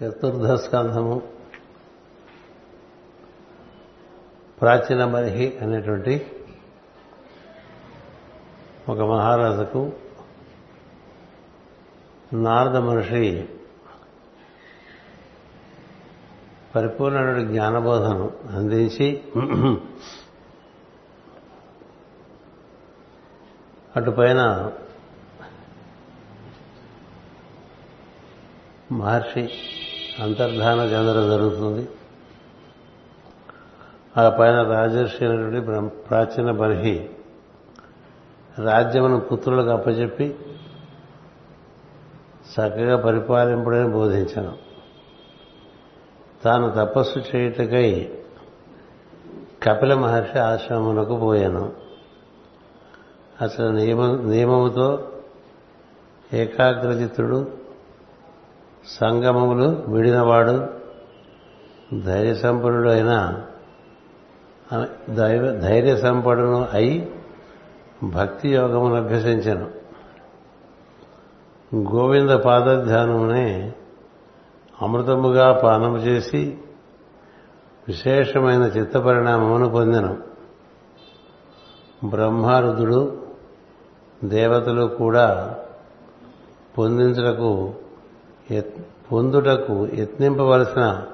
చతుర్థ 0.00 0.46
స్కంధము 0.52 1.22
ప్రాచీన 4.60 5.04
మరిహి 5.04 5.58
అనేటువంటి 5.62 6.26
ఒక 8.88 8.98
మహారాజుకు 9.00 9.92
నారద 12.32 12.76
మహర్షి 12.76 13.46
పరిపూర్ణమైన 16.76 17.46
జ్ఞానబోధను 17.48 18.32
అందించి 18.56 19.08
అటుపైన 23.96 24.72
మహర్షి 28.92 29.48
అంతర్ధాన 30.22 30.78
చెందడం 30.78 31.28
జరుగుతుంది. 31.28 31.88
ఆ 34.16 34.28
పైన 34.28 34.62
రాజర్షి 34.62 35.24
అనేటువంటి 35.24 35.96
ప్రాచీన 35.96 36.50
బర్హి 36.50 37.10
రాజ్యమును 38.58 39.20
పుత్రులకు 39.20 39.68
అప్పచెప్పి 39.68 40.36
చక్కగా 42.52 42.96
పరిపాలింపుడని 42.96 43.88
బోధించను. 43.88 44.52
తాను 46.44 46.70
తపస్సు 46.70 47.18
చేయుటకై 47.18 48.18
కపిల 49.62 49.94
మహర్షి 49.94 50.38
ఆశ్రమమునకు 50.38 51.16
పోయాను. 51.16 51.72
అసలు 53.40 53.68
నియమ 53.68 54.20
నియమముతో 54.20 55.12
ఏకాగ్రచిత్తుడు 56.32 57.63
సంగమములు 58.88 59.84
విడినవాడు 59.88 60.66
ధైర్య 62.00 62.34
సంపన్నుడు 62.34 62.88
అయిన 62.88 63.42
ధైర్య 65.60 65.96
సంపన్నుడు 65.96 66.66
అయి 66.72 67.14
భక్తి 68.02 68.48
యోగమును 68.48 68.94
అభ్యసించను. 68.94 69.70
గోవింద 71.76 72.30
పాదధ్యానమునే 72.30 73.72
అమృతముగా 74.82 75.52
పానము 75.52 75.96
చేసి 75.96 76.58
విశేషమైన 77.88 78.62
చిత్త 78.62 78.98
పరిణామమును 78.98 79.68
పొందెను. 79.70 80.18
బ్రహ్మారుదుడు 82.04 83.22
దేవతలు 84.24 84.86
కూడా 84.86 85.56
పొందించుటకు 86.78 87.72
పొందుటకు 89.12 89.88
యత్నింపవలసిన 89.94 91.06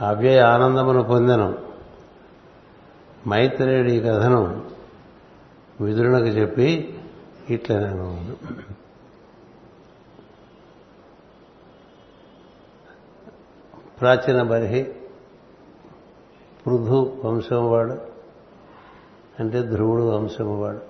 అవ్యయ 0.00 0.40
ఆనందమును 0.40 1.02
పొందను. 1.02 1.58
మైత్రేయుడు 3.26 3.88
ఈ 3.88 4.00
కథను 4.00 4.62
విదురునకు 5.80 6.24
చెప్పి 6.24 6.98
ఇట్లా 7.50 7.78
ప్రాచీన 14.00 14.42
బర్హి 14.42 14.94
పృథు 16.66 17.20
వంశం 17.24 17.70
వాడు 17.70 17.96
అంటే 19.40 19.62
ధ్రువుడు 19.62 20.02
వంశం 20.02 20.60
వాడు 20.60 20.80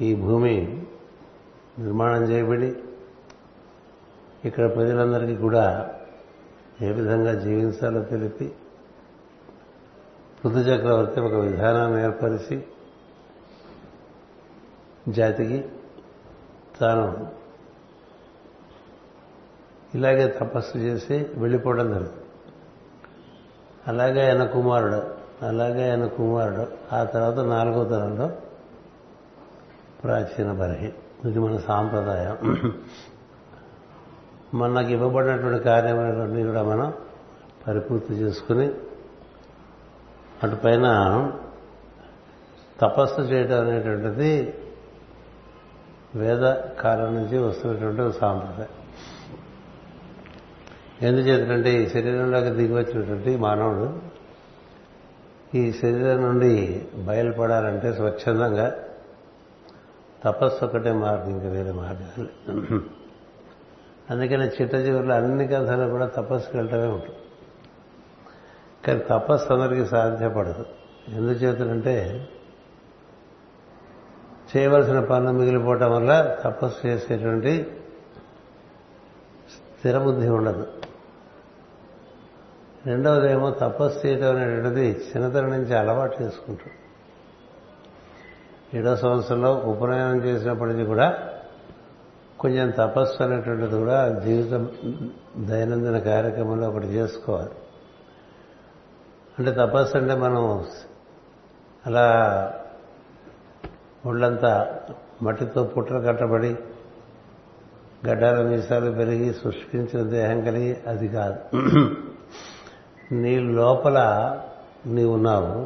ఈ 0.00 0.14
భూమి 0.14 0.84
నిర్మాణం 1.78 2.22
చేయబడి 2.22 2.74
ఇక్కడ 4.44 4.74
ప్రజలందరికీ 4.74 5.36
కూడా 5.36 5.90
ఏ 6.82 6.92
విధంగా 6.92 7.34
జీవించాలో 7.34 8.02
తెలిపి 8.02 8.52
పృథు 10.44 10.58
చక్రవర్తి 10.58 11.20
ఒక 11.20 11.32
విధానాన్ని 11.32 12.02
ఏర్పరిచి 12.02 12.62
జాతికి 15.08 15.64
తాను 16.80 17.30
ఇలాగే 19.94 20.28
తపస్సు 20.28 20.78
చేసి 20.78 21.26
వెళ్ళిపోవడం 21.34 21.88
జరుగుతుంది 21.92 22.20
అలాగే 23.88 24.28
ఆయన 24.28 24.44
కుమారుడు 24.44 25.00
అలాగే 25.46 25.90
ఆయన 25.90 26.06
కుమారుడు 26.06 26.94
ఆ 26.94 27.04
తర్వాత 27.04 27.38
నాలుగో 27.38 27.84
తరంలో 27.84 28.30
ప్రాచీన 30.04 30.52
బర్హి 30.52 30.92
ఇది 31.24 31.38
మన 31.38 31.56
సాంప్రదాయం. 31.56 32.58
మనకు 34.54 34.90
ఇవ్వబడినటువంటి 34.90 35.64
కార్యములన్నీ 35.64 36.44
కూడా 36.44 36.62
మనం 36.62 36.92
పరిపూర్తి 37.66 38.14
చేసుకుని 38.14 38.70
అటుపైన 40.42 40.86
తపస్సు 42.80 43.20
చేయటం 43.20 43.60
అనేటువంటిది 43.60 44.54
వేద 46.14 46.54
కాలం 46.80 47.14
నుంచి 47.14 47.38
వస్తున్నటువంటి 47.38 48.18
సాంప్రదాయం. 48.18 48.72
ఎందుచేతంటే 51.02 51.82
ఈ 51.82 51.86
శరీరంలోకి 51.88 52.50
దిగి 52.50 52.74
వచ్చినటువంటి 52.74 53.36
మానవుడు 53.36 54.00
ఈ 55.58 55.72
శరీరం 55.72 56.22
నుండి 56.22 56.84
బయలుపడాలంటే 56.96 57.92
స్వచ్ఛందంగా 57.92 58.76
తపస్సు 60.24 60.64
ఒకటే 60.64 60.92
మార్గం 60.92 61.30
ఇంకా 61.30 61.48
వేరే 61.48 61.72
మార్గాలు 61.72 62.28
అందుకని 64.10 64.48
చిట్టజీవులు 64.48 65.12
అన్ని 65.12 65.48
కథలు 65.48 65.90
కూడా 65.90 66.06
తపస్సుకి 66.06 66.56
వెళ్ళటమే 66.56 66.86
ఉంటుంది. 66.86 67.18
కానీ 68.86 68.98
తపస్సు 68.98 69.52
అందరికీ 69.52 69.86
సాధ్యపడదు. 69.86 70.66
ఎందుచేతంటే 71.08 72.28
చేయవలసిన 74.56 75.00
పనులు 75.00 75.30
మిగిలిపోవటం 75.30 75.96
వల్ల 75.96 76.36
తపస్సు 76.44 76.86
చేసేటువంటి 76.86 77.66
స్థిరబుద్ధి 79.50 80.28
ఉండదు. 80.28 80.66
రెండవదేమో 82.86 83.50
తపస్సు 83.50 84.06
చేయటం 84.06 84.36
అనేటువంటిది 84.36 84.88
చిన్నతనం 84.88 85.50
నుంచి 85.50 85.74
అలవాటు 85.74 86.22
చేసుకుంటాం. 86.22 86.70
ఏడో 88.80 88.96
సంవత్సరంలో 88.96 89.54
ఉపనయనం 89.54 90.24
చేసినప్పటి 90.24 90.70
నుంచి 90.70 90.86
కూడా 90.86 91.33
కొంచెం 92.44 92.70
తపస్సు 92.70 93.22
అనేటువంటిది 93.22 93.78
కూడా 93.78 93.98
జీవితం 94.24 94.62
దైనందిన 95.50 95.98
కార్యక్రమంలో 95.98 96.66
ఒకటి 96.68 96.86
చేసుకోవాలి. 96.86 97.54
అంటే 99.38 99.52
తపస్సు 99.52 99.96
అంటే 99.96 100.14
మనం 100.14 100.64
అలా 101.86 102.06
ఒళ్ళంతా 104.06 104.52
మట్టితో 105.22 105.64
పుట్ర 105.64 105.98
కట్టబడి 105.98 106.52
గడ్డాల 108.08 108.38
మీసాలు 108.42 108.90
పెరిగి 108.90 109.34
సృష్టించిన 109.34 110.00
దేహం 110.10 110.40
కలిగి 110.40 110.72
అది 110.86 111.08
కాదు. 111.08 111.40
నీ 113.14 113.34
లోపల 113.38 113.98
నీ 114.86 115.04
ఉన్నావు 115.16 115.56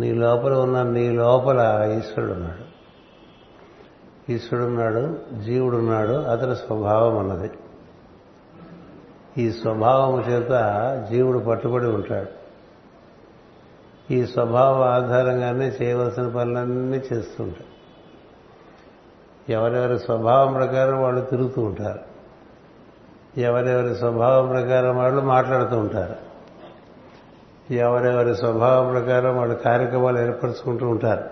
నీ 0.00 0.12
లోపల 0.12 0.54
ఉన్న 0.66 0.82
నీ 0.82 1.10
లోపల 1.10 1.60
ఈశ్వరుడు 1.98 2.32
ఉన్నాడు. 2.32 2.67
ఈశ్వరుడున్నాడు 4.30 4.94
జీవుడున్నాడు 4.94 5.42
జీవుడు 5.42 5.76
ఉన్నాడు 5.76 6.12
అతని 6.12 6.56
స్వభావం 6.56 7.18
అన్నది. 7.18 7.50
ఈ 9.38 9.50
స్వభావం 9.50 10.20
చేత 10.20 10.50
జీవుడు 11.10 11.38
పట్టుబడి 11.38 11.86
ఉంటాడు. 11.86 12.38
ఈ 14.12 14.26
స్వభావం 14.26 14.88
ఆధారంగానే 14.88 15.72
చేయవలసిన 15.82 16.28
పనులన్నీ 16.28 16.98
చేస్తుంటాడు 16.98 17.78
ఎవరెవరి 19.52 19.98
స్వభావం 19.98 20.52
ప్రకారం 20.52 21.02
వాళ్ళు 21.02 21.20
తిరుగుతూ 21.20 21.62
ఉంటారు. 21.62 21.98
ఎవరెవరి 23.40 23.94
స్వభావం 23.94 24.48
ప్రకారం 24.48 24.96
వాళ్ళు 24.96 25.22
మాట్లాడుతూ 25.22 25.78
ఉంటారు. 25.78 26.16
ఎవరెవరి 27.72 28.36
స్వభావం 28.36 28.92
ప్రకారం 28.92 29.36
వాళ్ళు 29.36 29.54
కార్యక్రమాలు 29.54 30.18
ఏర్పరచుకుంటూ 30.18 30.88
ఉంటారు. 30.88 31.24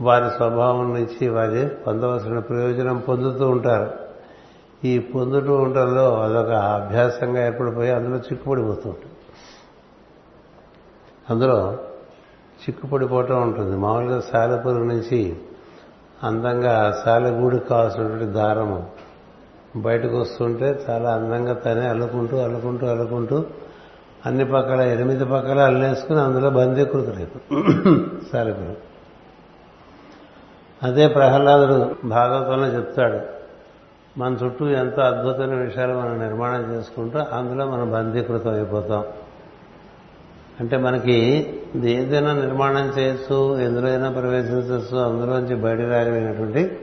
వారి 0.00 0.30
స్వభావం 0.36 0.94
నుంచి 0.94 1.28
వారి 1.28 1.68
పొందవలసిన 1.68 2.38
ప్రయోజనం 2.38 2.98
పొందుతూ 2.98 3.48
ఉంటారు. 3.48 3.92
ఈ 4.84 4.98
పొందుతూ 4.98 5.54
ఉండడంలో 5.54 6.22
అదొక 6.22 6.50
అభ్యాసంగా 6.50 7.46
ఏర్పడిపోయి 7.46 7.90
అందులో 7.90 8.16
చిక్కుపడిపోతూ 8.16 8.88
ఉంటుంది. 8.88 9.14
అందులో 11.30 11.78
చిక్కుపడిపోవటం 12.62 13.42
ఉంటుంది. 13.42 13.76
మామూలుగా 13.76 14.20
సాలెపురు 14.20 14.82
నుంచి 14.82 15.36
అందంగా 16.22 17.02
సాలెగూడికి 17.04 17.64
కావాల్సినటువంటి 17.64 18.24
దారము 18.24 18.86
బయటకు 19.76 20.20
వస్తుంటే 20.20 20.84
చాలా 20.90 21.14
అందంగా 21.14 21.52
తనే 21.52 21.88
అల్లుకుంటూ 21.88 22.36
అల్లుకుంటూ 22.36 22.86
అల్లుకుంటూ 22.86 23.44
అన్ని 24.26 24.44
పక్కల 24.44 24.80
ఎనిమిది 24.80 25.24
పక్కల 25.24 25.60
అల్లేసుకుని 25.60 26.20
అందులో 26.20 26.50
బందీకృతులేదు 26.50 27.40
సాలెపురు 28.32 28.95
అదే 30.82 31.08
ప్రహ్లాదుడు 31.08 32.06
భాగవతంలో 32.08 32.68
చెప్తాడు. 32.68 33.20
మన 34.18 34.36
చుట్టూ 34.44 34.68
ఎంతో 34.68 35.02
అద్భుతమైన 35.02 35.54
విషయాలు 35.54 35.94
మనం 35.94 36.18
నిర్మాణం 36.18 36.74
చేసుకుంటూ 36.74 37.18
అందులో 37.18 37.66
మనం 37.66 37.92
బందీకృతం 37.92 38.54
అయిపోతాం. 38.54 39.04
అంటే 40.60 40.76
మనకి 40.76 41.46
ఏదైనా 41.84 42.32
నిర్మాణం 42.32 42.92
చేయొచ్చు 42.98 43.58
ఎందులో 43.58 43.88
అయినా 43.88 44.10
ప్రవేశించవచ్చు 44.10 44.98
అందులోంచి 44.98 45.54
బయట 45.54 45.78
రాగలిగినటువంటి 45.78 46.78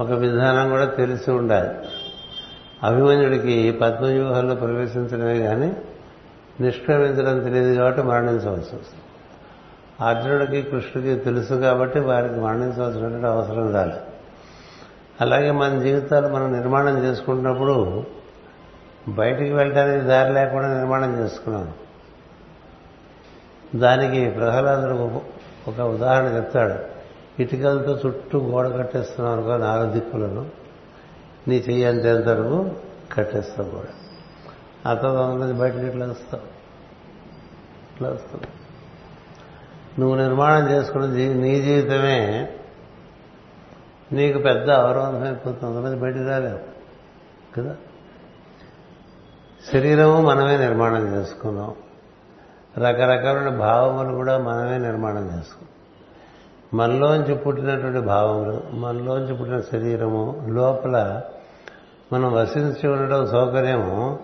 ఒక 0.00 0.10
విధానం 0.10 0.70
కూడా 0.70 0.84
తెలిసి 0.84 1.30
ఉండాలి. 1.30 1.68
అభిమన్యుడికి 2.82 3.70
పద్మవ్యూహాల్లో 3.72 4.54
ప్రవేశించడమే 4.54 5.38
కానీ 5.38 5.76
నిష్క్రమించడం 6.60 7.40
తెలియదు 7.40 7.74
కాబట్టి 7.74 8.02
మరణించవలసి 8.02 8.50
వస్తుంది. 8.50 9.03
అర్జునుడికి 10.00 10.62
కృష్ణుడికి 10.62 11.24
తెలుసు 11.24 11.54
కాబట్టి 11.54 12.00
వారికి 12.00 12.34
మరణించవలసినటువంటి 12.34 13.26
అవసరం 13.26 13.74
రాలేదు. 13.74 14.00
అలాగే 15.20 15.50
మన 15.50 15.78
జీవితాలు 15.78 16.28
మనం 16.28 16.52
నిర్మాణం 16.52 17.04
చేసుకుంటున్నప్పుడు 17.04 18.06
బయటికి 19.08 19.52
వెళ్ళడానికి 19.52 20.04
దారి 20.04 20.32
లేకుండా 20.32 20.74
నిర్మాణం 20.74 21.24
చేసుకున్నాం. 21.24 21.74
దానికి 23.80 24.30
ప్రహ్లాదుడు 24.30 25.20
ఒక 25.70 25.80
ఉదాహరణ 25.80 26.36
చెప్తాడు. 26.36 26.74
ఇటుకలతో 27.42 28.00
చుట్టూ 28.06 28.38
గోడ 28.38 28.76
కట్టేస్తున్నాం 28.76 29.34
అనుకో 29.34 29.56
నాలుగు 29.56 29.92
దిక్కులను. 29.92 30.46
నీ 31.48 31.56
చెయ్యి 31.56 31.86
వరకు 31.86 32.70
కట్టేస్తావు 33.12 33.70
కూడా 33.70 33.88
ఆ 34.90 34.94
తర్వాత 34.94 35.50
బయటకి 35.50 35.86
ఇట్లా 35.86 36.06
వస్తావు? 36.06 36.42
ఇట్లా 37.94 38.08
వస్తావు? 38.08 38.63
నువ్వు 39.98 40.16
నిర్మాణం 40.16 40.70
చేసుకున్న 40.70 41.06
నీ 41.40 41.60
జీవితమే 41.60 42.52
నీకు 44.12 44.38
పెద్ద 44.38 44.70
అవరోధం 44.70 45.22
అయిపోతుంది. 45.22 45.76
అందులో 45.76 45.96
బయటికి 45.96 46.24
రాలేవు 46.24 46.58
కదా? 47.56 47.76
శరీరము 49.72 50.20
మనమే 50.20 50.56
నిర్మాణం 50.56 51.16
చేసుకున్నాం. 51.16 51.74
రకరకాలైన 52.78 53.48
భావములు 53.48 54.14
కూడా 54.14 54.38
మనమే 54.38 54.78
నిర్మాణం 54.78 55.24
చేసుకున్నాం. 55.24 55.68
మనలోంచి 56.74 57.34
పుట్టినటువంటి 57.34 58.00
భావములు 58.00 58.62
మనలోంచి 58.72 59.36
పుట్టిన 59.36 59.60
శరీరము 59.60 60.46
లోపల 60.48 61.22
మనం 62.12 62.32
వసించి 62.32 62.88
ఉండడం 62.88 63.26
సౌకర్యము 63.26 64.18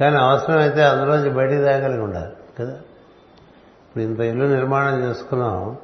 కానీ 0.00 0.16
అవసరమైతే 0.16 0.84
అందులోంచి 0.84 1.30
బయటికి 1.30 1.62
రాగలిగి 1.62 2.00
ఉండాలి. 2.00 2.32
కదా? 2.58 2.78
ఇప్పుడు 3.94 4.04
ఇంత 4.04 4.20
ఇల్లు 4.20 4.44
నిర్మాణం 4.44 5.02
చేసుకున్నాం 5.02 5.76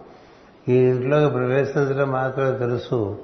ఈ 0.68 0.76
ఇంట్లోకి 0.76 1.32
ప్రవేశించడం 1.34 2.10
మాత్రమే 2.10 2.58
తెలుసు 2.58 3.18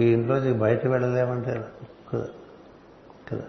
ఈ 0.00 0.04
ఇంట్లోంచి 0.04 0.52
బయట 0.52 0.86
వెళ్ళలేమంటే 0.86 1.64
కదా 2.12 2.26
కదా. 3.32 3.42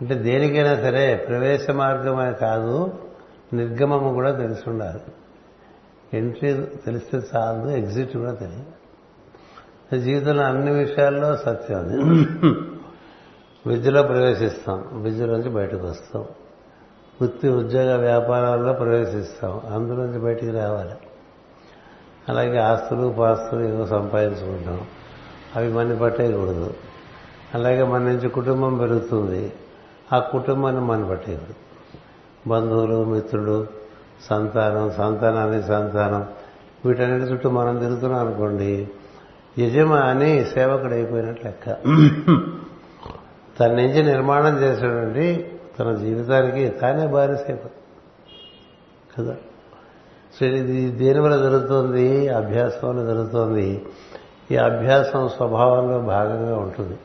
అంటే 0.00 0.14
దేనికైనా 0.14 0.76
సరే 0.76 1.14
ప్రవేశ 1.14 1.70
మార్గమే 1.70 2.32
కాదు 2.32 2.98
నిర్గమము 3.52 4.12
కూడా 4.12 4.32
తెలిసి 4.32 4.70
ఉండాలి. 4.70 5.00
ఎంట్రీ 6.16 6.54
తెలిస్తే 6.86 7.20
చాలదు 7.36 7.68
ఎగ్జిట్ 7.68 8.16
కూడా 8.16 8.32
తెలియదు. 8.32 9.98
జీవితంలో 9.98 10.42
అన్ని 10.42 10.72
విషయాల్లో 10.72 11.36
సత్యం 11.36 11.78
అది. 11.78 11.96
విద్యలో 13.66 14.02
ప్రవేశిస్తాం 14.02 15.02
విద్యలోంచి 15.02 15.50
బయటకు 15.50 15.86
వస్తాం. 15.86 16.24
వృత్తి 17.22 17.48
ఉద్యోగ 17.48 17.96
వ్యాపారాల్లో 17.96 18.72
ప్రవేశిస్తాం. 18.72 19.62
అందులోంచి 19.74 20.18
బయటికి 20.18 20.50
రావాలి. 20.50 20.94
అలాగే 22.28 22.58
ఆస్తులు 22.58 23.14
పాస్తులు 23.18 23.60
ఏవో 23.60 23.86
సంపాదించుకుంటాం. 23.86 24.80
అవి 25.56 25.72
మన 25.72 25.94
పట్టేయకూడదు. 25.94 26.74
అలాగే 27.54 27.82
మన 27.82 28.00
నుంచి 28.00 28.28
కుటుంబం 28.28 28.78
పెరుగుతుంది. 28.78 29.52
ఆ 30.12 30.18
కుటుంబాన్ని 30.18 30.82
మన 30.82 31.04
పట్టేయకూడదు. 31.10 31.54
బంధువులు 32.46 33.04
మిత్రులు 33.04 33.66
సంతానం 34.30 34.90
సంతానాన్ని 34.90 35.62
సంతానం 35.62 36.26
వీటన్నిటి 36.84 37.32
చుట్టూ 37.32 37.50
మనం 37.50 37.78
తిరుగుతున్నాం 37.78 38.26
అనుకోండి 38.26 38.88
యజమాని 39.58 40.44
సేవకుడు 40.44 40.92
అయిపోయినట్లు 40.92 41.44
లెక్క. 41.44 41.70
తన 43.60 43.66
నుంచి 43.66 44.02
నిర్మాణం 44.02 44.62
చేసేటువంటి 44.62 45.57
తన 45.78 45.94
జీవితానికి 45.94 46.68
తానే 46.68 47.06
బానిసైపోతుంది 47.06 47.72
కదా? 49.18 49.36
సో 50.40 50.46
ఇది 50.46 50.90
దేని 50.90 51.20
వల్ల 51.20 51.36
జరుగుతుంది? 51.36 52.28
అభ్యాసం 52.28 52.88
వల్ల 52.88 53.06
జరుగుతోంది. 53.06 53.86
ఈ 54.50 54.56
అభ్యాసం 54.56 55.28
స్వభావంలో 55.28 55.98
భాగంగా 55.98 56.56
ఉంటుంది. 56.56 56.98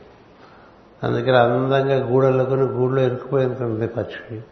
అందుకని 1.02 1.36
అందంగా 1.36 2.06
గూడెళ్ళకుని 2.06 2.62
గూడులో 2.62 3.02
ఇరుక్కుపోయినటువంటి 3.02 3.86
పక్షి. 3.86 4.42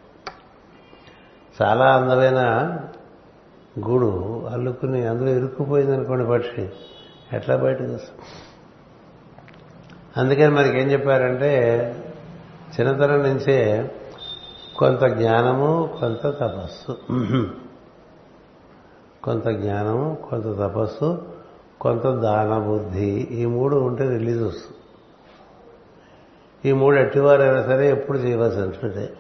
చాలా 1.63 1.97
అందమైన 1.97 2.79
గూడు 3.89 4.43
అల్లుకుని 4.47 5.07
అందులో 5.07 5.31
ఇరుక్కుపోయింది 5.31 5.97
అనుకోండి 5.97 6.27
పక్షి. 6.27 6.71
ఎట్లా 7.33 7.57
బయటకు 7.57 7.99
అందుకని 10.17 10.49
మనకి 10.49 10.81
ఏం 10.81 10.91
చెప్పారంటే 10.91 11.79
చిన్నతనం 12.81 13.19
నుంచే 13.23 13.91
కొంత 14.82 15.05
జ్ఞానము 15.05 15.96
కొంత 16.00 16.26
తపస్సు. 16.26 16.93
కొంత 19.23 19.49
జ్ఞానము 19.49 20.17
కొంత 20.31 20.44
తపస్సు 20.44 21.23
కొంత 21.81 22.02
దాన 22.02 22.58
బుద్ధి. 22.58 23.11
ఈ 23.11 23.46
మూడు 23.46 23.76
ఉంటే 23.76 24.08
రిలీజ్ 24.08 24.43
వస్తుంది. 24.43 24.76
ఈ 26.69 26.73
మూడు 26.73 26.96
ఎట్టివారైనా 26.96 27.62
సరే 27.62 27.90
ఎప్పుడు 27.90 28.19
చేయవలసినట్టే 28.19 29.12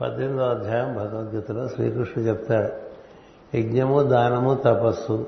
పద్దెనిమిదో 0.00 0.44
అధ్యాయం 0.44 0.94
భగవద్గీతలో 0.94 1.68
శ్రీకృష్ణుడు 1.68 2.28
చెప్తాడు 2.28 2.72
యజ్ఞము 3.56 4.02
దానము 4.02 4.54
తపస్సు 4.54 5.26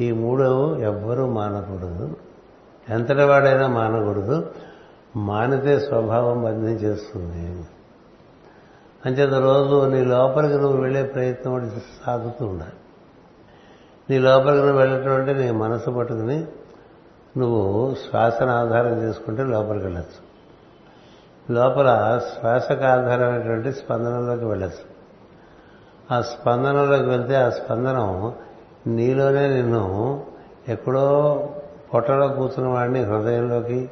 ఈ 0.00 0.12
మూడు 0.12 0.76
ఎవ్వరూ 0.76 1.26
మానకూడదు. 1.26 2.16
ఎంతటి 2.88 3.22
వాడైనా 3.22 3.66
మానకూడదు. 3.66 4.46
మానితే 5.16 5.80
స్వభావం 5.80 6.44
బంధించేస్తుంది. 6.44 7.64
అంచేత 9.06 9.34
రోజు 9.34 9.86
నీ 9.86 10.04
లోపలికి 10.04 10.54
నువ్వు 10.54 10.82
వెళ్ళే 10.82 11.02
ప్రయత్నం 11.02 11.52
ఒకటి 11.52 11.82
సాగుతూ 12.06 12.46
ఉండాలి. 12.46 12.72
నీ 14.10 14.18
లోపలికి 14.18 14.62
నువ్వు 14.62 14.78
వెళ్ళటం 14.78 15.14
అంటే 15.14 15.34
నీ 15.34 15.50
మనసు 15.50 15.90
పట్టుకుని 15.90 16.46
నువ్వు 17.36 17.94
శ్వాసను 17.94 18.50
ఆధారం 18.50 19.02
చేసుకుంటే 19.02 19.42
లోపలికి 19.42 19.84
వెళ్ళచ్చు. 19.84 20.28
లోపల 21.52 22.20
శ్వాసకు 22.38 22.84
ఆధారమైనటువంటి 22.84 23.72
స్పందనలోకి 23.72 24.44
వెళ్ళచ్చు. 24.44 24.98
ఆ 26.14 26.20
స్పందనలోకి 26.20 27.08
వెళ్తే 27.08 27.34
ఆ 27.34 27.48
స్పందనం 27.48 28.32
నీలోనే 28.86 29.48
నిన్ను 29.48 30.24
ఎక్కడో 30.68 31.48
పొట్టలో 31.94 32.28
కూర్చున్న 32.28 32.68
వాడిని 32.68 33.02
హృదయంలోకి 33.02 33.90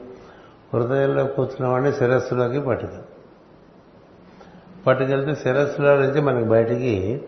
హృదయంలో 0.75 1.25
కూర్చున్న 1.25 1.67
వాడిని 1.67 1.93
శిరస్సులోకి 1.93 2.61
పట్టుకెళ్ళి 2.61 3.06
పట్టుకెళ్తే 4.87 5.35
శిరస్సులో 5.35 5.97
నుంచి 5.97 6.21
మనకి 6.21 6.49
బయటికి 6.49 7.23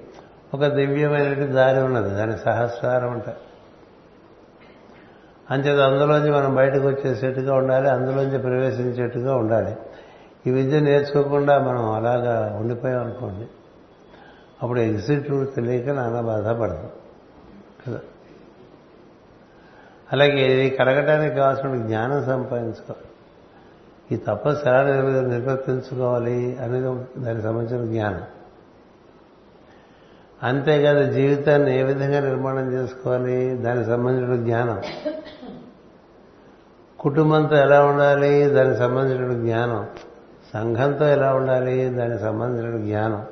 ఒక 0.55 0.67
దివ్యమైనటువంటి 0.67 1.53
దారి 1.53 1.83
ఉన్నది. 1.83 2.15
దాని 2.15 2.33
సహస్రారం 2.33 3.11
అంట. 3.11 3.25
అంచేది 5.51 5.83
అందులోంచి 5.83 6.31
మనం 6.31 6.55
బయటకు 6.55 6.89
వచ్చేసేట్టుగా 6.89 7.55
ఉండాలి 7.55 7.91
అందులోంచి 7.91 8.39
ప్రవేశించేట్టుగా 8.39 9.37
ఉండాలి. 9.37 9.77
ఈ 10.47 10.51
విద్య 10.51 10.81
నేర్చుకోకుండా 10.81 11.59
మనం 11.59 11.93
అలాగా 11.93 12.57
ఉండిపోయాం 12.61 13.01
అనుకోండి 13.01 13.47
అప్పుడు 14.63 14.81
ఎగ్జిట్ 14.81 15.31
రూట్ 15.31 15.55
తెలియక 15.55 15.89
నానా 15.89 16.21
బాధపడదు 16.21 16.91
కదా. 17.87 18.01
అలాగే 20.13 20.53
ఇది 20.53 20.77
కలగటానికి 20.77 21.37
కావాల్సిన 21.37 21.77
జ్ఞానం 21.77 22.25
సంపాదించుకోవాలి. 22.25 23.08
ఈ 24.13 24.17
తపస్సు 24.17 24.69
ఎలా 24.69 24.83
నిర్వర్తించుకోవాలి 25.29 26.57
అనేది 26.61 27.23
దానికి 27.25 27.43
సంబంధించిన 27.43 27.87
జ్ఞానం. 27.87 28.23
అంతేకాదు 30.43 31.13
జీవితాన్ని 31.13 31.81
ఏ 31.81 31.83
విధంగా 31.83 32.21
నిర్మాణం 32.21 32.73
చేసుకోవాలి 32.73 33.55
దానికి 33.55 33.91
సంబంధించిన 33.91 34.37
జ్ఞానం. 34.37 34.83
కుటుంబంతో 36.99 37.57
ఎలా 37.57 37.85
ఉండాలి 37.87 38.45
దానికి 38.45 38.79
సంబంధించిన 38.79 39.33
జ్ఞానం. 39.33 39.87
సంఘంతో 40.53 41.09
ఎలా 41.09 41.35
ఉండాలి 41.35 41.89
దానికి 41.89 42.23
సంబంధించిన 42.23 42.77
జ్ఞానం. 42.77 43.23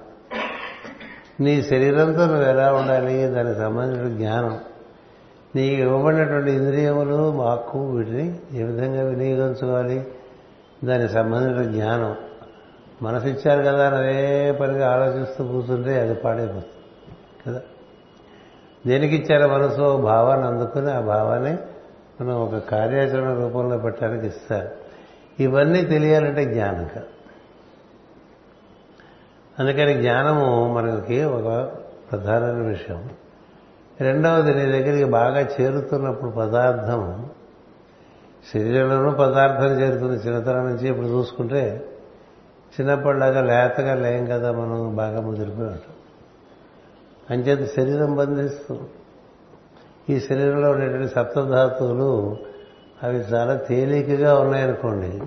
నీ 1.41 1.63
శరీరంతో 1.63 2.27
నువ్వు 2.27 2.43
ఎలా 2.43 2.73
ఉండాలి 2.73 3.27
దానికి 3.27 3.59
సంబంధించిన 3.59 4.17
జ్ఞానం. 4.17 4.59
నీకు 5.57 5.75
ఇవ్వబడినటువంటి 5.75 6.53
ఇంద్రియములు 6.53 7.33
మాకు 7.33 7.91
వీటిని 7.91 8.39
ఏ 8.53 8.63
విధంగా 8.63 9.03
వినియోగించుకోవాలి? 9.03 10.07
దానికి 10.85 11.13
సంబంధించిన 11.13 11.73
జ్ఞానం. 11.73 12.17
మనసు 13.03 13.27
ఇచ్చారు 13.27 13.63
కదా 13.63 13.87
అని 13.87 13.97
అదే 13.97 14.53
పనిగా 14.53 14.93
ఆలోచిస్తూ 14.93 15.45
కూర్చుంటే 15.45 16.01
అది 16.01 16.15
పాడైపోతుంది 16.15 16.65
కదా? 17.47 17.63
దేనికి 18.87 19.17
ఇచ్చారో 19.17 19.55
మనసు 19.55 19.97
భావాన్ని 19.97 20.47
అందుకుని 20.47 20.91
ఆ 20.91 21.01
భావాన్ని 21.01 21.57
మనం 22.21 22.35
ఒక 22.35 22.57
కార్యాచరణ 22.57 23.41
రూపంలో 23.43 23.79
పెట్టడానికి 23.79 24.27
ఇస్తారు. 24.27 24.69
ఇవన్నీ 25.41 25.83
తెలియాలంటే 25.83 26.45
జ్ఞానం 26.45 26.85
కాదు 26.95 27.07
అందుకని 29.59 29.95
జ్ఞానము 29.95 30.75
మనకి 30.75 31.25
ఒక 31.25 31.71
ప్రధానమైన 32.13 32.67
విషయం. 32.67 33.11
రెండవది 34.01 34.55
నీ 34.55 34.65
దగ్గరికి 34.65 35.05
బాగా 35.05 35.41
చేరుతున్నప్పుడు 35.41 36.31
పదార్థం 36.31 37.31
శరీరంలోనూ 38.55 39.11
పదార్థం 39.11 39.81
చేరుతుంది. 39.81 40.29
చిన్నతనం 40.29 40.67
నుంచి 40.67 40.89
ఇప్పుడు 40.89 41.07
చూసుకుంటే 41.07 41.93
చిన్నప్పటిలాగా 42.81 43.41
లేతగా 43.41 43.95
లేం 43.95 44.27
కదా 44.27 44.53
మనం 44.53 44.97
బాగా 44.97 45.21
ముదిరిపోయినట్టు 45.21 45.97
అంచేత 47.33 47.69
శరీరం 47.77 48.17
బంధిస్తుంది. 48.17 48.83
ఈ 50.17 50.21
శరీరంలో 50.21 50.71
ఉండేటువంటి 50.71 51.15
సప్తధాతువులు 51.15 52.37
అవి 53.03 53.17
చాలా 53.17 53.57
తేలికగా 53.57 54.39
ఉన్నాయనుకోండి 54.39 55.23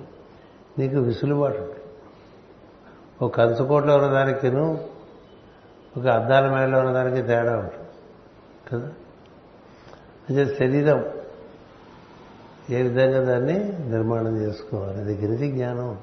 నీకు 0.78 0.98
విసులుబాటు 0.98 1.74
ఒక 3.22 3.36
కంచుకోట్లో 3.36 3.96
ఉన్నదానికిను 3.96 4.84
ఒక 5.96 6.06
అద్దాల 6.06 6.50
మేడలో 6.50 6.78
ఉన్నదానికి 6.78 7.26
తేడా 7.26 7.56
ఉంటుంది. 7.56 7.88
కదా? 8.72 8.92
అంటే 10.30 10.54
శరీరం 10.54 11.04
ఏ 12.70 12.82
విధంగా 12.82 13.32
దాన్ని 13.32 13.72
నిర్మాణం 13.88 14.36
చేసుకోవాలి? 14.36 15.04
దగ్గర 15.04 15.26
నుంచి 15.26 15.52
జ్ఞానం. 15.52 15.96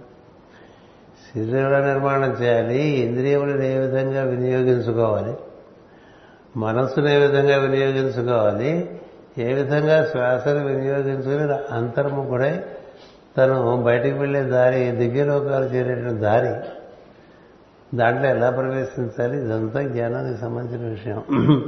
శరీరంలో 1.35 1.79
నిర్మాణం 1.79 2.31
చేయాలి 2.31 2.77
ఇంద్రియములను 2.77 3.63
ఏ 3.63 3.77
విధంగా 3.77 4.23
వినియోగించుకోవాలి 4.23 5.33
మనస్సును 6.57 7.07
ఏ 7.07 7.17
విధంగా 7.17 7.57
వినియోగించుకోవాలి 7.57 8.99
ఏ 9.37 9.53
విధంగా 9.53 10.05
శ్వాసను 10.05 10.65
వినియోగించుకుని 10.65 11.73
అంతర్ముఖుడై 11.75 12.63
తను 13.37 13.83
బయటికి 13.83 14.17
వెళ్ళే 14.17 14.43
దారి 14.43 14.91
దివ్యలోకాలు 14.91 15.65
చేరేటువంటి 15.65 16.21
దారి. 16.21 16.69
దాంట్లో 17.97 18.29
ఎలా 18.29 18.49
ప్రవేశించాలి? 18.49 19.37
ఇదంతా 19.37 19.81
జ్ఞానానికి 19.81 20.41
సంబంధించిన 20.41 20.89
విషయం. 20.89 21.23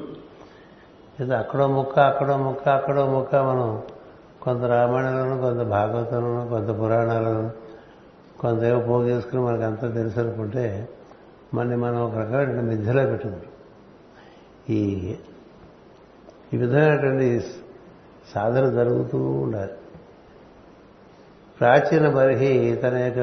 ఇది 1.20 1.36
అక్కడో 1.36 1.68
ముక్క 1.68 2.00
అక్కడో 2.00 2.38
ముక్క 2.38 2.70
అక్కడో 2.70 3.06
ముక్క 3.06 3.36
మనం 3.36 3.82
కొంత 4.42 4.64
రామాయణంలోనూ 4.64 5.42
కొంత 5.42 5.62
భాగవతంలోనూ 5.62 6.48
కొంత 6.48 6.80
పురాణాలను 6.80 7.52
కొంత 8.40 8.64
ఏవో 8.64 8.80
పోగేసుకుని 8.80 9.42
మనకు 9.42 9.62
అంతా 9.62 9.92
తెలుసు 9.92 10.20
అనుకుంటే 10.20 10.90
మళ్ళీ 11.54 11.76
మనం 11.76 12.02
ఒక 12.02 12.18
రకమైన 12.18 12.62
మిథ్యలో 12.62 13.06
పెట్టుకుంటాం. 13.06 13.52
ఈ 14.70 15.16
ఈ 16.54 16.58
విధమైనటువంటి 16.58 17.42
సాధన 18.36 18.70
జరుగుతూ 18.70 19.18
ఉండాలి. 19.18 19.72
ప్రాచీన 21.60 22.10
బర్హి 22.10 22.80
తన 22.84 22.98
యొక్క 22.98 23.20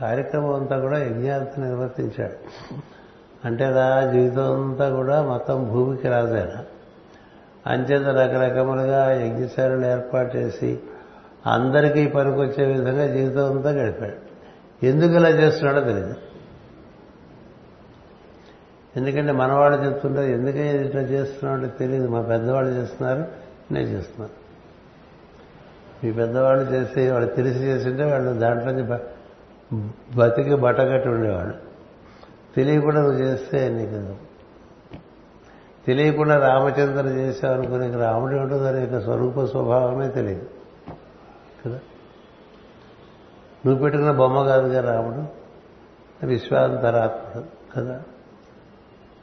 కార్యక్రమం 0.00 0.54
అంతా 0.54 0.78
కూడా 0.78 0.98
యజ్ఞార్థ 0.98 1.60
నిర్వర్తించాడు. 1.60 2.34
అంటే 3.44 3.64
అలా 3.64 4.12
జీవితం 4.12 4.70
అంతా 4.70 4.90
కూడా 4.90 5.22
మొత్తం 5.22 5.68
భూమికి 5.68 6.08
రాజాయన 6.08 6.64
అంచేత 7.66 8.06
రకరకములుగా 8.06 9.12
యజ్ఞశాలను 9.12 9.86
ఏర్పాటు 9.86 10.36
చేసి 10.36 10.78
అందరికీ 11.46 12.06
పనికొచ్చే 12.06 12.66
విధంగా 12.66 13.06
జీవితం 13.06 13.56
అంతా 13.56 13.70
గడిపాడు. 13.70 14.30
ఎందుకు 14.86 15.12
ఇలా 15.12 15.28
చేస్తున్నాడో 15.28 15.80
తెలియదు 15.86 16.14
ఎందుకంటే 18.96 19.32
మనవాళ్ళు 19.32 19.86
చెప్తుంటారు 19.86 20.26
ఎందుకని 20.26 20.86
ఇట్లా 20.86 21.02
చేస్తున్నాడో 21.02 21.66
తెలియదు 21.66 22.08
మా 22.08 22.20
పెద్దవాళ్ళు 22.20 22.70
చేస్తున్నారు 22.70 23.24
నేను 23.72 23.86
చేస్తున్నాను. 23.86 24.40
మీ 26.04 26.12
పెద్దవాళ్ళు 26.12 26.72
చేసి 26.72 27.10
వాళ్ళు 27.10 27.28
తెలిసి 27.28 27.58
చేసింటే 27.58 28.04
వాళ్ళు 28.04 28.38
దాంట్లోంచి 28.38 28.84
బతికి 30.16 30.54
బట్టగట్టి 30.54 31.08
ఉండేవాళ్ళు. 31.08 31.54
తెలియకుండా 32.56 33.00
నువ్వు 33.02 33.18
చేస్తే 33.18 33.68
నీకు 33.68 34.29
తెలియకుండా 35.90 36.38
రామచంద్ర 36.38 37.06
చేసావు 37.06 37.62
రాముడు 37.62 37.82
నీకు 37.82 37.98
రాముడి 37.98 38.34
దాని 38.58 38.80
యొక్క 38.80 39.00
స్వరూప 39.00 39.44
స్వభావమే 39.44 40.08
తెలియదు. 40.08 40.46
కదా? 41.64 41.78
నువ్వు 43.66 43.82
పెట్టుకున్న 43.82 44.10
బొమ్మ 44.10 44.42
కాదుగా 44.46 44.94
రాముడు? 44.94 45.40
విశ్వాంతరాత్ముడు 46.26 47.46
కదా? 47.76 48.02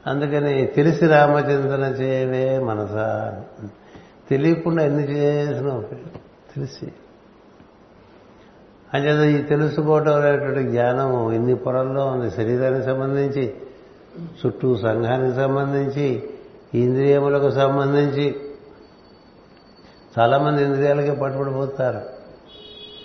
అందుకని 0.06 0.66
తెలిసి 0.66 1.06
రామచంద్రన 1.06 1.82
చేయవే 1.82 2.58
మనసా 2.58 3.40
తెలియకుండా 4.30 4.84
ఎన్ని 4.84 5.02
చేసినా 5.02 5.82
తెలిసి. 6.54 6.92
అంచేత 8.94 9.40
ఈ 9.40 9.42
తెలుసుకోవటం 9.42 10.14
అనేటువంటి 10.14 10.62
జ్ఞానము 10.62 11.32
ఇన్ని 11.32 11.54
పొరల్లో 11.54 12.06
ఉంది? 12.06 12.30
శరీరానికి 12.30 12.86
సంబంధించి 12.86 13.54
చుట్టూ 14.22 14.76
సంఘానికి 14.76 15.36
సంబంధించి 15.36 16.30
ఇంద్రియములకు 16.74 17.50
సంబంధించి 17.50 18.40
చాలామంది 20.18 20.64
ఇంద్రియాలకే 20.64 21.10
పట్టుబడిపోతారు. 21.10 22.00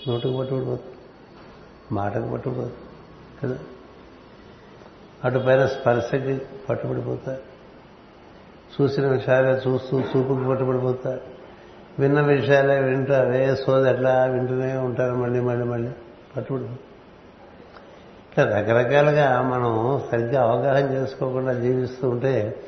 నోటుకు 0.10 0.38
పట్టుబడిపోతారు. 0.38 0.94
మాటకు 1.94 2.28
పట్టుబడిపోతారు. 2.28 3.48
కదా? 3.48 3.60
అటు 5.26 5.40
పైన 5.40 5.66
స్పర్శకి 5.66 6.42
పట్టుబడిపోతారు. 6.70 7.42
చూసిన 8.82 9.08
విషయాలే 9.08 9.52
చూస్తూ 9.52 10.00
చూపుకి 10.00 10.48
పట్టుబడిపోతారు. 10.48 11.22
విన్న 12.00 12.22
విషయాలే 12.22 12.80
వింటూ 12.80 13.14
అవే 13.14 13.56
సోది 13.56 13.90
అట్లా 13.90 14.24
వింటూనే 14.24 14.78
ఉంటారు 14.78 15.16
మళ్ళీ 15.16 15.40
మళ్ళీ 15.40 15.66
మళ్ళీ 15.66 15.92
పట్టుబడి 16.38 16.64
ఇట్లా 16.64 18.46
రకరకాలుగా 18.46 19.42
మనం 19.42 20.02
సరిగ్గా 20.12 20.42
అవగాహన 20.42 20.94
చేసుకోకుండా 20.94 21.54
జీవిస్తూ 21.54 22.10
ఉంటే 22.10 22.64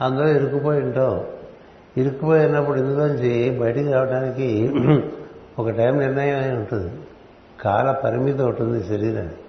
అందులో 0.00 0.28
ఇరుక్కుపోయి 0.28 0.82
ఉంటాం. 0.82 1.24
ఇరుక్కుపోయినప్పుడు 1.96 2.78
ఇందులోంచి 2.78 3.58
బయటికి 3.60 3.92
రావడానికి 3.92 4.70
ఒక 5.58 5.70
టైం 5.70 5.98
నిర్ణయం 5.98 6.36
అయి 6.42 6.52
ఉంటుంది. 6.52 6.92
కాల 7.60 7.90
పరిమితి 7.90 8.42
ఒకటి 8.42 8.62
ఉంది 8.62 8.84
శరీరానికి. 8.84 9.40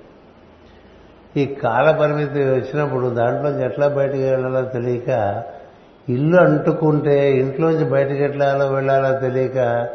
ఈ 1.41 1.45
కాల 1.55 1.91
పరిమితి 1.91 2.39
వచ్చినప్పుడు 2.39 3.07
దాంట్లోంచి 3.07 3.65
ఎట్లా 3.65 3.87
బయటికి 3.87 4.29
వెళ్ళాలో 4.29 4.61
తెలియక 4.61 5.43
ఇల్లు 6.09 6.37
అంటుకుంటే 6.37 7.31
ఇంట్లోంచి 7.31 7.85
బయటికి 7.89 8.23
ఎట్లాలో 8.23 8.71
వెళ్ళాలో 8.71 9.19
తెలియక 9.19 9.89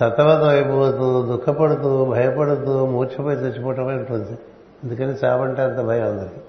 సతమతం 0.00 0.48
అయిపోతూ 0.48 1.22
దుఃఖపడుతూ 1.22 2.04
భయపడుతూ 2.04 2.86
మూర్ఛపోయి 2.86 3.36
చచ్చిపోవటమే 3.36 3.94
ఉంటుంది. 3.94 4.38
అందుకని 4.84 5.14
చావంటే 5.24 5.62
అంత 5.62 5.80
భయం 5.80 6.06
అందరికీ. 6.06 6.40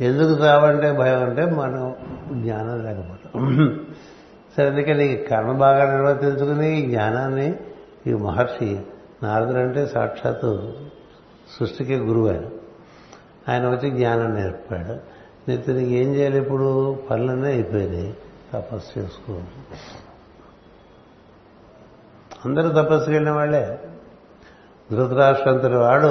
ఎందుకు 0.00 0.44
చావంటే 0.44 0.92
భయం 0.92 1.24
అంటే 1.24 1.44
మనం 1.46 1.94
జ్ఞానం 2.42 2.84
లేకపోవటం 2.84 3.86
సరే 4.56 4.66
అందుకని 4.66 5.16
కర్మ 5.16 5.52
బాగా 5.52 5.92
నిర్వర్తించుకుని 5.92 6.78
ఈ 6.78 6.86
జ్ఞానాన్ని 6.90 7.54
ఈ 8.06 8.14
మహర్షి 8.14 8.80
నారదుడు 9.22 9.58
అంటే 9.58 9.86
సాక్షాత్తు 9.86 10.72
సృష్టికి 11.58 11.96
గురువు 11.96 12.28
ఆయన. 12.28 12.42
ఆయన 13.48 13.68
వచ్చి 13.68 13.90
జ్ఞానం 13.90 14.34
నేర్పాడు. 14.34 15.14
నిత్యానికి 15.50 15.90
ఏం 15.90 16.14
చేయాలి 16.14 16.38
ఇప్పుడు? 16.38 16.98
పనులన్నీ 17.10 17.48
అయిపోయినాయి. 17.48 18.14
తపస్సు 18.52 18.98
చేసుకో. 18.98 19.42
అందరూ 22.44 22.68
తపస్సుకి 22.68 23.10
వెళ్ళిన 23.10 23.34
వాళ్ళే. 23.34 23.78
ధృతరాష్ట్రంతటి 24.92 25.74
వాడు 25.74 26.08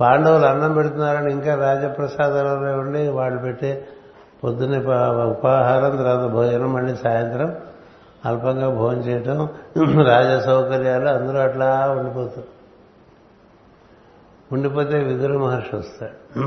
పాండవులు 0.00 0.46
అన్నం 0.46 0.74
పెడుతున్నారని 0.74 1.32
ఇంకా 1.32 1.54
రాజప్రసాదాలలో 1.54 2.78
ఉండి 2.78 3.08
వాళ్ళు 3.08 3.38
పెట్టే 3.38 3.86
పొద్దున్నే 4.44 4.78
ఉపాహారం 5.30 5.96
తర్వాత 5.96 6.30
భోజనం 6.30 6.72
మళ్ళీ 6.72 6.96
సాయంత్రం 6.96 7.56
అల్పంగా 8.26 8.70
భోజనం 8.70 9.02
చేయటం 9.02 9.48
రాజ 10.06 10.44
సౌకర్యాలు 10.44 11.08
అందరూ 11.08 11.38
అట్లా 11.38 11.90
ఉండిపోతారు. 11.90 12.46
ఉండిపోతే 14.52 14.98
విదుర 14.98 15.38
మహర్షి 15.38 15.76
వస్తాడు. 15.76 16.40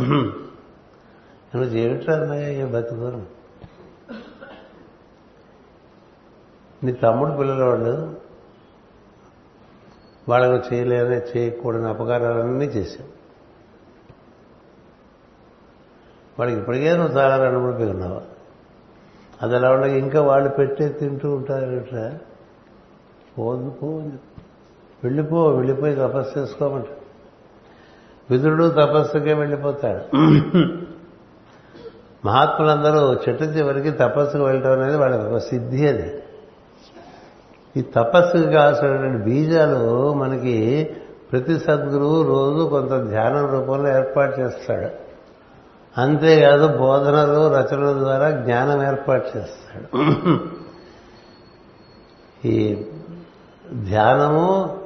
నువ్వు 1.56 1.70
ఏమిటన్నాయ 1.70 2.66
బతుకును 2.66 3.26
నీ 6.84 6.92
తమ్ముడు 6.92 7.32
పిల్లలవాడు 7.32 8.18
వాళ్ళకు 10.30 10.74
చేయలేని 10.74 11.38
చేయకూడని 11.38 11.90
అపకారాలన్నీ 11.90 12.66
చేశాం 12.66 13.08
వాడికి 16.40 16.60
ఇప్పటికే 16.60 16.98
నువ్వు 16.98 17.18
చాలా 17.18 17.44
రణపడిపోయి 17.44 17.90
ఉన్నావు? 17.90 18.22
అది 19.42 19.56
ఎలా 19.56 19.72
ఉండగా 19.72 19.96
ఇంకా 19.96 20.22
వాళ్ళు 20.22 20.50
పెట్టే 20.50 20.90
తింటూ 20.90 21.36
ఉంటారు 21.36 22.18
పోదు 23.38 23.70
పో 23.70 23.88
వెళ్ళిపో 25.04 25.48
వెళ్ళిపోయి 25.48 25.96
తపస్సు 25.96 26.40
చేసుకోమంట. 26.40 26.86
విదురుడు 28.32 28.70
తపస్సుకే 28.70 29.34
వెళ్ళిపోతాడు. 29.34 30.18
మహాత్ములందరూ 32.26 33.14
చెట్టు 33.14 33.44
చివరికి 33.44 33.92
తపస్సుకు 33.92 34.44
వెళ్ళటం 34.44 34.72
అనేది 34.72 34.98
వాళ్ళకి 34.98 35.24
ఒక 35.24 35.38
సిద్ధి 35.38 35.88
అది. 35.88 36.24
ఈ 37.78 37.82
తపస్సుకి 37.82 38.52
కావాల్సినటువంటి 38.52 39.24
బీజాలు 39.24 40.14
మనకి 40.14 40.90
ప్రతి 41.32 41.60
సద్గురువు 41.60 42.24
రోజు 42.24 42.70
కొంత 42.70 43.10
ధ్యానం 43.10 43.52
రూపంలో 43.52 43.98
ఏర్పాటు 43.98 44.40
చేస్తాడు. 44.40 45.03
అంతేకాదు 45.98 46.68
బోధనలు 46.78 47.56
రచనల 47.56 48.00
ద్వారా 48.00 48.32
జ్ఞానం 48.32 48.88
ఏర్పాటు 48.88 49.38
చేస్తాడు. 49.38 50.00
ఈ 52.48 52.86
ధ్యానము 53.74 54.80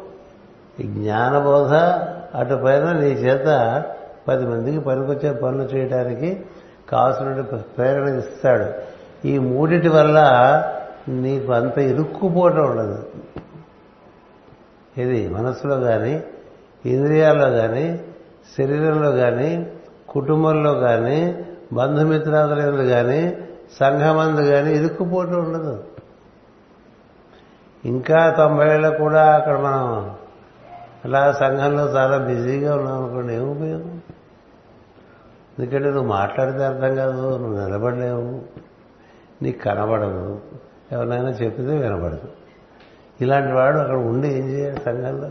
జ్ఞానబోధ 0.81 1.73
అటు 2.37 2.55
పైన 2.65 2.91
నీ 2.91 3.07
చేత 3.07 3.47
పది 4.27 4.45
మందికి 4.45 4.79
పనికొచ్చే 4.79 5.31
పనులు 5.31 5.63
చేయడానికి 5.63 6.45
కావాల్సిన 6.89 7.41
ప్రేరణ 7.77 8.07
ఇస్తాడు. 8.07 8.67
ఈ 9.27 9.37
మూడిటి 9.37 9.87
వల్ల 9.87 10.17
నీకు 11.09 11.51
అంత 11.51 11.77
ఇరుక్కుపోవటం 11.77 12.69
ఉండదు. 12.69 13.05
ఇది 14.97 15.27
మనసులో 15.27 15.79
కానీ 15.79 16.23
ఇంద్రియాల్లో 16.85 17.49
కానీ 17.49 18.01
శరీరంలో 18.57 19.11
కానీ 19.11 19.71
కుటుంబంలో 20.09 20.73
కానీ 20.73 21.45
బంధుమిత్రాదులందు 21.73 22.89
కానీ 22.89 23.37
సంఘమందు 23.79 24.41
కానీ 24.41 24.73
ఇరుక్కుపోవటం 24.73 25.45
ఉండదు. 25.45 25.83
ఇంకా 27.85 28.29
తొంభై 28.37 28.73
ఏళ్ళ 28.73 28.97
కూడా 28.97 29.35
అక్కడ 29.35 29.57
మనం 29.57 30.15
అలా 31.05 31.31
సంఘంలో 31.31 31.95
చాలా 31.95 32.17
బిజీగా 32.17 32.75
ఉన్నాం 32.75 33.03
అనుకోండి 33.03 33.33
ఏం 33.33 33.51
ఉపయోగం? 33.51 34.01
ఎందుకంటే 35.59 35.89
నువ్వు 35.89 36.07
మాట్లాడితే 36.07 36.65
అర్థం 36.65 36.95
కాదు 36.95 37.21
నువ్వు 37.21 37.65
నిలబడలేవు 37.65 38.41
నీకు 39.41 39.59
కనబడదు 39.61 40.41
ఎవరినైనా 40.91 41.29
చెప్పితే 41.29 41.77
వినబడదు. 41.77 42.27
ఇలాంటి 43.21 43.53
వాడు 43.53 43.77
అక్కడ 43.77 43.95
ఉండి 43.95 44.27
ఏం 44.27 44.49
చేయాలి 44.49 44.79
సంఘంలో? 44.79 45.29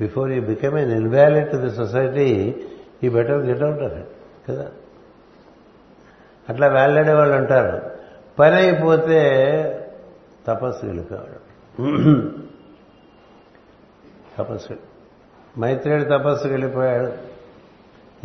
Before 0.00 0.30
you 0.30 0.42
become 0.42 0.78
an 0.78 0.92
invalid 0.92 1.50
to 1.50 1.56
the 1.56 1.70
society 1.70 2.60
ఈ 3.04 3.08
better 3.08 3.46
get 3.46 3.62
out 3.62 3.82
of 3.82 3.92
it 3.92 4.08
కదా? 4.48 4.70
అట్లా 6.48 6.66
వేలాడే 6.66 7.12
వాళ్ళు 7.12 7.36
ఉంటారు 7.36 7.90
పని 8.38 8.54
అయిపోతే 8.54 9.20
తపస్సు 10.46 10.86
కావడం. 10.86 11.38
తపస్సు. 14.38 14.72
మైత్రేయుడు 15.58 16.04
తపస్సు 16.04 16.48
వెళ్ళిపోయాడు. 16.48 17.12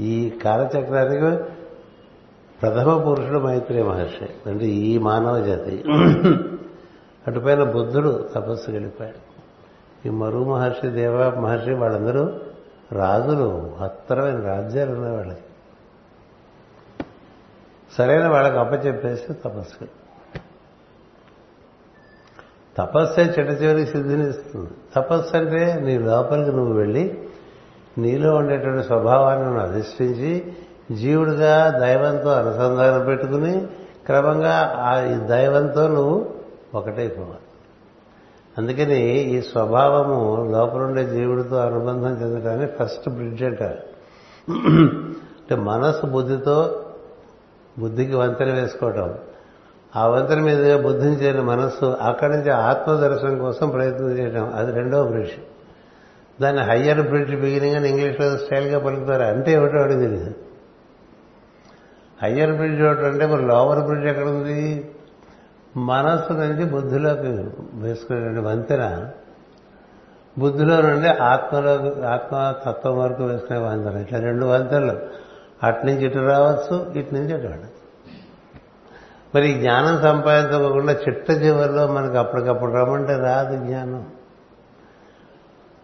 ఈ 0.02 0.30
కాలచక్రానికి 0.30 1.44
ప్రథమ 2.62 3.04
పురుషుడు 3.04 3.40
మైత్రేయ 3.40 3.84
మహర్షి 3.84 4.50
అంటే 4.50 4.66
ఈ 4.66 4.98
మానవ 4.98 5.46
జాతి. 5.46 5.84
అటుపైన 7.28 7.64
బుద్ధుడు 7.64 8.30
తపస్సు 8.36 8.72
వెళ్ళిపోయాడు. 8.72 9.36
ఈ 10.08 10.12
మరు 10.12 10.44
మహర్షి 10.44 10.90
దేవ 10.90 11.40
మహర్షి 11.40 11.74
వాళ్ళందరూ 11.74 12.40
రాజులు 12.92 13.76
మహత్తరమైన 13.80 14.48
రాజ్యాలు 14.48 14.92
ఉన్నాయి 14.92 15.16
వాళ్ళకి 15.16 15.40
సరైన 17.98 18.28
వాళ్ళకి 18.28 18.58
అప్పచెప్పేస్తే 18.58 19.34
తపస్సు. 19.34 19.86
తపస్సే 22.78 23.22
చిట్ట 23.22 23.64
చివరికి 23.64 23.92
సిద్ధినిస్తుంది 23.92 24.70
తపస్సు 24.96 25.38
అంటే 25.38 25.74
నీ 25.74 25.98
లోపలికి 25.98 26.52
నువ్వు 26.52 26.74
వెళ్ళి 26.74 27.28
నీలో 27.98 28.36
ఉండేటువంటి 28.36 28.88
స్వభావాన్ని 28.88 29.46
నువ్వు 29.46 29.62
అధిష్ఠించి 29.62 30.54
జీవుడిగా 30.96 31.70
దైవంతో 31.70 32.32
అనుసంధానం 32.32 33.06
పెట్టుకుని 33.06 33.68
క్రమంగా 34.06 34.76
ఆ 34.78 35.02
ఈ 35.02 35.14
దైవంతో 35.14 35.88
నువ్వు 35.88 36.36
ఒకటైపోవాలి. 36.76 37.45
అందుకని 38.58 39.02
ఈ 39.10 39.42
స్వభావము 39.42 40.50
లోపలుండే 40.52 41.06
జీవుడితో 41.06 41.56
అనుబంధం 41.56 42.12
చెందటానికి 42.22 42.74
ఫస్ట్ 42.80 43.10
బ్రిడ్జ్ 43.10 43.44
అంటారు. 43.44 43.78
అంటే 44.50 45.56
మనస్సు 45.56 46.06
బుద్ధితో 46.06 46.86
బుద్ధికి 47.80 48.16
వంతెన 48.16 48.54
వేసుకోవటం. 48.54 49.14
ఆ 49.96 50.08
వంతెన 50.08 50.40
మీదుగా 50.40 50.82
బుద్ధిని 50.82 51.16
చేరిన 51.16 51.42
మనస్సు 51.42 51.86
అక్కడి 51.86 52.32
నుంచి 52.32 52.50
ఆత్మదర్శనం 52.50 53.38
కోసం 53.38 53.70
ప్రయత్నం 53.70 54.18
చేయడం 54.18 54.54
అది 54.56 54.72
రెండవ 54.72 55.04
బ్రిడ్జ్. 55.04 55.34
దాన్ని 56.42 56.64
హయ్యర్ 56.64 57.02
బ్రిడ్జ్ 57.02 57.36
బిగినింగ్ 57.36 57.76
అని 57.76 57.90
ఇంగ్లీష్లో 57.90 58.38
స్టైల్గా 58.38 58.80
పలుకుతారు. 58.80 59.24
అంటే 59.24 59.52
ఏమిటో 59.52 59.78
అడిగింది 59.78 60.08
తెలియదు 60.08 60.34
హయ్యర్ 62.24 62.52
బ్రిడ్జ్ 62.52 62.82
ఒకటి 62.82 63.06
అంటే 63.06 63.26
మరి 63.26 63.46
లోవర్ 63.46 63.80
బ్రిడ్జ్ 63.80 64.06
ఎక్కడ 64.06 64.28
ఉంది 64.28 64.92
మనస్సు 65.78 66.34
నుంచి 66.34 66.66
బుద్ధిలోకి 66.66 67.46
వేసుకునే 67.74 68.42
వంతెన 68.42 69.10
బుద్ధిలో 70.40 70.82
నుండి 70.82 71.08
ఆత్మలోకి 71.08 72.06
ఆత్మతత్వం 72.06 72.98
వరకు 72.98 73.24
వేసుకునే 73.24 73.60
వంతెన. 73.60 74.02
ఇట్లా 74.02 74.20
రెండు 74.20 74.46
వంతెనలు. 74.46 75.00
అటు 75.64 75.86
నుంచి 75.86 76.06
ఇటు 76.06 76.20
రావచ్చు 76.20 76.94
ఇటు 76.96 77.16
నుంచి 77.16 77.34
అటు 77.34 77.42
వెళ్ళచ్చు 77.42 77.86
మరి 79.36 79.54
జ్ఞానం 79.54 80.02
సంపాదించకుండా 80.02 80.94
చిట్ట 80.94 81.32
చివరిలో 81.32 81.88
మనకు 81.88 82.18
అప్పటికప్పుడు 82.18 82.72
రమ్మంటే 82.72 83.18
రాదు 83.18 83.56
జ్ఞానం. 83.56 84.06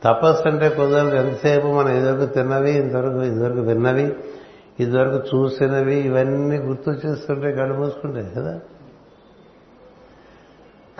తపస్సు 0.04 0.48
అంటే 0.48 0.70
కుదరదు 0.70 1.16
ఎంతసేపు 1.16 1.68
మనం 1.68 1.90
ఇదివరకు 1.90 2.26
తిన్నవి 2.26 2.72
ఇంతవరకు 2.72 3.24
ఇదివరకు 3.24 3.60
విన్నవి 3.60 4.16
ఇదివరకు 4.80 5.38
చూసినవి 5.38 5.96
ఇవన్నీ 5.96 6.58
గుర్తు 6.58 6.92
చేస్తుంటే 6.92 7.52
కళ్ళు 7.52 7.74
మూసుకుంటాయి 7.74 8.30
కదా. 8.36 8.60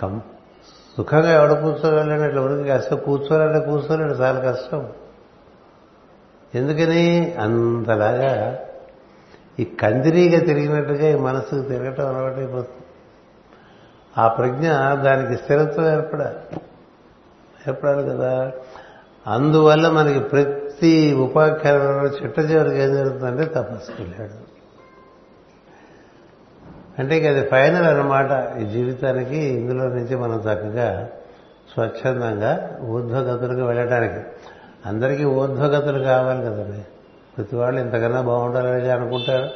కం 0.02 0.22
సుఖంగా 0.96 1.32
ఎవడ 1.32 1.52
కూర్చోగలను 1.52 2.24
ఇట్లా 2.24 2.42
ఉరికి 2.42 2.68
కష్టం? 2.68 2.96
కూర్చోవాలంటే 2.96 3.66
కూర్చోలేడు 3.66 4.12
చాలా 4.12 4.52
కష్టం. 4.52 4.88
ఎందుకని? 6.54 7.34
అంతలాగా 7.34 8.58
ఈ 9.60 9.64
కందిరీగా 9.64 10.40
తిరిగినట్టుగా 10.40 11.08
ఈ 11.08 11.14
మనసుకు 11.14 11.62
తిరగటం 11.62 12.16
అలవాటైపోతుంది. 12.16 12.84
ఆ 14.18 14.28
ప్రజ్ఞ 14.28 14.68
దానికి 15.02 15.42
స్థిరత్వం 15.42 15.94
ఏర్పడాలి. 15.94 16.60
ఏర్పడాలి 17.68 18.08
కదా. 18.08 18.52
అందువల్ల 19.26 19.88
మనకి 19.88 20.20
ప్రతి 20.20 21.14
ఉపాఖ్యానంలో 21.14 22.06
చిట్ట 22.06 22.38
చివరికి 22.38 22.82
ఏం 22.82 22.94
జరుగుతుందంటే 22.94 23.44
తపస్సు 23.44 24.02
వెళ్ళాడు 24.02 24.51
అంటే 27.02 27.18
ఇక 27.18 27.26
అది 27.26 27.46
ఫైనల్ 27.46 27.86
అన్నమాట 27.86 28.56
ఈ 28.60 28.64
జీవితానికి 28.64 29.36
ఇందులో 29.36 29.84
నుంచి 29.84 30.16
మనం 30.16 30.38
చక్కగా 30.38 31.08
స్వచ్ఛందంగా 31.72 32.78
ఊర్ధ్వగతులకు 32.82 33.66
వెళ్ళడానికి 33.66 34.28
అందరికీ 34.86 35.24
ఊర్ధ్వగతులు 35.24 35.98
కావాలి 35.98 36.42
కదండి. 36.42 36.84
ప్రతి 37.36 37.56
వాళ్ళు 37.56 37.80
ఇంతకన్నా 37.80 38.20
బాగుండాలని 38.20 38.90
అనుకుంటారు. 38.90 39.50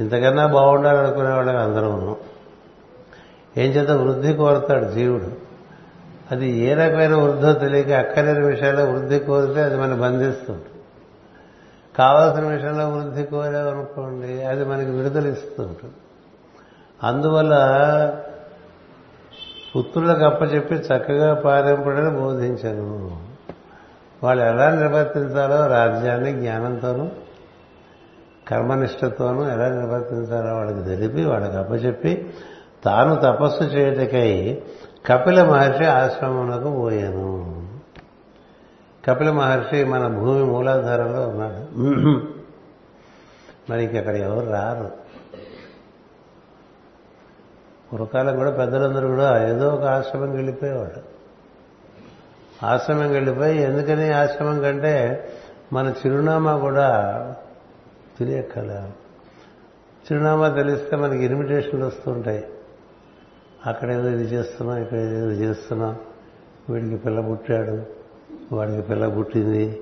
ఇంతకన్నా 0.00 0.46
బాగుండాలనుకునే 0.46 1.32
వాళ్ళకి 1.32 1.56
అందరూ 1.56 2.16
ఏం 3.56 3.70
చేత 3.70 3.90
వృద్ధి 3.90 4.32
కోరుతాడు 4.32 4.84
జీవుడు. 4.84 5.32
అది 6.30 6.50
ఏ 6.50 6.74
రకమైన 6.74 7.14
వృద్ధో 7.14 7.52
తెలియక 7.52 7.90
అక్కలేని 7.90 8.46
విషయాల్లో 8.46 8.84
వృద్ధి 8.84 9.18
కోరితే 9.18 9.62
అది 9.62 9.76
మనం 9.76 10.00
బంధిస్తుంది. 10.00 10.64
కావాల్సిన 11.98 12.44
విషయంలో 12.44 12.88
వృద్ధి 12.88 13.22
కోరామనుకోండి 13.22 14.42
అది 14.42 14.64
మనకి 14.64 14.90
విడుదల 14.90 15.26
ఇస్తుంటుంది 15.26 15.94
అందువల్ల 17.02 17.54
పుత్రులకు 19.76 20.24
అప్పచెప్పి 20.24 20.74
చక్కగా 20.74 21.34
పారింపడని 21.34 22.20
బోధించను. 22.20 23.20
వాళ్ళు 24.22 24.44
ఎలా 24.44 24.70
నిర్వర్తించాలో 24.70 25.66
రాజ్యాన్ని 25.66 26.32
జ్ఞానంతోనూ 26.32 27.08
కర్మనిష్టతోనూ 28.48 29.48
ఎలా 29.48 29.68
నిర్వర్తించాలో 29.68 30.54
వాళ్ళకి 30.54 30.84
తెలిపి 30.84 31.24
వాళ్ళకి 31.24 31.56
అప్పచెప్పి 31.56 32.34
తాను 32.84 33.14
తపస్సు 33.14 33.62
చేయటకై 33.64 34.62
కపిల 35.06 35.44
మహర్షి 35.44 35.84
ఆశ్రమంలోకి 35.84 36.76
పోయాను. 36.76 37.59
కపిల 39.08 39.30
మహర్షి 39.30 39.84
మన 39.84 40.06
భూమి 40.06 40.44
మూలాధారంలో 40.44 41.28
ఉన్నాడు. 41.28 41.80
మరి 43.70 43.98
అక్కడ 43.98 44.14
ఎవరు 44.14 44.46
రారు. 44.46 44.90
పూర్వకాలం 47.92 48.36
కూడా 48.36 48.50
పెద్దలందరూ 48.50 49.08
కూడా 49.08 49.48
ఏదో 49.48 49.68
ఒక 49.68 49.82
ఆశ్రమంకి 49.82 50.36
వెళ్ళిపోయేవాడు 50.36 51.20
ఆశ్రమం 52.66 53.10
వెళ్ళిపోయి 53.10 53.62
ఎందుకని 53.62 54.12
ఆశ్రమం 54.12 54.60
కంటే 54.60 55.28
మన 55.72 55.94
చిరునామా 56.06 56.56
కూడా 56.56 56.88
తెలియక్కల 58.18 58.90
చిరునామా 60.06 60.48
తెలిస్తే 60.48 60.96
మనకి 60.96 61.24
ఇన్విటేషన్లు 61.24 61.86
వస్తుంటాయి 61.86 62.44
అక్కడ 63.66 63.90
ఏదో 63.90 64.08
ఇది 64.08 64.22
చేస్తున్నాం 64.22 64.82
ఇక్కడ 64.82 64.98
ఏదో 64.98 65.30
చేస్తున్నాం. 65.30 65.96
వీడికి 66.70 66.96
పిల్ల 66.96 67.20
పుట్టాడు. 67.20 67.99
వాడికి 68.52 68.82
పిల్ల 68.82 69.08
పుట్టింది 69.08 69.80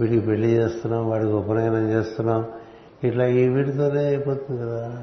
వీడికి 0.00 0.26
పెళ్ళి 0.26 0.48
చేస్తున్నాం 0.48 1.10
వాడికి 1.10 1.32
ఉపనయనం 1.32 1.90
చేస్తున్నాం. 1.90 2.46
ఇట్లా 3.04 3.26
ఈ 3.26 3.48
వీటితోనే 3.48 4.04
అయిపోతుంది 4.04 4.62
కదా. 4.62 5.02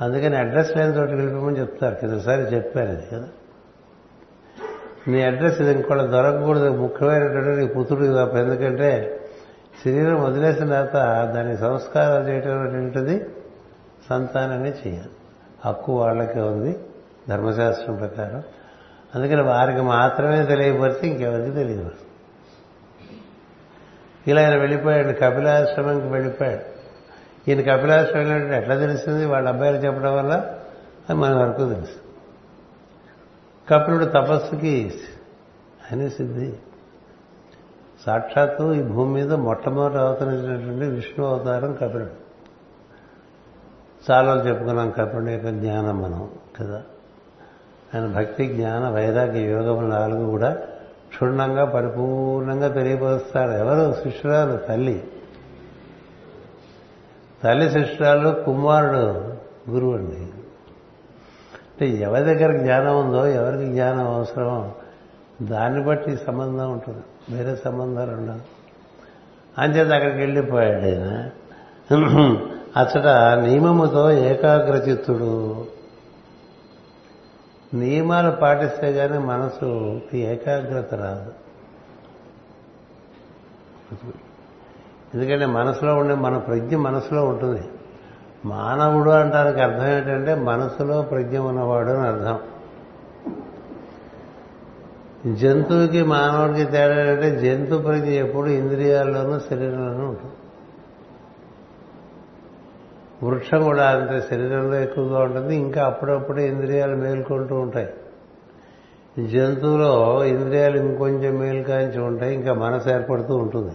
అందుకని 0.00 0.36
అడ్రస్ 0.36 0.76
లేని 0.76 0.98
చోటుకి 0.98 1.16
వెళ్ళిపోమని 1.16 1.60
చెప్తారు. 1.60 1.94
కిందసారి 1.94 2.42
చెప్పారు 2.42 2.88
అది 2.88 3.06
కదా. 3.12 3.28
నీ 5.08 5.22
అడ్రస్ 5.22 5.60
ఇది 5.60 5.72
ఇంకోళ్ళ 5.72 6.02
దొరకకూడదు. 6.02 6.68
ముఖ్యమైనటువంటి 6.68 7.60
నీ 7.60 7.66
పుత్రుడు 7.66 8.26
తప్ప. 8.26 8.36
ఎందుకంటే 8.36 9.20
శరీరం 9.84 10.24
వదిలేసిన 10.24 10.64
తర్వాత 10.64 11.34
దాని 11.34 11.56
సంస్కారాలు 11.56 12.28
చేయటం 12.28 12.60
అనేటువంటిది 12.60 13.24
సంతానమే 14.10 14.74
చేయాలి. 14.86 15.10
హక్కు 15.64 15.92
వాళ్ళకే 15.92 16.40
ఉంది. 16.40 16.76
ధర్మశాస్త్రం 17.28 17.96
ప్రకారం. 17.96 18.42
అందుకని 19.14 19.42
వారికి 19.42 19.80
మాత్రమే 19.80 20.44
తెలియపరిచి 20.44 21.08
ఇంకెవరికి 21.08 21.50
తెలియదు. 21.50 22.05
ఇలా 24.26 24.42
ఆయన 24.42 24.56
వెళ్ళిపోయాడు 24.56 25.12
కపిలాశ్రమంకి 25.12 26.06
వెళ్ళిపోయాడు. 26.06 26.76
ఈయన 27.50 27.60
కపిలాశ్రమం 27.60 28.18
వెళ్ళినట్టు 28.18 28.54
ఎట్లా 28.54 28.76
తెలిసింది? 28.76 29.26
వాళ్ళ 29.26 29.48
అబ్బాయిలు 29.48 29.76
చెప్పడం 29.76 30.16
వల్ల 30.16 30.54
అది 31.10 31.18
మన 31.18 31.34
వరకు 31.34 31.74
తెలుసు. 31.74 32.06
కపిలుడు 33.70 34.04
తపస్సుకి 34.04 34.94
అని 35.92 36.10
సిద్ధి. 36.10 36.52
సాక్షాత్తు 38.06 38.72
ఈ 38.72 38.82
భూమి 38.82 39.14
మీద 39.14 39.32
మొట్టమొదటి 39.32 39.98
అవతరించినటువంటి 39.98 40.94
విష్ణు 40.94 41.26
అవతారం 41.26 41.74
కపిలుడు. 41.74 42.26
చాలా 44.10 44.48
చెప్పుకున్నాం 44.48 44.90
కపిలుడు 44.90 45.30
యొక్క 45.30 45.48
జ్ఞానం 45.48 46.02
మనం 46.02 46.30
కదా? 46.60 46.82
ఆయన 47.94 48.06
భక్తి 48.06 48.46
జ్ఞాన 48.46 48.88
వైరాగ్య 48.88 49.40
యోగం 49.40 49.90
నాలుగు 49.90 50.30
కూడా 50.30 50.56
క్షుణ్ణంగా 51.16 51.64
పరిపూర్ణంగా 51.64 52.68
తెలియపరుస్తాడు 52.68 53.50
ఎవరు? 53.50 53.92
శిష్యురాలు 53.92 54.56
తల్లి. 54.56 55.04
తల్లి 57.44 57.70
శిష్యురాలు 57.70 58.42
కుమారుడు 58.44 59.34
గురువు 59.70 59.94
అండి. 59.94 60.16
అంటే 61.72 61.88
ఎవరి 61.88 62.24
దగ్గర 62.24 62.56
జ్ఞానం 62.56 63.06
ఉందో 63.06 63.26
ఎవరికి 63.26 63.72
జ్ఞానం 63.72 64.14
అవసరమో 64.14 64.72
దాన్ని 65.42 65.84
బట్టి 65.84 66.16
సంబంధం 66.16 66.72
ఉంటుంది. 66.72 67.36
వేరే 67.36 67.56
సంబంధాలు 67.56 68.12
ఉండవు. 68.12 68.40
అంచేత 69.60 69.92
అక్కడికి 69.92 70.18
వెళ్ళిపోయాడు 70.18 70.84
ఆయన. 70.84 71.30
అచ్చట 72.76 73.06
నియమముతో 73.38 74.10
ఏకాగ్రచిత్తుడు. 74.10 75.64
నియమాలు 77.74 78.30
పాటిస్తే 78.30 78.92
కానీ 78.92 79.18
మనసుకి 79.18 80.18
ఏకాగ్రత 80.18 80.94
రాదు. 80.94 81.32
ఎందుకంటే 85.14 85.46
మనసులో 85.46 85.94
ఉండే 85.94 86.14
మన 86.14 86.38
ప్రజ్ఞ 86.38 86.76
మనసులో 86.76 87.24
ఉంటుంది. 87.24 87.62
మానవుడు 88.44 89.10
అంటానికి 89.10 89.60
అర్థం 89.60 89.86
ఏంటంటే 89.86 90.34
మనసులో 90.34 91.02
ప్రజ్ఞ 91.02 91.38
ఉన్నవాడు 91.38 91.88
అని 91.88 92.08
అర్థం. 92.08 92.38
జంతువుకి 95.34 96.02
మానవుడికి 96.02 96.70
తేడా 96.70 97.12
అంటే 97.12 97.40
జంతు 97.40 97.82
ప్రజ్ఞ 97.82 98.04
ఎప్పుడు 98.04 98.46
ఇంద్రియాల్లోనూ 98.46 99.38
శరీరంలోనూ 99.38 100.08
ఉంటుంది. 100.08 100.35
వృక్షం 103.22 103.62
కూడా 103.62 103.86
అంతే 103.86 104.26
శరీరంలో 104.30 104.76
ఎక్కువగా 104.76 105.20
ఉంటుంది. 105.20 105.56
ఇంకా 105.56 105.84
అప్పుడప్పుడే 105.84 106.48
ఇంద్రియాలు 106.48 106.96
మేల్కొంటూ 106.96 107.54
ఉంటాయి. 107.54 107.88
జంతువులో 109.26 110.24
ఇంద్రియాలు 110.24 110.76
ఇంకొంచెం 110.76 111.34
మేల్కాంచి 111.34 112.00
ఉంటాయి 112.00 112.34
ఇంకా 112.34 112.52
మనసు 112.52 112.88
ఏర్పడుతూ 112.88 113.36
ఉంటుంది. 113.36 113.72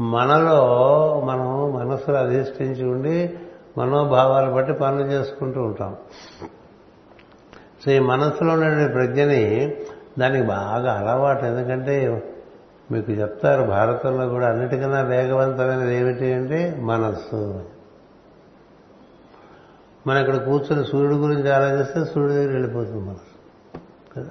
మనలో 0.00 0.58
మనం 1.24 1.72
మనస్సులు 1.72 2.16
అధిష్ఠించి 2.16 2.88
ఉండి 2.88 3.38
మనోభావాలు 3.78 4.52
బట్టి 4.52 4.72
పనులు 4.72 5.06
చేసుకుంటూ 5.06 5.62
ఉంటాం. 5.62 5.96
సో 7.84 7.90
ఈ 7.90 7.98
మనసులో 7.98 8.52
ఉండే 8.52 8.88
ప్రజ్ఞని 8.88 9.74
దానికి 10.18 10.46
బాగా 10.46 10.92
అలవాటు. 10.92 11.44
ఎందుకంటే 11.44 12.22
మీకు 12.92 13.12
చెప్తారు 13.12 13.62
భారతంలో 13.62 14.28
కూడా 14.28 14.48
అన్నిటికన్నా 14.48 15.00
వేగవంతమైనది 15.00 15.96
ఏమిటి 15.96 16.32
అంటే 16.32 16.76
మనస్సు. 16.80 17.62
మనం 20.06 20.20
ఇక్కడ 20.20 20.36
కూర్చొని 20.36 20.84
సూర్యుడి 20.84 21.14
గురించి 21.14 21.50
ఆలోచిస్తే 21.50 22.04
సూర్యుడి 22.04 22.34
దగ్గర 22.34 22.52
వెళ్ళిపోతుంది 22.52 23.08
మనసు 23.08 23.38
కదా? 24.16 24.28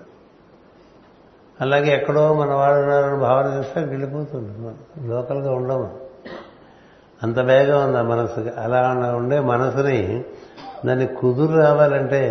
అలాగే 1.62 1.94
ఎక్కడో 1.94 2.34
మన 2.34 2.54
వాడు 2.54 2.80
ఉన్నారని 2.80 3.18
భావన 3.18 3.60
చేస్తే 3.60 3.84
వెళ్ళిపోతుంది 3.84 4.72
లోకల్గా 5.08 5.52
ఉండము. 5.52 5.96
అంత 7.24 7.40
వేగం 7.40 7.84
ఉంది 7.84 8.02
మనసుకి 8.02 8.50
అలా 8.50 8.90
ఉండే 9.16 9.40
మనసుని 9.40 10.24
దాన్ని 10.86 11.08
కుదురు 11.08 11.58
రావాలంటే 11.58 12.24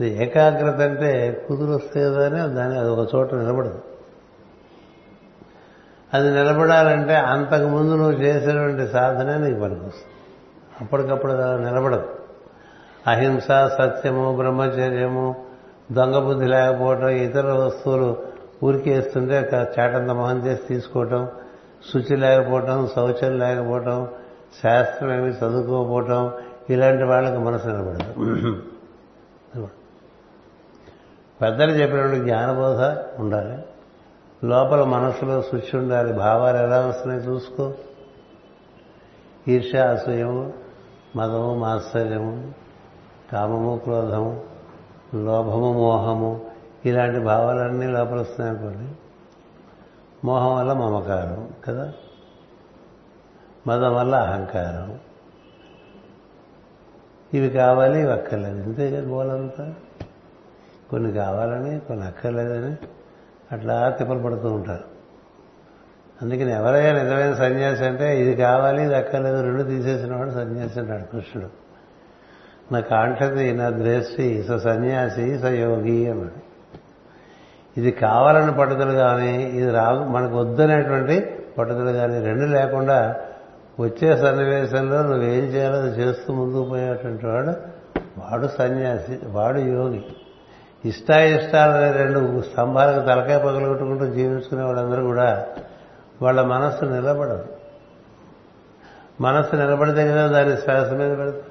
ఏకాగ్రత 0.00 0.80
అంటే 0.80 1.44
కుదురు 1.48 1.72
వస్తే 1.72 2.10
దాన్ని 2.10 2.78
అది 2.78 2.90
ఒక 2.90 3.14
చోట 3.14 3.34
నిలబడదు. 3.34 3.82
అది 6.14 6.30
నిలబడాలంటే 6.30 7.14
అంతకుముందు 7.14 7.94
నువ్వు 7.94 8.12
చేసినటువంటి 8.12 8.92
సాధన 8.92 9.36
నీకు 9.36 9.60
పనికొస్తుంది. 9.60 10.17
అప్పటికప్పుడు 10.80 11.32
నిలబడదు. 11.32 12.08
అహింస 13.06 13.46
సత్యము 13.78 14.36
బ్రహ్మచర్యము 14.36 15.44
దొంగ 15.92 16.18
బుద్ధి 16.18 16.46
లేకపోవటం 16.46 17.08
ఇతర 17.08 17.52
వస్తువులు 17.52 18.16
ఊరికేస్తుంటే 18.64 19.50
చాటంత 19.78 20.10
మొహం 20.10 20.46
చేసి 20.46 20.62
తీసుకోవటం 20.68 21.28
శుచి 21.92 22.16
లేకపోవటం 22.16 22.88
శౌచం 22.96 23.38
లేకపోవటం 23.38 24.08
శాస్త్రం 24.64 25.14
ఏమి 25.14 25.28
చదువుకోకపోవటం 25.28 26.32
ఇలాంటి 26.70 27.04
వాళ్ళకి 27.04 27.38
మనసు 27.38 27.66
నిలబడదు. 27.66 28.62
పెద్దలు 31.42 31.70
చెప్పినటువంటి 31.70 32.20
జ్ఞానబోధ 32.20 32.80
ఉండాలి. 33.20 33.62
లోపల 34.46 34.82
మనసులో 34.84 35.42
శుచి 35.42 35.78
ఉండాలి. 35.78 36.12
భావాలు 36.12 36.56
ఎలా 36.56 36.86
వస్తున్నాయి 36.86 37.22
చూసుకో. 37.22 37.72
ఈర్ష 39.48 39.76
అసూయము 39.76 40.67
మదము 41.16 41.54
మాత్సర్యము 41.54 42.54
కామము 43.32 43.80
క్రోధము 43.84 44.42
లోభము 45.14 45.72
మోహము 45.72 46.40
ఇలాంటి 46.84 47.20
భావాలన్నీ 47.20 47.86
లోపల 47.86 48.20
వస్తున్నాయనుకోండి 48.20 48.92
మోహం 50.26 50.56
వల్ల 50.56 50.72
మమకారం 50.72 51.50
కదా? 51.64 51.92
మదం 53.66 53.94
వల్ల 53.94 54.14
అహంకారం. 54.14 54.98
ఇవి 57.34 57.50
కావాలి 57.50 58.02
ఇవి 58.02 58.12
అక్కర్లేదు. 58.12 58.62
ఇంతే 58.62 58.90
కదా 58.90 59.00
గోలంతా? 59.00 59.74
కొన్ని 60.90 61.12
కావాలని 61.12 61.80
కొన్ని 61.80 62.06
అక్కర్లేదని 62.06 62.76
అట్లా 63.52 63.90
తిప్పలు 63.90 64.22
పడుతూ 64.22 64.52
ఉంటారు. 64.52 64.97
అందుకని 66.22 66.52
ఎవరైనా 66.52 67.02
నిజమైన 67.02 67.34
సన్యాసి 67.34 67.84
అంటే 67.84 68.20
ఇది 68.22 68.34
కావాలి 68.34 68.84
ఇది 68.84 68.96
అక్కర్లేదు 68.96 69.42
రెండు 69.42 69.62
తీసేసిన 69.62 70.16
వాడు 70.16 70.30
సన్యాసి 70.30 70.80
అంటాడు 70.80 71.02
కృష్ణుడు. 71.02 71.48
నా 72.72 72.80
కాంక్షతి 72.80 73.52
నా 73.52 73.70
ద్వేషి 73.70 74.44
స 74.48 74.56
సన్యాసి 74.56 75.38
స 75.38 75.44
యోగి 75.44 76.10
అన్నాడు. 76.10 76.40
ఇది 77.80 77.90
కావాలని 77.90 78.52
పట్టుదల 78.52 78.92
కానీ 78.92 79.42
ఇది 79.42 79.70
రా 79.70 79.92
మనకు 79.92 80.38
వద్దనేటువంటి 80.38 81.30
పట్టుదల 81.58 81.92
కానీ 81.92 82.24
రెండు 82.24 82.44
లేకుండా 82.44 83.16
వచ్చే 83.80 84.16
సన్నివేశంలో 84.16 85.02
నువ్వేం 85.02 85.44
చేయాలో 85.44 85.76
అది 85.76 86.02
చేస్తూ 86.02 86.34
ముందుకు 86.34 86.64
పోయేటువంటి 86.64 87.26
వాడు 87.26 87.52
వాడు 88.18 88.48
సన్యాసి 88.58 89.18
వాడు 89.26 89.58
యోగి. 89.58 90.04
ఇష్టాయిష్టాలనే 90.84 91.92
రెండు 91.92 92.42
స్తంభాలకు 92.42 93.06
తలకాయ 93.06 93.38
పగలగొట్టుకుంటూ 93.38 94.06
జీవించుకునే 94.06 94.62
వాళ్ళందరూ 94.62 95.02
కూడా 95.06 95.46
వాళ్ళ 96.22 96.42
మనస్సు 96.42 96.84
నిలబడదు. 96.84 97.46
మనస్సు 99.20 99.56
నిలబడితే 99.56 100.08
కదా 100.08 100.26
దాని 100.26 100.56
శ్వాస 100.56 100.90
మీద 100.90 101.18
పెడతాం. 101.18 101.42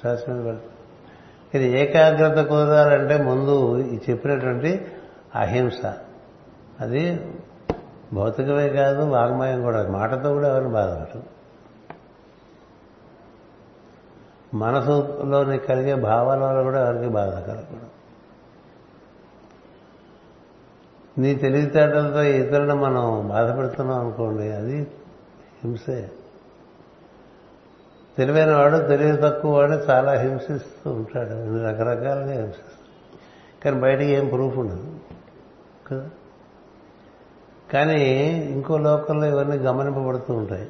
శ్వాస 0.00 0.28
మీద 0.28 0.44
పెడతాం. 0.44 0.70
ఇది 1.54 1.80
ఏకాగ్రత 1.80 2.46
కుదరాలంటే 2.46 3.22
ముందు 3.22 3.78
ఈ 3.78 3.98
చెప్పినటువంటి 4.10 4.92
అహింస. 5.34 5.86
అది 6.80 7.32
భౌతికమే 8.12 8.68
కాదు 8.68 9.02
వాగ్మయం 9.02 9.62
కూడా. 9.62 9.88
మాటతో 9.88 10.32
కూడా 10.32 10.48
ఎవరిని 10.48 10.70
బాధపడదు 10.70 11.22
మనసులోని 14.54 15.58
కలిగే 15.58 15.94
భావాల 15.94 16.38
వల్ల 16.38 16.62
కూడా 16.62 16.88
ఎవరికి 16.88 17.08
బాధ 17.08 17.28
కలగకూడదు. 17.28 17.97
నీ 21.18 21.34
తెలివితేటలతో 21.34 22.22
ఇతరులను 22.22 22.74
మనం 22.74 23.28
బాధపెడుతున్నాం 23.28 24.00
అనుకోండి 24.00 24.52
అది 24.52 24.76
హింసే. 25.64 26.10
తెలివైన 28.18 28.54
వాడు 28.54 28.76
తెలివి 28.76 29.16
తక్కువ 29.16 29.54
వాడు 29.54 29.72
చాలా 29.72 30.12
హింసిస్తూ 30.12 30.90
ఉంటాడు 30.90 31.30
అన్ని 31.30 31.64
రకరకాలుగా 31.64 32.32
హింసిస్తాడు 32.32 32.78
కానీ 33.64 33.80
బయటికి 33.80 34.10
ఏం 34.10 34.28
ప్రూఫ్ 34.28 34.58
ఉండదు 34.58 34.96
కదా? 35.90 36.08
కానీ 37.72 38.04
ఇంకో 38.50 38.78
లోకంలో 38.78 39.26
ఇవన్నీ 39.26 39.56
గమనింపబడుతూ 39.56 40.34
ఉంటాయి. 40.34 40.68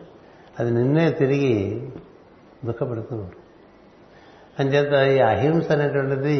అది 0.58 0.70
నిన్నే 0.70 1.10
తిరిగి 1.10 1.88
దుఃఖపెడుతూ 2.64 3.16
ఉంటుంది 3.16 3.34
అంచేత 4.58 5.16
ఈ 5.16 5.18
అహింస 5.18 5.70
అనేటువంటిది 5.70 6.36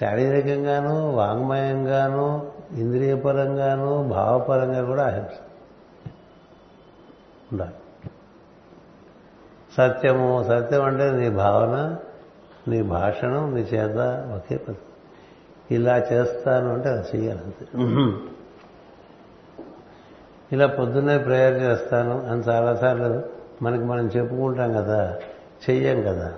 శారీరకంగాను 0.00 1.10
వాంగ్మయంగాను 1.10 2.52
ఇంద్రియపరంగాను 2.72 4.08
భావపరంగా 4.08 4.84
కూడా 4.84 5.04
అహింస. 5.04 5.32
ఉండాలి. 7.52 7.74
సత్యము 9.76 10.44
సత్యం 10.48 10.84
అంటే 10.84 11.10
నీ 11.10 11.30
భావన 11.30 11.96
నీ 12.68 12.82
భాషణం 12.82 13.54
నీ 13.54 13.60
చేత 13.60 13.96
ఒకే 14.36 14.56
పద్ధతి 14.56 15.74
ఇలా 15.74 15.98
చేస్తాను 15.98 16.72
అంటే 16.72 16.88
అది 16.88 17.16
చేయాలి 17.16 17.40
అంతే. 17.40 17.64
ఇలా 20.52 20.66
పొద్దున్నే 20.66 21.18
ప్రేయర్ 21.18 21.62
చేస్తాను 21.62 22.26
అని 22.26 22.40
చాలాసార్లు 22.40 23.22
మనకి 23.62 23.84
మనం 23.84 24.06
చెప్పుకుంటాం 24.06 24.72
కదా 24.72 25.14
చెయ్యం 25.70 26.02
కదా. 26.02 26.34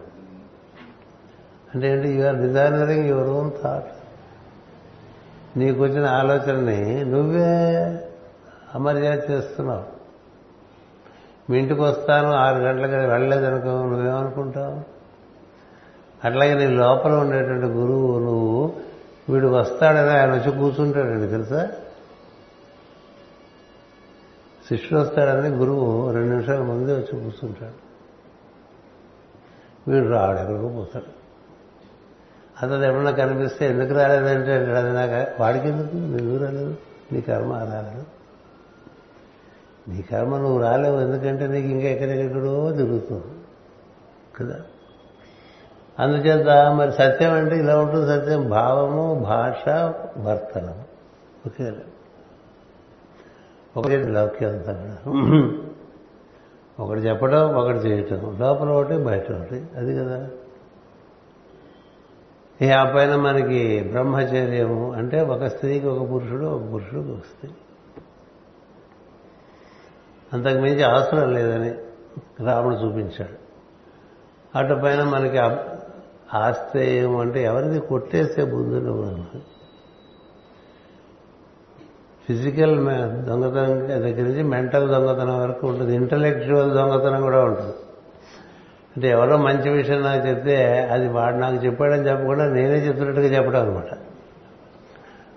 అంటే 1.78 1.92
ఏంటి? 1.92 2.08
You're 2.08 2.36
designing 2.36 3.08
your 3.08 3.28
own 3.28 3.50
thought 3.62 3.86
నీకు 5.58 5.82
వచ్చిన 5.82 6.06
ఆలోచనని 6.06 7.04
నువ్వే 7.04 7.46
అమర్యాద 8.74 9.18
చేస్తున్నావు. 9.30 9.84
మీ 11.50 11.58
ఇంటికి 11.58 11.80
వస్తాను 11.80 12.32
ఆరు 12.32 12.56
గంటలకి 12.58 12.96
వెళ్ళలేదనుకో 12.96 13.66
నువ్వేమనుకుంటావు? 13.66 14.80
అట్లాగే 16.24 16.54
నీ 16.54 16.66
లోపల 16.66 17.12
ఉండేటువంటి 17.12 17.66
గురువు 17.66 18.18
నువ్వు 18.18 18.72
వీడు 19.28 19.46
వస్తాడని 19.46 20.10
ఆయన 20.10 20.30
వచ్చి 20.30 20.50
కూర్చుంటాడండి 20.52 21.28
తెలుసా? 21.28 21.70
శిష్యుడు 24.68 25.02
వస్తాడని 25.02 25.48
గురువు 25.48 26.10
రెండు 26.10 26.28
నిమిషాల 26.28 26.58
ముందే 26.58 26.92
వచ్చి 26.92 27.20
కూర్చుంటాడు. 27.20 27.88
వీడు 29.90 30.08
రాడు 30.08 30.38
ఎక్కడికో 30.38 30.68
పోతాడు. 30.68 31.17
అతను 32.62 32.84
ఎవరన్నా 32.84 33.10
కనిపిస్తే 33.10 33.66
ఎందుకు 33.66 33.98
రాలేదంటే 33.98 34.52
అది 34.52 34.92
నాకు 34.92 35.42
వాడికి 35.42 35.68
ఎందుకు 35.68 35.96
నువ్వు 35.96 36.44
రాలేదు? 36.44 36.76
నీ 37.12 37.20
కర్మ 37.20 37.52
రాలేదు? 37.52 38.04
నీ 39.88 40.02
కర్మ 40.02 40.36
నువ్వు 40.36 40.62
రాలేవు 40.62 41.00
ఎందుకంటే 41.00 41.46
నీకు 41.46 41.68
ఇంకా 41.68 41.88
ఎక్కడెక్కడో 41.88 42.72
తిరుగుతుంది. 42.72 43.24
కదా? 44.40 44.60
అందుచేత 45.98 46.74
మరి 46.74 46.92
సత్యం 46.92 47.32
అంటే 47.32 47.58
ఇలా 47.58 47.80
ఉంటుంది 47.80 48.06
సత్యం. 48.06 48.50
భావము 48.50 49.14
భాష 49.14 49.68
వర్తనం. 50.18 50.80
ఓకే 51.46 51.72
ఒకటి 53.76 53.96
లౌక్యం 53.96 54.50
అంతా 54.50 54.72
కూడా. 54.72 55.52
ఒకటి 56.80 57.00
చెప్పడం 57.00 57.54
ఒకటి 57.54 57.78
చేయటం. 57.78 58.38
లోపల 58.40 58.68
ఒకటి 58.68 58.96
బయట 58.96 59.32
ఒకటి. 59.32 59.66
అది 59.76 59.98
కదా? 59.98 60.28
ఇక 62.62 62.72
ఆ 62.72 62.92
పైన 62.94 63.16
మనకి 63.16 63.80
బ్రహ్మచర్యము 63.80 64.92
అంటే 64.92 65.20
ఒక 65.20 65.44
స్త్రీకి 65.44 65.86
ఒక 65.86 66.10
పురుషుడు 66.10 66.44
ఒక 66.44 66.72
పురుషుడు 66.72 67.00
ఒక 67.00 67.18
స్త్రీ. 67.18 67.50
అంతకు 70.32 70.58
మించి 70.58 70.82
అవసరం 70.82 71.34
లేదని 71.34 71.74
రాముడు 72.44 72.74
చూపించాడు. 72.74 73.48
అటు 74.58 74.74
పైన 74.74 75.02
మనకి 75.02 75.38
ఆస్తేయం 76.34 77.16
అంటే 77.16 77.42
ఎవరిది 77.42 77.80
కొట్టేస్తే 77.80 78.44
బుద్ధులు 78.44 79.16
ఫిజికల్ 82.26 82.76
దొంగతనం 83.24 83.88
దగ్గర 83.88 84.22
నుంచి 84.22 84.42
మెంటల్ 84.42 84.88
దొంగతనం 84.88 85.40
వరకు 85.40 85.66
ఉంటుంది. 85.66 85.94
ఇంటలెక్చువల్ 85.94 86.70
దొంగతనం 86.70 87.22
కూడా 87.22 87.44
ఉంటుంది. 87.44 87.72
అంటే 88.98 89.10
ఎవరో 89.10 89.36
మంచి 89.36 89.70
విషయం 89.70 90.02
నాకు 90.02 90.28
చెప్తే 90.28 90.88
అది 90.92 91.08
వాడు 91.08 91.36
నాకు 91.36 91.56
చెప్పాడని 91.56 92.08
చెప్పకుండా 92.08 92.44
నేనే 92.44 92.74
చెప్తున్నట్టుగా 92.74 93.26
చెప్పడం 93.26 93.60
అనమాట. 93.60 93.98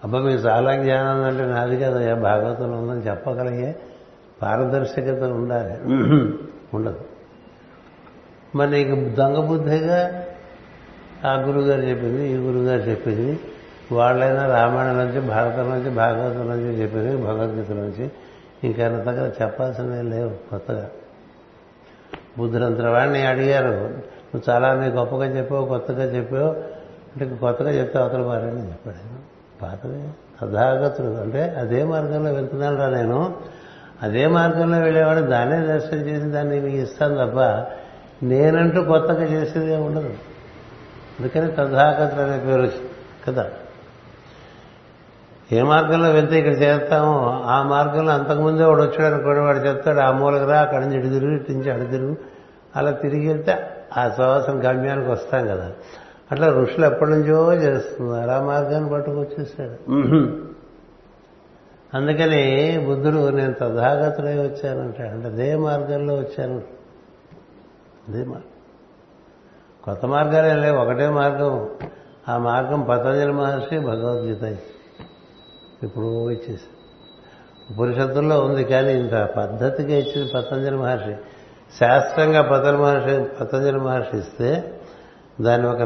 అబ్బా 0.04 0.19
మీకు 0.19 0.41
చాలా 0.41 0.76
జ్ఞానం 0.76 1.24
అంటే 1.24 1.45
నాది 1.45 1.78
కదా 1.78 2.15
భాగవతంలో 2.15 2.78
ఉందని 2.78 3.10
చెప్పగలిగే 3.10 3.76
పారదర్శకత 4.41 5.24
ఉండాలి. 5.24 5.74
ఉండదు. 6.74 7.00
మరి 8.56 8.71
నీకు 8.71 9.15
దొంగ 9.15 9.38
బుద్ధిగా 9.45 10.26
ఆ 11.26 11.41
గురుగారు 11.41 11.82
చెప్పింది 11.82 12.30
ఈ 12.30 12.36
గురుగారు 12.36 12.80
చెప్పింది 12.80 13.39
వాళ్ళైనా 13.91 14.45
రామాయణం 14.45 14.97
నుంచి 14.97 15.21
భారతం 15.21 15.69
నుంచి 15.69 15.89
భాగవతం 15.89 16.50
నుంచి 16.50 16.82
చెప్పింది 16.82 17.17
భగవద్గీత 17.17 17.71
నుంచి. 17.71 18.12
ఇంకా 18.63 18.86
అంతగా 18.86 19.32
చెప్పాల్సినవి 19.41 20.04
లేవు 20.04 20.50
కొత్తగా. 20.50 20.89
బుద్ధులంతర 22.38 22.89
వాడిని 22.89 23.26
అడిగారు. 23.26 24.02
నువ్వు 24.36 24.41
చాలా 24.50 24.74
నీ 24.74 24.88
గొప్పగా 24.88 25.26
చెప్పావు 25.26 25.65
కొత్తగా 25.65 26.04
చెప్పావు. 26.04 26.50
అంటే 27.12 27.36
కొత్తగా 27.36 27.72
చెప్తే 27.72 28.00
అవతల 28.00 28.22
మారని 28.22 28.70
చెప్పాడు 28.70 29.22
పాతదే 29.62 30.10
తథాగతుడు. 30.41 31.08
అంటే 31.08 31.44
అదే 31.44 31.84
మార్గంలో 31.84 32.32
వెళ్తున్నాను 32.32 32.78
రా 32.78 32.89
నేను. 32.89 33.36
అదే 34.04 34.28
మార్గంలో 34.28 34.80
వెళ్ళేవాడు 34.80 35.20
దానే 35.20 35.67
దర్శనం 35.67 36.00
చేసి 36.00 36.28
దాన్ని 36.28 36.60
మీకు 36.60 36.78
ఇస్తాను 36.78 37.15
తప్ప 37.15 37.39
నేనంటూ 38.26 38.84
కొత్తగా 38.84 39.24
చేసేదే 39.24 39.76
ఉండదు. 39.76 40.13
అందుకని 41.20 41.52
తథాగతుడు 41.52 42.22
అనే 42.22 42.46
పేరు 42.46 42.72
కదా? 43.28 43.50
ఏ 45.51 45.61
మార్గంలో 45.61 46.09
వెళ్తే 46.09 46.39
ఇక్కడ 46.39 46.53
చేస్తామో 46.53 47.43
ఆ 47.45 47.63
మార్గంలో 47.63 48.11
అంతకుముందే 48.11 48.63
వాడు 48.63 48.81
వచ్చాడు 48.81 49.15
అనుకోండి 49.15 49.39
వాడు 49.39 49.57
చెప్తాడు 49.57 49.99
ఆ 49.99 50.11
మూలకు 50.11 50.45
రా 50.45 50.59
అక్కడి 50.59 50.85
నుంచి 50.85 50.99
ఇటు 50.99 51.07
తిరుగు 51.07 51.31
ఇటు 51.31 51.51
నుంచి 51.51 51.71
అడు 51.71 51.85
తిరుగు. 51.85 52.17
అలా 52.75 52.91
తిరిగి 52.91 53.27
వెళ్తే 53.27 53.57
ఆ 53.97 54.09
సంవత్సరం 54.09 54.67
గమ్యానికి 54.67 55.09
వస్తాం 55.09 55.47
కదా. 55.47 55.71
అట్లా 56.31 56.47
ఋషులు 56.47 56.85
ఎప్పటి 56.85 57.11
నుంచో 57.11 57.53
చేస్తున్నారు. 57.53 58.29
ఆ 58.29 58.41
మార్గాన్ని 58.43 58.89
పట్టుకొచ్చేసాడు. 58.89 59.91
అందుకని 61.97 62.83
బుద్ధుడు 62.87 63.29
నేను 63.29 63.53
తథాగతుడై 63.53 64.37
వచ్చానంటాడు 64.37 65.09
అంటే 65.09 65.27
అదే 65.27 65.55
మార్గంలో 65.55 66.13
వచ్చాను. 66.13 66.61
అదే 68.09 68.23
మార్గం. 68.23 68.51
కొత్త 69.83 70.05
మార్గాలే 70.05 70.53
లేవు 70.53 70.77
ఒకటే 70.77 71.09
మార్గం. 71.09 71.69
ఆ 72.29 72.37
మార్గం 72.37 72.81
పతంజలి 72.81 73.31
మహర్షి 73.31 73.79
భగవద్గీత 73.79 74.57
ఇప్పుడు 75.84 76.30
ఇచ్చేసి. 76.30 76.67
ఉపనిషత్తుల్లో 77.74 78.41
ఉంది 78.41 78.63
కానీ 78.63 78.94
ఇంత 78.94 79.30
పద్ధతిగా 79.38 79.98
ఇచ్చింది 79.98 80.32
పతంజలి 80.36 80.78
మహర్షి. 80.78 81.15
శాస్త్రంగా 81.80 82.41
పతంజలి 82.41 82.78
మహర్షి 82.78 83.24
పతంజలి 83.41 83.80
మహర్షి 83.80 84.17
ఇస్తే 84.17 84.80
దాన్ని 85.41 85.67
ఒక 85.67 85.82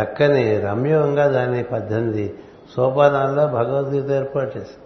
చక్కని 0.00 0.60
రమ్యంగా 0.60 1.28
దాన్ని 1.28 1.62
పద్దెనిమిది 1.62 2.34
సోపానాల్లో 2.76 3.46
భగవద్గీత 3.46 4.10
ఏర్పాటు 4.10 4.58
చేసింది 4.58 4.84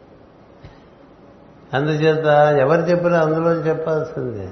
అందుచేత 1.73 2.27
ఎవరు 2.59 2.81
చెప్పినా 2.81 3.21
అందులో 3.21 3.53
చెప్పాల్సిందే. 3.53 4.49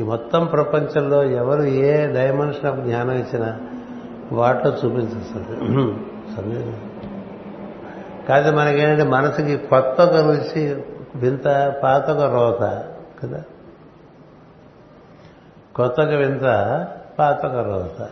ఈ 0.00 0.02
మొత్తం 0.02 0.46
ప్రపంచంలో 0.46 1.24
ఎవరు 1.24 1.62
ఏ 1.62 2.06
డైమెన్షన్ 2.06 2.84
జ్ఞానం 2.84 3.12
ఇచ్చినా 3.12 3.60
వాటిలో 4.32 4.70
చూపించాల్సింది 4.84 5.56
సందేహం 6.36 6.74
కాదు 8.28 8.56
మనకేంటంటే 8.56 9.10
మనసుకి 9.10 9.56
కొత్త 9.56 10.00
ఒక 10.00 10.14
రుచి 10.14 10.84
వింత 11.14 11.74
పాత 11.82 12.10
ఒక 12.10 12.34
రోత 12.34 12.84
కదా? 13.22 13.42
కొత్త 15.76 16.00
ఒక 16.00 16.08
వింత 16.08 16.42
పాత 17.18 17.46
ఒక 17.46 17.52
రోత. 17.52 18.08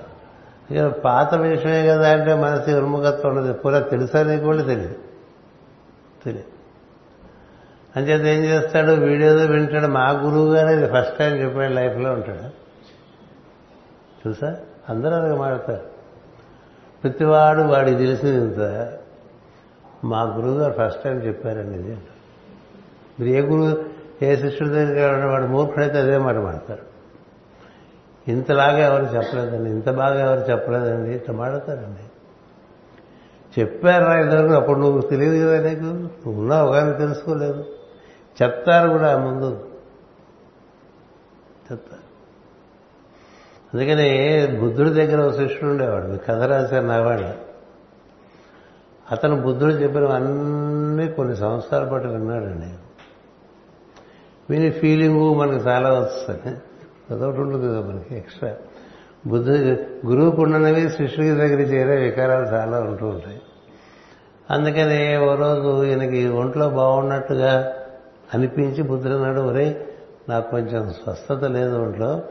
ఇక 0.73 0.87
పాత 0.87 1.35
విషయమే 1.35 1.87
కదా 1.87 2.13
అంటే 2.13 2.35
మనసు 2.35 2.71
ఉన్ముఖత్వం 2.71 3.37
ఉండదు. 3.37 3.53
పూరా 3.53 3.79
తెలుసా 3.79 4.23
నీకు 4.23 4.45
కూడా 4.45 4.63
తెలియదు. 4.63 4.95
తెలియదు. 6.25 6.49
అంచేత 7.97 8.39
ఏం 8.39 8.45
చేస్తాడు? 8.45 8.93
వీడియోలో 8.93 9.45
వింటాడు. 9.45 9.87
మా 9.87 10.11
గురువు 10.11 10.55
గారే 10.55 10.77
ఇది 10.77 10.87
ఫస్ట్ 10.87 11.19
టైం 11.19 11.33
చెప్పాడు 11.37 11.73
లైఫ్లో 11.73 12.13
ఉంటాడు. 12.13 12.65
చూసా 14.29 14.57
అందరూ 14.89 15.11
అలాగే 15.11 15.39
మాడతారు 15.39 15.81
ప్రతివాడు 17.03 17.63
వాడికి 17.63 17.97
తెలిసింది 17.97 18.37
ఇంత. 18.37 18.93
మా 20.05 20.23
గురువు 20.23 20.55
గారు 20.55 20.75
ఫస్ట్ 20.79 21.03
టైం 21.03 21.17
చెప్పారండి 21.17 21.79
ఇది. 21.79 21.99
మీరు 23.21 23.29
ఏ 23.29 23.41
గురువు 23.41 23.85
ఏ 24.25 24.37
శిష్యుడి 24.37 24.71
దగ్గర 24.71 25.27
వాడు 25.27 25.47
మూర్ఖుడైతే 25.47 25.99
అదే 25.99 26.19
మాట 26.19 26.37
మాడతారు 26.37 26.95
ఇంతలాగా 28.29 28.79
ఎవరు 28.79 29.17
చెప్పలేదండి. 29.17 29.71
ఇంత 29.71 29.91
బాగా 29.91 30.33
ఎవరు 30.33 30.51
చెప్పలేదండి. 30.51 31.15
ఇట్లా 31.15 31.35
మాడతారండి 31.35 32.11
చెప్పారా 33.61 34.21
ఇద్దరు 34.21 34.53
అప్పుడు 34.53 34.79
నువ్వు 34.79 35.01
తెలియదు 35.01 35.47
కదా 35.47 35.69
నీకు? 35.69 35.81
నువ్వు 35.81 36.33
ఉన్నావు 36.33 36.73
కానీ 36.73 36.93
తెలుసుకోలేదు. 36.93 37.65
చెప్తారు 38.43 38.89
కూడా 38.89 39.19
ముందు. 39.19 39.69
చెప్తారు. 41.73 42.05
అందుకని 43.75 44.47
బుద్ధుడి 44.61 44.91
దగ్గర 44.91 45.27
ఒక 45.27 45.33
శిష్యుడు 45.33 45.73
ఉండేవాడు. 45.73 46.07
మీ 46.07 46.19
కథ 46.19 46.43
రాశారు 46.43 46.87
నావాళ్ళు 46.87 47.44
అతను 49.15 49.43
బుద్ధుడు 49.43 49.73
చెప్పినవన్నీ 49.73 51.09
కొన్ని 51.09 51.37
సంవత్సరాల 51.37 51.89
పాటు 51.89 52.09
విన్నాడండి. 52.09 52.71
విని 54.51 54.71
ఫీలింగు 54.71 55.35
మనకు 55.35 55.69
చాలా 55.69 55.93
వస్తుంది. 55.93 56.57
అదొకటి 57.11 57.41
ఉంటుంది 57.41 57.67
కదా 57.69 57.81
మనకి 57.81 58.17
ఎక్స్ట్రా 58.17 58.55
బుద్ధుడు 59.27 59.57
గురువుకు 60.07 60.43
ఉన్నవి 60.43 60.91
శిష్యుడికి 60.91 61.31
దగ్గర 61.31 61.61
చేరే 61.61 61.97
వికారాలు 62.03 62.47
చాలా 62.47 62.81
ఉంటూ 62.81 63.07
ఉంటాయి. 63.07 63.41
అందుకని 64.51 65.17
ఓ 65.17 65.35
రోజు 65.35 65.85
ఈయనకి 65.85 66.29
ఒంట్లో 66.29 66.71
బాగున్నట్టుగా 66.71 67.75
అనిపించి 68.35 68.83
బుద్ధుడన్నాడు 68.83 69.41
ఒరే 69.41 69.89
నాకు 70.29 70.51
కొంచెం 70.51 70.93
స్వస్థత 70.93 71.45
లేదు 71.45 71.77
ఒంట్లో. 71.77 72.23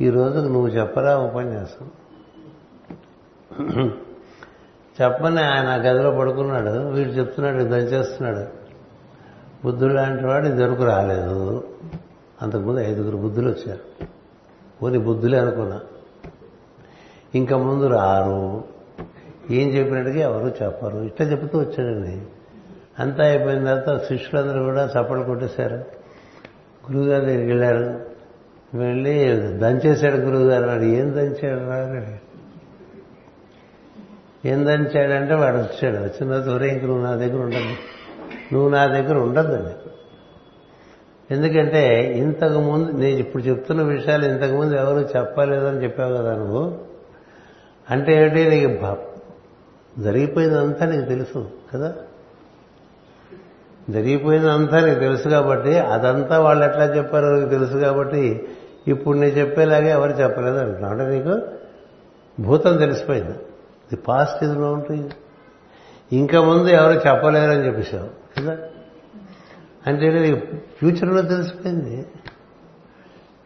ఈ 0.00 0.10
రోజుకు 0.10 0.46
నువ్వు 0.46 0.68
చెప్పరా 0.68 1.18
ఉపన్యాసం? 1.18 1.90
చెప్పని 5.02 5.40
ఆయన 5.40 5.80
గదిలో 5.80 6.10
పడుకున్నాడు. 6.10 6.70
వీడు 6.70 7.10
చెప్తున్నాడు 7.10 7.62
దంచేస్తున్నాడు 7.62 8.46
బుద్ధుడు 9.64 9.92
లాంటి 9.92 10.26
వాడు 10.26 10.46
ఇదివరకు 10.46 10.84
రాలేదు. 10.84 11.64
అంతకుముందు 12.42 12.80
ఐదుగురు 12.80 13.16
బుద్ధులు 13.16 13.48
వచ్చారు. 13.48 14.06
పోనీ 14.82 14.98
బుద్ధులే 14.98 15.38
అనుకున్నా. 15.38 15.80
ఇంకా 17.34 17.56
ముందు 17.56 17.86
రారు. 17.86 18.64
ఏం 19.50 19.68
చెప్పినట్టుగా 19.68 20.20
ఎవరు 20.20 20.64
చెప్పరు. 20.64 20.98
ఇట్లా 20.98 21.26
చెప్తూ 21.26 21.58
వచ్చాడండి. 21.58 22.22
అంతా 22.98 23.24
అయిపోయిన 23.24 23.74
తర్వాత 23.74 24.02
శిష్యులందరూ 24.02 24.62
కూడా 24.62 24.84
చప్పట్లు 24.84 25.24
కొట్టేశారు. 25.24 25.74
గురువుగారి 26.92 27.26
దగ్గరికి 27.26 27.48
వెళ్ళారు. 27.48 28.00
వెళ్ళి 28.74 29.28
దంచేశాడు 29.58 30.16
గురువుగారు. 30.16 30.66
వాడు 30.66 30.82
ఏం 30.82 31.12
దంచాడు 31.12 31.68
రాడు 31.68 32.31
ఏందని 34.46 34.84
చేయడంటే 34.84 35.34
వాడు 35.34 35.56
వచ్చాడు. 35.56 35.96
వచ్చిన 35.96 36.36
దూరం 36.36 36.64
ఇంక 36.64 36.84
నువ్వు 36.84 37.04
నా 37.04 37.14
దగ్గర 37.14 37.42
ఉండదు 37.42 37.76
నువ్వు 38.52 38.68
నా 38.68 38.86
దగ్గర 38.86 39.18
ఉండద్దండి 39.18 39.90
ఎందుకంటే 41.30 42.12
ఇంతకు 42.18 42.60
ముందు 42.60 42.90
నేను 42.90 43.18
ఇప్పుడు 43.18 43.42
చెప్తున్న 43.42 43.82
విషయాలు 43.82 44.26
ఇంతకుముందు 44.26 44.74
ఎవరు 44.74 45.08
చెప్పలేదని 45.16 45.82
చెప్పావు 45.82 46.16
కదా 46.16 46.34
నువ్వు. 46.36 46.78
అంటే 47.90 48.22
ఏంటి? 48.22 48.44
నీకు 48.44 48.96
జరిగిపోయిందంతా 50.00 50.86
నీకు 50.86 51.08
తెలుసు 51.08 51.50
కదా? 51.74 51.94
జరిగిపోయిందంతా 53.90 54.86
నీకు 54.86 55.00
తెలుసు 55.00 55.28
కాబట్టి 55.28 55.78
అదంతా 55.78 56.40
వాళ్ళు 56.40 56.64
ఎట్లా 56.64 56.84
చెప్పారో 56.84 57.36
నీకు 57.36 57.50
తెలుసు 57.50 57.76
కాబట్టి 57.76 58.48
ఇప్పుడు 58.88 59.18
నేను 59.18 59.32
చెప్పేలాగే 59.32 59.90
ఎవరు 59.90 60.10
చెప్పలేదు 60.10 60.56
అంటున్నావు. 60.56 60.94
అంటే 60.94 61.18
నీకు 61.18 61.40
భూతం 62.42 62.76
తెలిసిపోయింది. 62.76 63.38
ది 63.92 64.00
పాస్ట్ 64.08 64.44
ఇది 64.44 64.58
ఉంటుంది 64.58 65.14
ఇంకా 66.12 66.42
ముందు 66.42 66.68
ఎవరు 66.68 67.08
చెప్పలేరని 67.08 67.66
చెప్పేశావు 67.66 68.40
కదా? 68.40 68.58
అంటే 69.86 70.34
ఫ్యూచర్లో 70.78 71.22
తెలిసిపోయింది. 71.22 72.06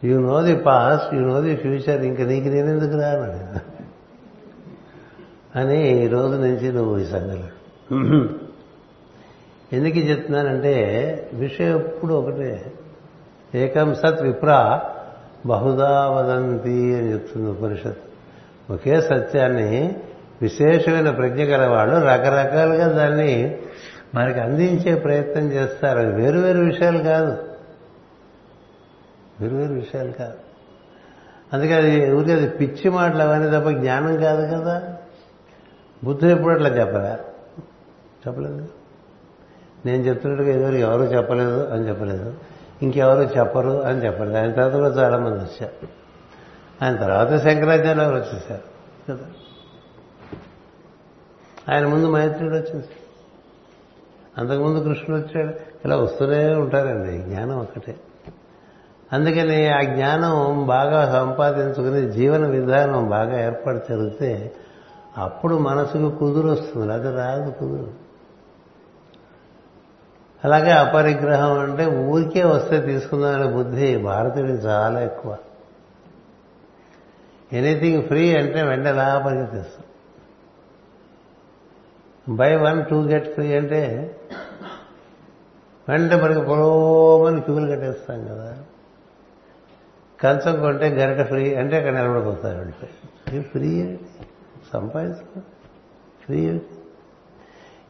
You 0.05 0.21
know 0.21 0.43
the 0.43 0.57
past 0.57 1.15
you 1.15 1.21
know 1.21 1.41
the 1.41 1.57
future 1.57 2.05
ఇంకా 2.05 2.25
నీకు 2.25 2.49
నేనెందుకు 2.49 2.85
ఎందుకు 2.85 3.01
రాను? 3.01 3.59
అని 5.59 6.05
ఈ 6.05 6.09
రోజు 6.09 6.37
నుంచి 6.37 6.73
నువ్వు 6.73 6.99
ఈ 6.99 7.05
సంగతి. 7.05 7.45
ఎందుకు 9.73 9.99
చెప్తున్నానంటే 9.99 10.75
విషయం 11.33 11.79
ఎప్పుడు 11.79 12.15
ఒకటే. 12.15 12.73
ఏకం 13.55 13.95
సత్ 13.95 14.23
విప్ర 14.23 14.81
బహుదా 15.47 16.11
వదంతి 16.11 16.97
అని 16.97 17.13
చెప్తుంది 17.13 17.51
ఉపనిషత్ 17.51 17.99
ఒకే 18.71 19.01
సత్యాన్ని 19.01 19.97
విశేషమైన 20.43 21.11
ప్రజ్ఞ 21.11 21.43
గలవాళ్ళు 21.43 21.95
రకరకాలుగా 21.95 22.89
దాన్ని 22.89 23.59
మనకి 24.15 24.41
అందించే 24.41 24.95
ప్రయత్నం 24.95 25.53
చేస్తారు. 25.53 25.99
అవి 25.99 26.13
వేరు 26.13 26.39
వేరు 26.39 26.59
విషయాలు 26.59 26.99
కాదు. 26.99 27.45
వేరు 29.41 29.57
వేరు 29.57 29.73
విషయాలు 29.73 30.13
కాదు. 30.13 30.35
అందుకే 31.53 31.75
అది 31.75 32.13
ఊరికి 32.13 32.33
అది 32.33 32.49
పిచ్చి 32.49 32.91
మాటలు 32.91 33.23
అవన్నీ 33.23 33.59
తప్ప 33.59 33.69
జ్ఞానం 33.71 34.17
కాదు 34.17 34.55
కదా. 34.55 34.97
బుద్ధుడు 36.05 36.31
ఎప్పుడు 36.31 36.55
అట్లా 36.55 36.69
చెప్పరా? 36.69 37.19
చెప్పలేదు. 38.27 38.69
నేను 39.87 40.03
చెప్తున్నట్టుగా 40.03 40.63
ఎవరు 40.63 40.75
ఎవరు 40.75 41.03
చెప్పలేదు 41.03 41.67
అని 41.67 41.89
చెప్పలేదు. 41.89 42.35
ఇంకెవరు 42.83 43.39
చెప్పరు 43.39 43.83
అని 43.83 44.07
చెప్పలేదు. 44.07 44.37
ఆయన 44.37 44.53
తర్వాత 44.53 44.73
కూడా 44.73 44.89
చాలా 44.89 45.19
మంది 45.19 45.39
వచ్చారు. 45.39 45.89
ఆయన 46.85 46.97
తర్వాత 46.97 47.43
శంకరాచార్య 47.43 48.03
వారు 48.03 48.17
వచ్చేసారు. 48.17 48.63
కదా. 49.09 49.25
ఆయన 51.73 51.87
ముందు 51.87 52.07
మైత్రుడు 52.07 52.55
వచ్చింది. 52.55 52.89
అంతకుముందు 54.39 54.85
కృష్ణుడు 54.85 55.23
వచ్చాడు. 55.23 55.55
ఇలా 55.85 55.97
వస్తూనే 55.97 56.55
ఉంటారండి. 56.55 57.19
జ్ఞానం 57.19 57.59
ఒక్కటే. 57.59 57.97
అందుకని 59.13 59.69
ఆ 59.69 59.81
జ్ఞానం 59.83 60.67
బాగా 60.67 61.13
సంపాదించుకుని 61.13 62.11
జీవన 62.11 62.47
విధానం 62.47 63.11
బాగా 63.11 63.45
ఏర్పాటు 63.45 63.93
జరిగితే 63.93 64.53
అప్పుడు 65.19 65.55
మనసుకు 65.57 66.11
కుదురు 66.11 66.49
వస్తుంది. 66.49 66.93
అది 66.93 67.17
రాదు 67.17 67.51
కుదురు. 67.51 67.91
అలాగే 70.45 70.71
అపరిగ్రహం 70.71 71.59
అంటే 71.59 71.87
ఊరికే 71.87 72.45
వస్తే 72.45 72.81
తీసుకుందామనే 72.81 73.47
బుద్ధి 73.47 73.97
భారతీయుడికి 73.97 74.59
చాలా 74.59 75.01
ఎక్కువ. 75.01 75.37
ఎనీథింగ్ 77.53 78.03
ఫ్రీ 78.03 78.37
అంటే 78.37 78.63
వెంటలా 78.63 79.23
పరిగెత్తిస్తాం 79.27 79.86
buy 82.29 82.57
one 82.57 82.85
two 82.85 83.03
get 83.03 83.35
free 83.35 83.57
అంటే 83.57 84.13
వెంట 85.89 86.13
మనకి 86.13 86.41
పొలోమని 86.41 87.41
క్యూలు 87.41 87.71
కట్టేస్తాం 87.71 88.25
కదా. 88.25 88.59
కంచం 90.23 90.61
కొంటే 90.61 90.89
గరిట 90.89 91.27
ఫ్రీ 91.27 91.55
అంటే 91.55 91.77
అక్కడ 91.77 91.95
నిలబడిపోతారు 91.95 92.59
అంటే 92.59 93.43
ఫ్రీ 93.43 93.69
ఏంటి 93.69 94.05
ఫ్రీ 96.25 96.61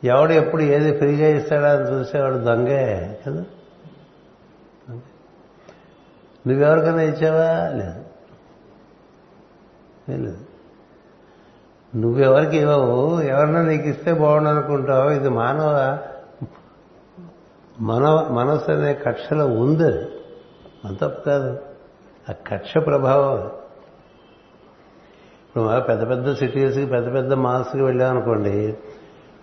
ఎవడు 0.04 0.32
ఎప్పుడు 0.32 0.62
ఏది 0.62 0.98
ఫ్రీగా 0.98 1.28
ఇస్తాడా 1.28 1.70
అని 1.72 1.90
చూసేవాడు 1.90 2.36
దొంగే 2.36 3.20
కదా? 3.26 3.44
నువ్వెవరికైనా 6.46 7.02
ఇచ్చావా? 7.02 7.70
లేదు. 7.70 8.04
లేదు. 10.10 10.45
నువ్వెవరికి 11.96 12.56
ఇవ్వవు? 12.56 13.20
ఎవరన్నా 13.20 13.62
నీకు 13.62 13.88
ఇస్తే 13.88 14.12
బాగుండు 14.12 14.48
అనుకుంటావు 14.48 15.10
ఇది 15.10 15.28
మానవ 15.28 15.98
మన 17.80 18.28
మనసు 18.30 18.70
అనే 18.70 18.94
కక్షలో 18.94 19.46
ఉంది. 19.46 19.84
అది 19.84 20.08
మన 20.84 20.94
తప్పు 20.94 21.24
కాదు. 21.24 21.58
ఆ 22.30 22.32
కక్ష 22.32 22.74
ప్రభావం 22.86 23.40
ఇప్పుడు 25.48 25.80
పెద్ద 25.80 26.10
పెద్ద 26.10 26.32
సిటీస్కి 26.34 26.86
పెద్ద 26.86 27.14
పెద్ద 27.14 27.32
మాల్స్కి 27.32 27.82
వెళ్ళామనుకోండి 27.82 28.76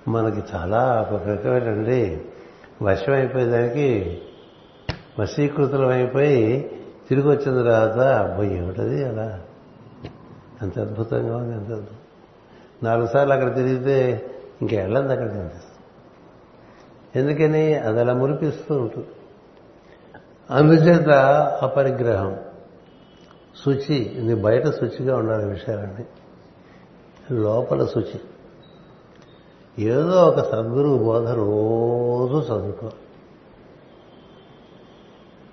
మనకి 0.07 0.43
చాలా 0.55 1.09
ఒక 1.11 1.27
రకమైనటువంటి 1.27 2.25
వశం 2.81 3.13
అయిపోయేదానికి 3.13 4.21
వశీకృతులం 5.19 5.87
అయిపోయి 5.87 6.71
తిరిగి 7.09 7.27
వచ్చిన 7.27 7.61
తర్వాత 7.61 7.97
అబ్బాయి 7.97 8.57
ఏమిటది 8.57 9.05
అలా? 9.05 9.39
ఎంత 10.61 10.79
అద్భుతంగా 10.79 11.37
ఉంది 11.37 11.51
ఎంత 11.51 11.71
అద్భుతం. 11.71 12.02
నాలుగు 12.83 13.07
సార్లు 13.07 13.33
అక్కడ 13.33 13.55
తిరిగితే 13.55 14.25
ఇంకా 14.61 14.77
వెళ్ళదు 14.77 15.11
అక్కడికి 15.11 15.35
అనిపిస్తుంది 15.35 15.73
ఎందుకని? 17.19 17.75
అది 17.75 17.99
అలా 17.99 18.13
మురిపిస్తూ 18.13 18.77
ఉంటుంది. 18.77 19.07
అందుచేత 20.51 21.09
అపరిగ్రహం 21.61 22.39
శుచి 23.65 23.95
ఇది 23.95 24.35
బయట 24.35 24.67
శుచిగా 24.67 25.17
ఉండాలి 25.17 25.45
విషయాలన్నీ. 25.45 26.05
లోపల 27.31 27.85
శుచి. 27.85 28.19
ఏదో 29.79 30.27
ఒక 30.27 30.51
సద్గురువు 30.51 30.97
బోధ 30.97 31.27
రోజు 31.27 32.37
చదువుకో 32.37 32.91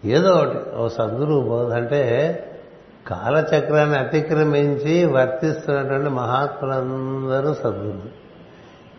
ఏదో 0.04 0.30
ఒకటి 0.30 0.70
ఒక 0.76 0.86
సద్గురువు 0.86 1.40
బోధ 1.40 1.72
అంటే 1.72 2.36
కాలచక్రాన్ని 3.10 3.98
అతిక్రమించి 3.98 5.04
వర్తిస్తున్నటువంటి 5.04 6.10
మహాత్ములందరూ 6.10 7.54
సద్గురువు 7.54 8.20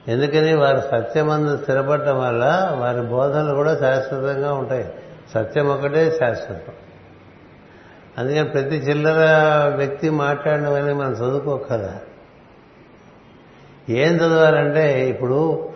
ఎందుకని 0.07 0.55
వారు 0.55 0.79
సత్యమందు 0.91 1.57
స్థిరపడటం 1.57 2.19
వల్ల 2.19 2.71
వారి 2.79 3.01
బోధనలు 3.01 3.55
కూడా 3.55 3.77
శాశ్వతంగా 3.77 4.53
ఉంటాయి. 4.53 4.93
సత్యం 5.33 5.69
ఒకటే 5.69 6.11
శాశ్వతం. 6.11 6.73
అందుకని 8.17 8.49
ప్రతి 8.49 8.75
చిల్లర 8.75 9.19
వ్యక్తి 9.75 10.09
మాట్లాడినవన్నీ 10.09 10.93
మనం 10.93 11.11
చదువుకోకదా 11.11 11.95
ఏం 13.89 14.15
చదవాలంటే 14.15 15.09
ఇప్పుడు 15.09 15.69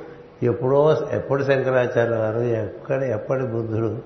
ఎప్పుడో 0.44 1.08
ఎప్పుడు 1.12 1.44
శంకరాచార్య 1.44 2.16
వారు 2.16 2.40
ఎక్కడ 2.40 3.04
ఎప్పటి 3.04 3.46
బుద్ధుడు 3.46 3.98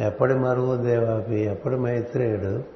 ఎప్పటి 0.00 0.34
మరువు 0.34 0.76
దేవాపి 0.76 1.40
ఎప్పటి 1.40 1.76
మైత్రేయుడు 1.76 2.73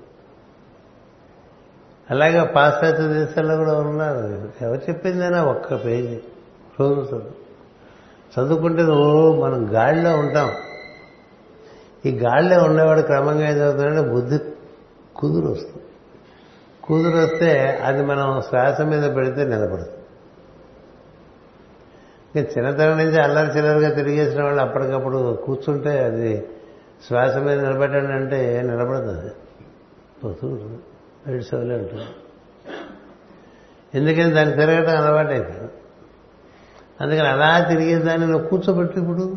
అలాగే 2.10 2.44
పాశ్చాత్య 2.44 3.08
దేశాల్లో 3.08 3.56
కూడా 3.56 3.74
ఉన్నారు. 3.74 4.48
ఎవరు 4.64 4.80
చెప్పిందైనా 4.90 5.44
ఒక్క 5.44 5.84
పేజీ 5.84 6.20
రోజు 6.80 7.00
చదువు 7.00 7.48
చదువుకుంటే 8.38 8.82
నువ్వు 8.82 9.42
మనం 9.42 9.68
గాడిలో 9.74 10.18
ఉంటాం. 10.18 10.50
ఈ 12.06 12.10
గాడిలో 12.18 12.64
ఉండేవాడు 12.64 13.00
క్రమంగా 13.00 13.48
ఏదవుతుందంటే 13.48 14.10
బుద్ధి 14.10 14.38
కుదురు 15.16 15.48
వస్తుంది. 15.48 15.82
కుదురు 16.84 17.16
వస్తే 17.16 17.60
అది 17.84 18.02
మనం 18.02 18.42
శ్వాస 18.48 18.80
మీద 18.80 19.14
పెడితే 19.16 19.44
నిలబడుతుంది. 19.44 19.98
ఇంకా 22.36 22.50
చిన్నతనం 22.58 22.98
నుంచి 22.98 23.22
అల్లరి 23.22 23.58
చిల్లరిగా 23.58 23.90
తిరిగేసిన 23.90 24.42
వాళ్ళు 24.42 24.60
అప్పటికప్పుడు 24.60 25.38
కూర్చుంటే 25.46 26.04
అది 26.04 26.48
శ్వాస 27.06 27.36
మీద 27.36 27.60
నిలబెట్టండి 27.60 28.12
అంటే 28.12 28.62
నిలబడుతుంది 28.62 29.20
అది 29.20 29.30
పోతూ 30.24 30.48
ఉంటుంది. 30.48 30.78
ఏడ్చవలే 31.26 31.74
ఉంటుంది 31.74 32.06
ఎందుకని 33.94 34.34
దాన్ని 34.34 34.56
తిరగటం 34.56 35.02
అలవాటు 35.02 35.30
అందుకని 37.00 37.28
అలా 37.28 37.64
తిరిగేదాన్ని 37.68 38.26
నువ్వు 38.26 38.48
కూర్చోబెట్టి 38.48 39.00
ఇప్పుడు. 39.00 39.36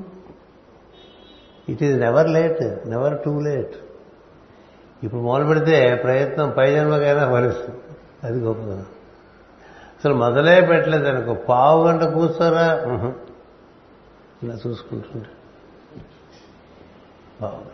It 1.70 1.84
is 1.84 2.00
never 2.00 2.30
late 2.30 2.90
never 2.90 3.24
too 3.26 3.40
late 3.40 3.76
ఇప్పుడు 5.04 5.22
మొదలు 5.22 5.48
పెడితే 5.48 5.96
ప్రయత్నం 5.96 6.54
పై 6.58 6.72
జన్మకైనా 6.72 7.32
ఫలిస్తుంది. 7.32 7.80
అది 8.24 8.40
గొప్పదనం. 8.40 8.86
అసలు 10.00 10.14
మొదలే 10.14 10.62
పెట్టలేదు 10.62 11.08
అనుకో 11.08 11.34
పావు 11.34 11.88
గంట 11.88 12.04
కూర్చోరా? 12.04 12.76
ఇలా 14.44 14.58
చూసుకుంటుంటే. 14.68 15.30
పావు 17.42 17.56
గంట. 17.56 17.68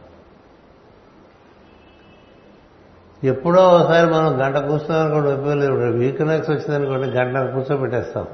ఎప్పుడో 3.23 3.61
ఒకసారి 3.61 4.13
మనం 4.13 4.41
గంట 4.41 4.55
కూర్చున్నాం 4.57 5.05
అనుకోండి 5.05 5.41
ఉపయోగలేదు 5.41 5.97
వీక్నెస్ 5.97 6.49
వచ్చిందనుకోండి 6.49 7.07
గంట 7.07 7.53
కూర్చోబెట్టేస్తాం. 7.53 8.27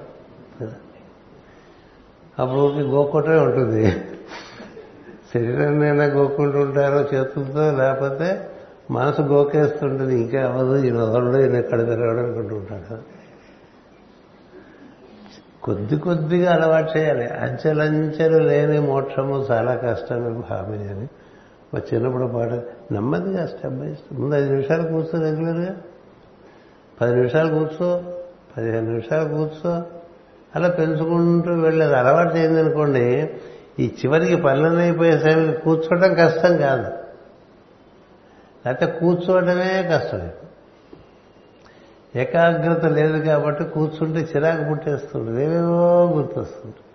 కదా? 0.62 0.72
అప్పుడు 2.40 2.60
ఊరికి 2.60 3.38
ఉంటుంది. 3.38 3.90
శరీరాన్ని 5.34 5.90
అయినా 5.90 6.06
గోక్కుంటూ 6.06 6.60
ఉంటారో 6.60 7.00
చేతులతో 7.00 7.78
లేకపోతే 7.78 8.50
మనసు 8.92 9.22
గోకేస్తుంటుంది. 9.22 10.22
ఇంకా 10.22 10.48
అవ్వదు 10.48 10.84
ఈయన 10.84 11.02
వదలడు 11.02 11.38
ఈయన 11.38 11.56
ఎక్కడ 11.56 11.86
తిరగడం 11.86 12.26
అనుకుంటూ 12.26 12.56
ఉంటాడు 12.56 13.24
కొద్ది 15.64 15.98
కొద్దిగా 15.98 16.54
అలవాటు 16.54 16.98
చేయాలి. 16.98 17.28
అంచెలంచెలు 17.28 18.38
లేని 18.38 18.80
మోక్షము 18.80 19.46
చాలా 19.52 19.76
కష్టమే 19.76 20.30
భామిని 20.30 20.90
అని 20.90 21.10
ఒక 21.74 21.94
చిన్నప్పుడు 21.94 22.26
పాట 22.26 22.50
నెమ్మదిగా 22.92 23.46
స్టెప్ 23.46 23.74
బై 23.74 23.94
స్టెప్. 23.94 24.20
ముందు 24.20 24.36
ఐదు 24.36 24.50
నిమిషాలు 24.50 24.84
కూర్చో 24.84 25.22
రెగ్యులర్గా. 25.22 25.78
పది 27.02 27.16
నిమిషాలు 27.16 27.54
కూర్చో 27.54 28.04
పదిహేను 28.58 28.88
నిమిషాలు 28.88 29.30
కూర్చో. 29.30 29.84
అలా 30.56 30.70
పెంచుకుంటూ 30.70 31.54
వెళ్ళేది. 31.54 31.96
అలవాటు 31.96 32.36
చేయండి 32.36 32.60
అనుకోండి 32.60 33.34
ఈ 33.80 33.94
చివరికి 34.06 34.36
పనులన్నీ 34.36 34.82
అయిపోయే 34.82 35.18
సమయంలో 35.18 35.60
కూర్చోవడం 35.60 36.14
కష్టం 36.14 36.58
కాదు. 36.58 36.92
లేకపోతే 38.66 39.00
కూర్చోవడమే 39.00 39.90
కష్టం. 39.94 40.30
ఏకాగ్రత 42.16 42.86
లేదు 42.86 43.18
కాబట్టి 43.18 43.64
కూర్చుంటే 43.64 44.20
చిరాకు 44.20 44.64
పుట్టేస్తుంటుంది 44.64 45.46
ఏవేవో 45.46 46.14
గుర్తొస్తుంటుంది 46.14 46.93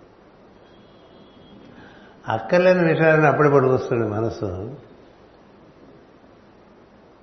అక్కర్లేని 2.29 2.93
విషయాలను 2.93 3.25
అప్పుడే 3.25 3.49
పడుకొస్తుంది 3.49 4.07
మనసు. 4.07 4.75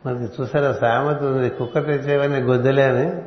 మనకి 0.06 0.42
చూసారా 0.42 0.72
సామెత 0.72 1.22
ఉంది 1.22 1.50
కుక్క 1.50 1.74
తెచ్చేవని 1.74 2.40
గొద్దెలే 2.40 2.82
అని. 2.82 3.22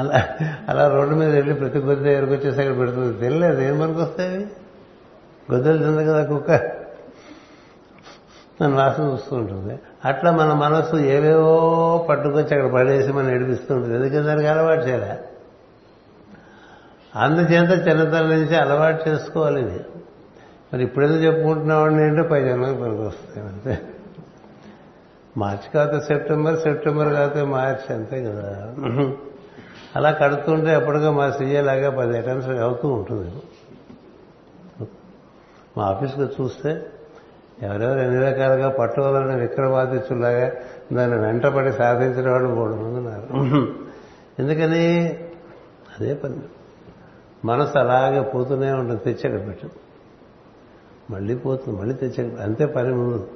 అలా 0.00 0.28
అలా 0.68 0.88
రోడ్డు 0.88 1.14
మీద 1.14 1.34
వెళ్ళి 1.34 1.54
ప్రతి 1.54 1.78
గొద్దె 1.78 2.16
ఎరుకొచ్చేసి 2.16 2.60
అక్కడ 2.60 2.78
పెడుతుంది. 2.78 3.18
తెలియలేదు 3.18 3.60
ఏం 3.60 3.78
మనకు 3.78 4.00
వస్తాయి? 4.00 4.46
గొద్దెలు 5.52 5.78
తింది 5.78 6.04
కదా 6.04 6.24
కుక్క. 6.24 6.50
నన్ను 8.62 8.76
వాసన 8.76 9.04
చూస్తూ 9.12 9.36
ఉంటుంది 9.36 9.78
అట్లా 10.04 10.30
మన 10.30 10.52
మనసు 10.52 10.96
ఏవేవో 10.96 12.06
పట్టుకొచ్చి 12.10 12.56
అక్కడ 12.56 12.72
పడేసి 12.72 13.12
మనం 13.12 13.30
ఏడిపిస్తూ 13.30 13.74
ఉంటుంది 13.74 13.94
ఎందుకంటే 13.94 14.26
దానికి 14.26 14.46
అలవాటు 14.46 14.80
చేయాలి? 14.80 15.20
అందుచేత 17.16 17.88
చిన్నతనం 17.88 18.30
నుంచి 18.30 18.56
అలవాటు 18.56 19.08
చేసుకోవాలి 19.08 19.60
ఇది. 19.60 19.80
మరి 20.74 20.82
ఇప్పుడేదో 20.82 21.14
చెప్పుకుంటున్నావాడిని 21.14 22.02
అంటే 22.02 22.22
పై 22.22 22.44
జన్మకి 22.44 22.80
పనికి 22.80 23.02
వస్తాయి 23.02 23.48
అంతే. 23.48 23.82
మార్చి 25.36 25.70
కాకపోతే 25.74 26.04
సెప్టెంబర్ 26.04 26.58
సెప్టెంబర్ 26.58 27.08
కాకపోతే 27.08 27.44
మార్చి 27.44 27.96
అంతే 27.96 28.24
కదా. 28.24 28.74
అలా 29.96 30.10
కడుతుంటే 30.10 30.74
ఎప్పటికో 30.74 31.12
మా 31.12 31.30
సీఏలాగా 31.30 31.90
పది 31.90 32.18
ఐటమ్స్ 32.18 32.48
అవుతూ 32.48 32.88
ఉంటుంది. 32.88 33.30
మా 35.78 35.84
ఆఫీస్కి 35.84 36.42
చూస్తే 36.42 36.86
ఎవరెవరు 37.62 37.98
ఎన్ని 37.98 38.20
రకాలుగా 38.20 38.68
పట్టువదలని 38.68 39.40
విక్రమాదిత్యులాగా 39.40 40.52
దాన్ని 40.92 41.18
వెంటపడి 41.18 41.72
సాధించిన 41.72 42.30
వాళ్ళు 42.30 42.48
మూడు 42.48 42.74
మంది 42.74 42.96
ఉన్నారు. 42.98 43.28
ఎందుకని? 44.38 45.18
అదే 45.98 46.14
పని. 46.14 46.36
మనసు 47.44 47.78
అలాగే 47.78 48.20
పోతూనే 48.22 48.72
ఉంటుంది 48.72 49.14
తెచ్చాక 49.14 49.48
పెట్టు. 49.48 49.83
మళ్ళీ 51.10 51.34
పోతుంది 51.34 51.78
మళ్ళీ 51.78 51.94
తెచ్చాక 51.94 52.40
అంతే 52.40 52.66
పని 52.66 52.94
ముందు. 52.94 53.28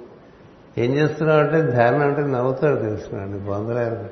ఏం 0.78 0.94
చేస్తున్నావు 0.94 1.40
అంటే 1.40 1.62
ధ్యానం 1.62 2.00
అంటే 2.00 2.22
నవ్వుతాడు 2.22 2.76
తెలుసుకున్నాడు 2.76 3.44
బొందలేరు. 3.44 4.10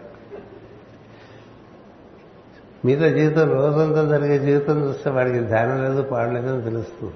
మిగతా 2.84 3.08
జీవితం 3.08 3.50
రోజంతా 3.50 4.18
జరిగే 4.18 4.38
జీవితం 4.38 4.88
చూస్తే 4.88 5.10
వాడికి 5.10 5.38
ధ్యానం 5.38 5.84
లేదు 5.84 6.02
పాడలేదని 6.02 6.62
తెలుస్తుంది. 6.62 7.14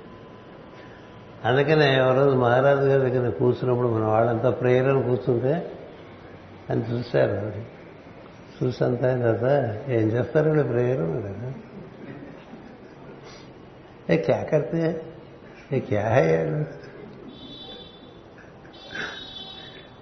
అందుకనే 1.45 1.97
ఎవరోజు 1.97 2.37
మహారాజు 2.37 2.81
గారి 2.81 3.11
దగ్గర 3.11 3.31
కూర్చున్నప్పుడు 3.31 3.89
మన 3.89 4.05
వాళ్ళంతా 4.05 4.51
ప్రేరణ 4.51 5.01
కూర్చుంటే 5.01 5.73
అని 6.71 6.83
చూశారు 6.93 7.53
చూసి 8.63 8.85
అంతా 8.85 9.17
తర్వాత 9.17 9.91
ఏం 9.91 10.09
చేస్తారు 10.09 10.51
వీళ్ళు 10.51 10.67
ప్రేయర్ 10.69 11.01
కదా 11.01 11.53
ఏ 14.11 14.17
క్యా 14.17 14.95
కర్తే 15.71 15.97
ఏ 15.97 16.65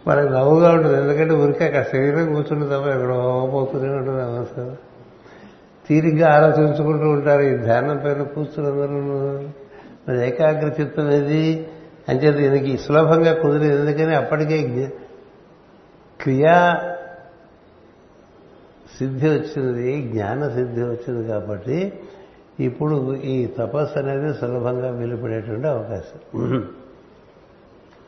మనకు 0.06 0.32
నవ్వుగా 0.32 0.70
ఉంటుంది 0.70 0.96
ఎందుకంటే 0.96 1.34
ఊరికే 1.34 1.64
అక్కడ 1.64 1.82
శరీరం 1.82 2.34
కూర్చుంటే 2.34 2.64
ఎక్కడో 2.64 3.46
పోతూనే 3.52 3.88
ఉంటుంది 3.88 4.22
అవసరం 4.22 4.76
తీరిగ్గా 5.88 6.28
ఆలోచించుకుంటూ 6.28 7.10
ఉంటారు 7.10 7.42
ఈ 7.42 7.56
ధ్యానం 7.56 7.98
పైన 7.98 8.22
కూర్చున్నందరూ 8.22 9.00
మరి 10.08 10.28
ఏకాగ్ర 10.28 10.72
చిత్తం 10.80 11.12
ఏది 11.12 11.68
అంచేత 12.08 12.34
దీనికి 12.34 12.76
సులభంగా 12.76 13.32
కుదిరింది 13.32 13.76
ఎందుకని 13.76 14.14
అప్పటికే 14.14 14.92
క్రియా 16.20 16.80
సిద్ధి 18.98 19.28
వచ్చింది 19.28 20.02
జ్ఞాన 20.02 20.48
సిద్ధి 20.48 20.82
వచ్చింది 20.82 21.28
కాబట్టి 21.28 21.92
ఇప్పుడు 22.60 23.14
ఈ 23.14 23.46
తపస్సు 23.46 23.98
అనేది 23.98 24.34
సులభంగా 24.34 24.90
వెలుపడేటువంటి 24.90 25.66
అవకాశం. 25.66 26.74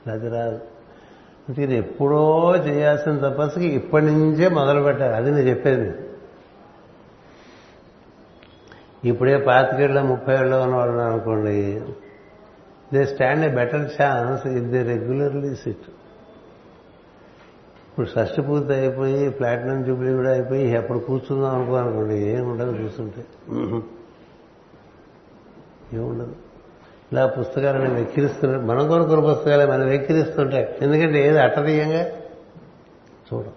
అది 0.07 0.29
రాదు. 0.29 0.61
అంటే 1.49 1.63
ఇది 1.63 1.77
ఎప్పుడో 1.77 2.53
చేయాల్సిన 2.57 3.19
తపస్సుకి 3.19 3.67
ఇప్పటి 3.67 4.07
నుంచే 4.07 4.49
మొదలు 4.49 4.83
పెట్టాలి. 4.83 5.15
అది 5.15 5.31
నేను 5.31 5.49
చెప్పేది. 5.49 5.95
ఇప్పుడే 9.09 9.37
పాతికేళ్ళ 9.37 10.01
ముప్పై 10.01 10.35
ఏళ్ళలో 10.35 10.63
ఉన్నవాళ్ళు 10.63 10.99
అనుకోండి. 10.99 11.81
They 12.93 13.05
stand 13.07 13.45
a 13.45 13.49
better 13.49 14.03
chance 14.03 14.47
if 14.47 14.65
they 14.65 14.83
regularly 14.83 15.55
sit. 15.55 15.89
ఇప్పుడు 17.89 18.07
షష్టి 18.07 18.43
పూర్తి 18.43 18.73
అయిపోయి 18.73 19.31
ప్లాటినం 19.31 19.85
జూబ్లీ 19.85 20.13
కూడా 20.13 20.31
అయిపోయి 20.31 20.71
ఎప్పుడు 20.71 20.99
కూర్చుందాం 20.99 21.55
అనుకో 21.55 21.77
అనుకోండి 21.77 22.15
ఏం 22.15 22.51
ఉండదు 22.51 22.73
కూర్చుంటే 22.73 23.25
ఏముండదు 25.93 26.37
ఇలా 27.13 27.27
పుస్తకాలను 27.27 27.95
వెక్కిరిస్తున్న 27.95 28.65
మనం 28.65 28.89
కొనుక్కున్న 28.89 29.33
పుస్తకాలే 29.33 29.67
మనం 29.67 29.87
వెక్కిరిస్తుంటాయి 29.87 30.79
ఎందుకంటే 30.83 31.27
ఏది 31.27 31.39
అట్టదీయంగా 31.39 32.07
చూడం. 33.35 33.53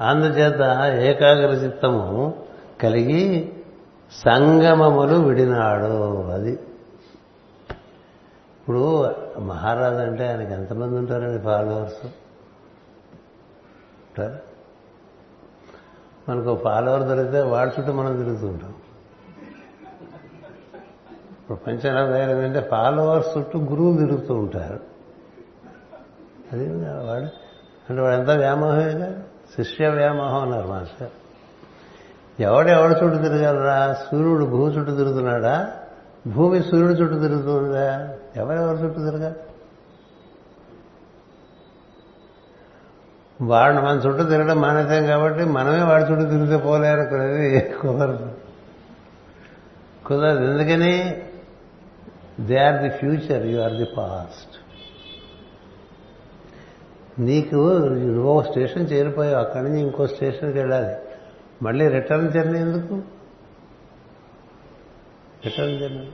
అందుచేత 0.00 0.60
ఏకాగ్ర 1.02 1.54
చిత్తము 1.54 2.34
కలిగి 2.82 3.52
సంగమములు 4.12 5.14
విడినాడు 5.14 6.22
అది. 6.28 6.52
ఇప్పుడు 8.60 9.14
మహారాజు 9.38 9.94
అంటే 9.94 10.28
ఆయనకి 10.28 10.52
ఎంతమంది 10.52 10.98
ఉంటారండి 10.98 11.42
ఫాలోవర్స్? 11.42 12.06
మనకు 16.28 16.56
ఫాలోవర్ 16.64 17.02
దొరికితే 17.02 17.40
వాడి 17.42 17.70
చుట్టూ 17.70 17.92
మనం 17.92 18.16
తిరుగుతూ 18.16 18.46
ఉంటాం. 18.46 18.74
ప్రపంచంలో 21.48 22.18
ఏంటంటే 22.18 22.68
ఫాలోవర్స్ 22.70 23.38
చుట్టూ 23.38 23.58
గురువులు 23.58 23.98
తిరుగుతూ 23.98 24.34
ఉంటారు. 24.34 24.80
అది 26.52 26.68
వాడు 26.84 27.44
అంటే 27.90 28.02
వాడంతా 28.02 28.34
వ్యామోహమేగా 28.34 29.22
శిష్య 29.56 29.88
వ్యామోహం 29.88 30.42
అన్నారు 30.42 30.68
మాస్టర్. 30.68 31.10
ఎవడెవడి 32.40 32.92
చుట్టూ 32.94 33.18
తిరగలరా? 33.18 33.96
సూర్యుడు 34.10 34.44
భూమి 34.44 34.74
చుట్టూ 34.74 34.96
తిరుగుతున్నాడా? 34.96 35.72
భూమి 36.26 36.62
సూర్యుడు 36.62 36.92
చుట్టూ 36.92 37.18
తిరుగుతుందా? 37.18 38.14
ఎవరెవరు 38.36 38.76
చుట్టూ 38.76 39.10
తిరగాలి 39.10 39.34
వాడు 43.42 43.74
మన 43.74 44.00
చుట్టూ 44.06 44.24
తిరగడం 44.24 44.60
మానేసాం 44.60 45.06
కాబట్టి 45.06 45.44
మనమే 45.44 45.82
వాడి 45.82 46.04
చుట్టూ 46.04 46.24
తిరిగితే 46.24 46.56
పోలేరనుకునేది 46.56 47.60
కుదరదు. 47.60 48.32
కుదరదు. 50.06 50.44
ఎందుకని? 50.44 51.22
They 52.40 52.58
are 52.58 52.82
the 52.82 52.90
future 52.90 53.46
you 53.46 53.60
are 53.60 53.72
the 53.72 53.86
past 53.96 54.56
నీకు 57.18 57.56
నువ్వు 57.88 58.42
స్టేషన్ 58.42 58.92
చేరిపోయావు 58.92 59.42
అక్కడి 59.44 59.64
నుంచి 59.64 59.80
ఇంకో 59.80 60.06
స్టేషన్కి 60.06 60.58
వెళ్ళాలి. 60.58 60.96
మళ్ళీ 61.62 61.88
రిటర్న్ 61.88 62.32
జర్నీ 62.32 62.60
ఎందుకు? 62.60 62.94
Return 65.44 65.80
journey. 65.80 66.12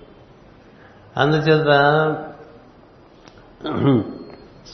అందుచేత 1.17 1.71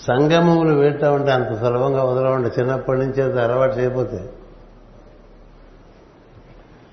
సంగమములు 0.07 0.75
వేటా 0.75 1.13
ఉంటే 1.13 1.31
అంత 1.31 1.47
సులభంగా 1.47 2.05
వదలవండి. 2.05 2.61
చిన్నప్పటి 2.61 2.99
నుంచి 2.99 3.23
అది 3.23 3.41
అలవాటు 3.41 3.77
చేయకపోతే 3.77 4.17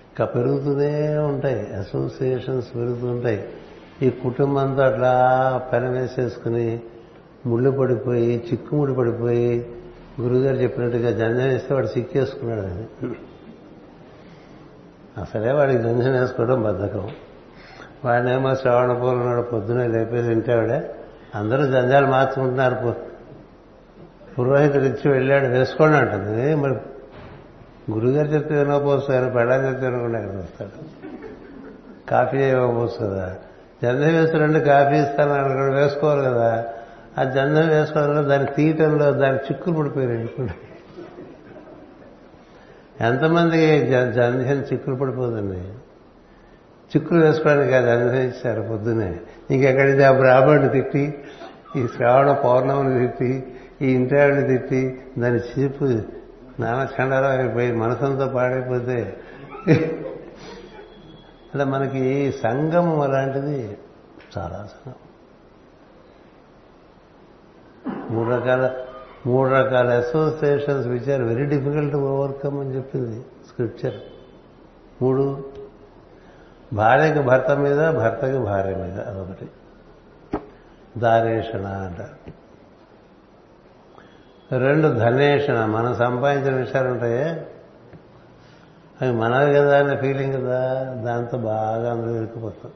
ఇంకా 0.09 0.25
పెరుగుతూనే 0.25 1.17
ఉంటాయి. 1.17 1.75
అసోసియేషన్స్ 1.75 2.75
పెరుగుతుంటాయి 2.75 3.53
ఈ 4.03 4.09
కుటుంబంతో 4.09 4.81
అట్లా 4.81 5.11
పెన 5.73 5.89
వేసేసుకుని 5.89 6.81
ముళ్ళు 7.45 7.71
పడిపోయి 7.71 8.43
చిక్కుముడి 8.51 8.93
పడిపోయి 8.93 9.75
గురుగారు 10.21 10.55
చెప్పినట్టుగా 10.55 11.11
జంజం 11.11 11.43
వేస్తే 11.43 11.73
వాడు 11.73 11.87
చిక్కేసుకున్నాడు 11.97 12.61
అది 12.61 12.87
అసలే 15.17 15.51
వాడికి 15.51 15.83
జంజం 15.83 16.11
వేసుకోవడం 16.11 16.63
బద్ధకం. 16.63 17.09
వాడినేమో 18.05 18.55
శ్రవణ 18.55 18.93
పూర్ణుడు 18.93 19.41
పొద్దునే 19.41 19.87
లేపేసి 19.87 20.27
వింటావిడే 20.27 20.95
అందరూ 21.35 21.65
జంజాలు 21.65 22.07
మార్చుకుంటున్నారు 22.07 22.95
పురోహితుడు 24.39 24.83
ఇచ్చి 24.83 25.11
వెళ్ళాడు 25.11 25.45
వేసుకోండి 25.45 25.97
అంటుంది. 25.97 26.55
మరి 26.55 26.75
గురుగారు 27.91 28.27
చెప్తే 28.27 28.63
వినకపోస్తారు 28.63 29.29
పెళ్ళని 29.29 29.67
చెప్తే 29.67 29.87
వినకుండా 29.87 30.19
ఇక్కడ 30.19 30.35
వస్తాడు? 30.35 30.77
కాఫీ 32.09 32.37
ఇవ్వకపోతుందా 32.37 33.35
జంధం 33.83 34.13
వేసి 34.13 34.37
రెండు 34.37 34.59
కాఫీ 34.59 34.95
ఇస్తాను 34.95 35.33
అనుకోండి 35.33 35.75
వేసుకోవాలి 35.75 36.21
కదా. 36.21 36.65
ఆ 37.17 37.23
జంధం 37.23 37.69
వేసుకోవాలి 37.69 38.27
దాని 38.27 38.45
తీయటంలో 38.45 39.11
దాని 39.11 39.37
చిక్కులు 39.37 39.75
పడిపోయారు 39.75 40.49
ఎంతమందికి 43.01 43.91
జంధ్యం 43.91 44.65
చిక్కులు 44.73 44.95
పడిపోతుంది? 44.95 45.73
చిక్కులు 46.95 47.25
వేసుకోవడానికి 47.25 47.73
అది 47.73 47.91
అనుభవించారు 47.91 48.61
పొద్దునే 48.61 49.19
ఇంకెక్కడిది 49.51 50.03
ఆ 50.03 50.11
బ్రాహ్మణుని 50.11 50.69
తిట్టి 50.69 51.23
ఈ 51.75 51.87
శ్రావణ 51.87 52.31
పౌర్ణమిని 52.31 53.07
తిట్టి 53.07 53.43
ఈ 53.81 53.91
ఇంటాడిని 53.91 54.47
తిట్టి 54.47 55.01
దాని 55.19 55.39
చీపు 55.39 55.83
నానచండాలం 56.59 57.39
అయిపోయి 57.39 57.71
మనసంతా 57.71 58.27
పాడైపోతే 58.27 59.17
అంటే 61.53 61.63
మనకి 61.63 62.31
సంగమం 62.43 63.01
అలాంటిది 63.01 63.77
చాలా 64.37 64.69
సంగం. 64.71 64.95
మూడు 68.09 68.29
రకాల 68.29 68.71
మూడు 69.25 69.49
రకాల 69.49 69.97
associations 69.97 70.87
which 70.87 71.09
are 71.09 71.21
very 71.21 71.45
difficult 71.45 71.95
overcome 71.95 72.59
అని 72.59 72.75
చెప్పింది 72.75 73.21
స్క్రిప్చర్ 73.21 73.93
మూడు 75.01 75.45
భార్యకి 76.73 77.19
భర్త 77.19 77.51
మీద 77.51 77.89
భర్తకి 77.89 78.37
భార్య 78.37 78.75
మీద 78.75 78.99
అదొకటి. 78.99 79.47
దారేషణ 80.97 81.65
అంటారు 81.65 82.43
రెండు 84.57 84.87
ధనేషణ 84.87 85.65
మనం 85.65 85.95
సంపాదించిన 85.95 86.55
విషయాలు 86.55 86.89
ఉంటాయే 86.89 87.47
అవి 89.01 89.11
మనవి 89.11 89.53
కదా 89.53 89.79
అనే 89.79 89.95
ఫీలింగ్ 89.95 90.33
కదా 90.33 90.83
దాంతో 91.05 91.37
బాగా 91.37 91.91
అందరూ 91.91 92.15
ఇరుక్కుపోతాం 92.15 92.71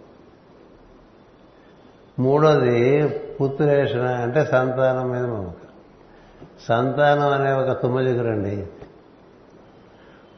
మూడోది 2.20 3.07
పుత్రేషణ 3.41 4.01
అంటే 4.01 4.45
సంతానం 4.45 5.11
మీద 5.11 5.26
మమక 5.26 5.53
సంతానం 6.68 7.30
అనే 7.30 7.51
ఒక 7.51 7.82
తుమ్మజిగురండి 7.82 8.68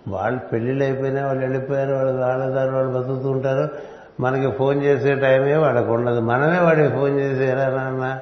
వాళ్ళు 0.07 0.39
పెళ్ళిళ్ళు 0.39 0.83
అయిపోయినా 0.83 1.25
వాళ్ళు 1.25 1.43
వెళ్ళిపోయారు 1.43 1.93
వాళ్ళు 1.93 2.21
వాళ్ళదారు 2.21 2.75
వాళ్ళు 2.75 2.99
బతుకుతూ 2.99 3.29
ఉంటారు. 3.29 3.69
మనకి 4.19 4.51
ఫోన్ 4.51 4.83
చేసే 4.83 5.15
టైమే 5.15 5.55
వాళ్ళకు 5.55 5.91
ఉండదు. 5.91 6.19
మనమే 6.19 6.59
వాడికి 6.59 6.89
ఫోన్ 6.89 7.19
చేసి 7.19 7.43
ఎలా 7.43 7.69
నాన్న 7.69 8.19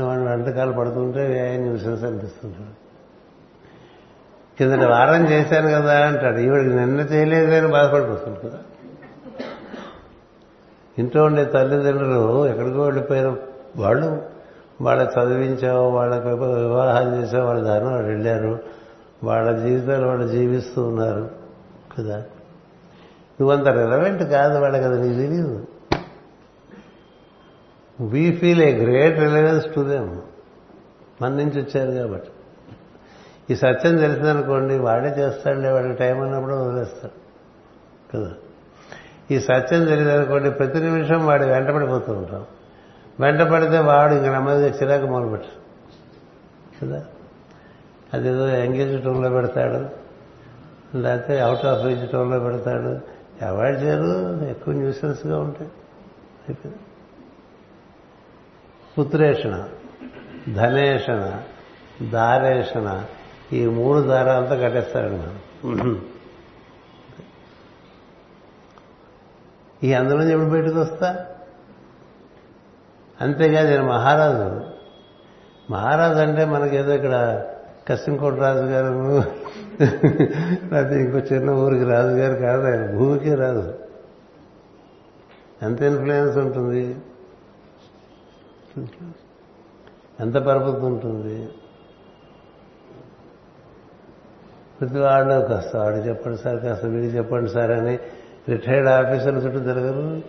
వాడు 0.00 0.20
అంతకాలు 0.20 0.72
పడుతుంటే 0.72 1.54
ఏ 1.54 1.56
న్యూసెన్స్ 1.56 2.04
అనిపిస్తుంటాడు 2.04 2.83
కిందటి 4.58 4.84
వారం 4.84 5.28
చేశాను 5.30 5.68
కదా 5.68 6.06
అంటాడు. 6.06 6.38
ఈవిడికి 6.38 6.74
నిన్న 6.74 7.00
చేయలేదని 7.00 7.72
బాధపడిపోతుంది 7.72 8.40
కదా. 8.40 8.58
ఇంట్లో 10.98 11.24
ఉండే 11.24 11.44
తల్లిదండ్రులు 11.44 12.46
ఎక్కడికో 12.46 12.82
వెళ్ళిపోయారు. 12.82 13.38
వాళ్ళు 13.76 14.22
వాళ్ళ 14.80 15.02
చదివించావు 15.02 15.90
వాళ్ళకి 15.90 16.28
వివాహాలు 16.28 17.14
చేసావు 17.14 17.46
వాళ్ళ 17.46 17.62
దారిని 17.62 17.90
వాళ్ళు 17.90 18.08
వెళ్ళారు. 18.08 18.58
వాళ్ళ 19.24 19.58
జీవితాలు 19.58 20.06
వాళ్ళు 20.06 20.28
జీవిస్తూ 20.28 20.82
ఉన్నారు 20.82 21.30
కదా. 21.98 22.18
నువ్వంత 23.40 23.68
రిలవెంట్ 23.68 24.22
కాదు 24.22 24.58
వాళ్ళకి 24.58 24.84
అది 24.84 25.02
నీకు 25.02 25.14
తెలియదు 25.14 25.66
we 28.00 28.32
feel 28.32 28.62
a 28.62 28.72
great 28.72 29.18
relevance 29.18 29.66
to 29.66 29.80
them 29.80 30.20
మన 31.22 31.28
నుంచి 31.28 31.62
వచ్చారు 31.62 31.90
కాబట్టి. 31.90 32.30
ఈ 33.50 33.56
సత్యం 33.56 33.96
తెలిసిందనుకోండి 33.96 34.78
వాడే 34.78 35.08
చేస్తాడులే 35.08 35.70
వాడికి 35.70 35.94
టైం 35.94 36.20
అన్నప్పుడు 36.20 36.54
వదిలేస్తాడు. 36.54 37.24
కదా? 38.16 38.32
ఈ 39.30 39.40
సత్యం 39.40 39.84
తెలియదనుకోండి 39.84 40.50
ప్రతి 40.50 40.78
నిమిషం 40.78 41.26
వాడు 41.26 41.44
వెంటపడిపోతూ 41.44 42.12
ఉంటాం. 42.12 42.46
వెంటపడితే 43.20 43.78
వాడు 43.78 44.14
ఇంక 44.14 44.26
నెమ్మదిగా 44.26 44.68
చిరాకు 44.68 45.06
మొదలుపెట్టు 45.06 45.48
కదా? 46.82 47.04
అదేదో 48.14 48.48
ఎంగేజ్ 48.48 49.04
టోన్లో 49.04 49.30
పెడతాడు 49.30 50.04
లేకపోతే 50.96 51.40
అవుట్ 51.40 51.66
ఆఫ్ 51.66 51.86
రీచ్ 51.86 52.08
టోన్లో 52.08 52.40
పెడతాడు. 52.40 53.14
అవాయిడ్ 53.44 53.82
చేయరు 53.82 54.44
ఎక్కువ 54.44 54.74
న్యూసెన్స్గా 54.74 55.38
ఉంటాయి. 55.38 55.70
పుత్రేషణ 58.98 59.68
ధనేషణ 60.54 61.42
దారేషణ 62.12 63.04
ఈ 63.54 63.66
మూడు 63.66 64.00
దారాలతో 64.00 64.56
కట్టేస్తాడు 64.62 65.08
మనం 65.08 66.02
ఈ 69.82 69.92
అందులో 69.92 70.22
ఎప్పుడు 70.22 70.48
బయటకు 70.48 70.80
వస్తా? 70.80 71.26
అంతేకాదు 73.20 73.70
నేను 73.70 73.86
మహారాజు. 73.86 74.60
మహారాజు 75.72 76.18
అంటే 76.18 76.44
మనకేదో 76.44 76.94
ఇక్కడ 76.94 77.44
కసింకోట 77.88 78.34
రాజు 78.34 78.62
గారు 78.62 79.16
లేకపోతే 80.72 80.94
ఇంకో 81.00 81.18
చిన్న 81.18 81.50
ఊరికి 81.50 81.84
రాజుగారు 81.84 82.40
కాదు 82.40 82.66
ఆయన 82.66 82.98
భూమికి 82.98 83.34
రాదు 83.34 83.78
ఎంత 85.62 85.82
ఇన్ఫ్లుయెన్స్ 85.82 86.36
ఉంటుంది? 86.38 86.96
ఎంత 90.20 90.34
పరపతి 90.34 90.86
ఉంటుంది? 90.86 91.48
ప్రతి 94.80 94.98
వాడు 94.98 95.46
కాస్త 95.46 95.76
వాడు 95.76 95.96
చెప్పండి 95.96 96.38
సార్ 96.38 96.60
కాస్త 96.60 96.84
వీడు 96.84 97.12
చెప్పండి 97.16 97.50
సార్ 97.50 97.70
అని 97.70 97.98
రిటైర్డ్ 98.48 98.88
ఆఫీసర్ల 98.88 99.38
చుట్టూ 99.38 99.58
తిరగరు. 99.58 100.22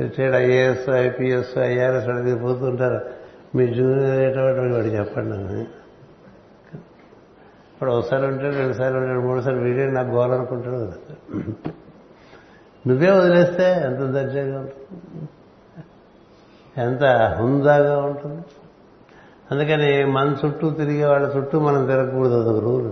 రిటైర్డ్ 0.00 0.36
ఐఏఎస్ 0.36 0.88
ఐపీఎస్ 0.88 1.58
ఐఆర్ఎస్ 1.58 2.08
అడిగి 2.08 2.38
పోతుంటారు. 2.38 3.00
మీ 3.56 3.66
జూనియర్ 3.74 4.10
అయ్యేటప్పుడు 4.10 4.74
వాడు 4.74 4.86
చెప్పండి 4.86 5.36
అని. 5.36 5.60
ఇప్పుడు 7.74 7.90
ఒకసారి 7.90 8.26
ఉంటాడు 8.26 8.54
రెండుసార్లు 8.54 8.98
ఉంటాడు 8.98 9.20
మూడుసార్లు 9.20 9.60
వీడే 9.60 9.90
నాకు 9.90 10.08
గోలనుకుంటాడు 10.08 10.92
నువ్వే 12.88 13.10
వదిలేస్తే 13.10 13.64
ఎంత 13.84 13.98
దర్జాగా 13.98 14.58
ఉంటుంది? 14.58 15.28
ఎంత 16.80 17.04
హుందాగా 17.38 17.98
ఉంటుంది? 17.98 18.42
అందుకని 19.50 20.04
మన 20.04 20.36
చుట్టూ 20.44 20.70
తిరిగే 20.70 21.06
వాళ్ళ 21.06 21.26
చుట్టూ 21.36 21.60
మనం 21.60 21.86
తిరగకూడదు 21.86 22.40
అదొక 22.40 22.64
రూల్. 22.64 22.88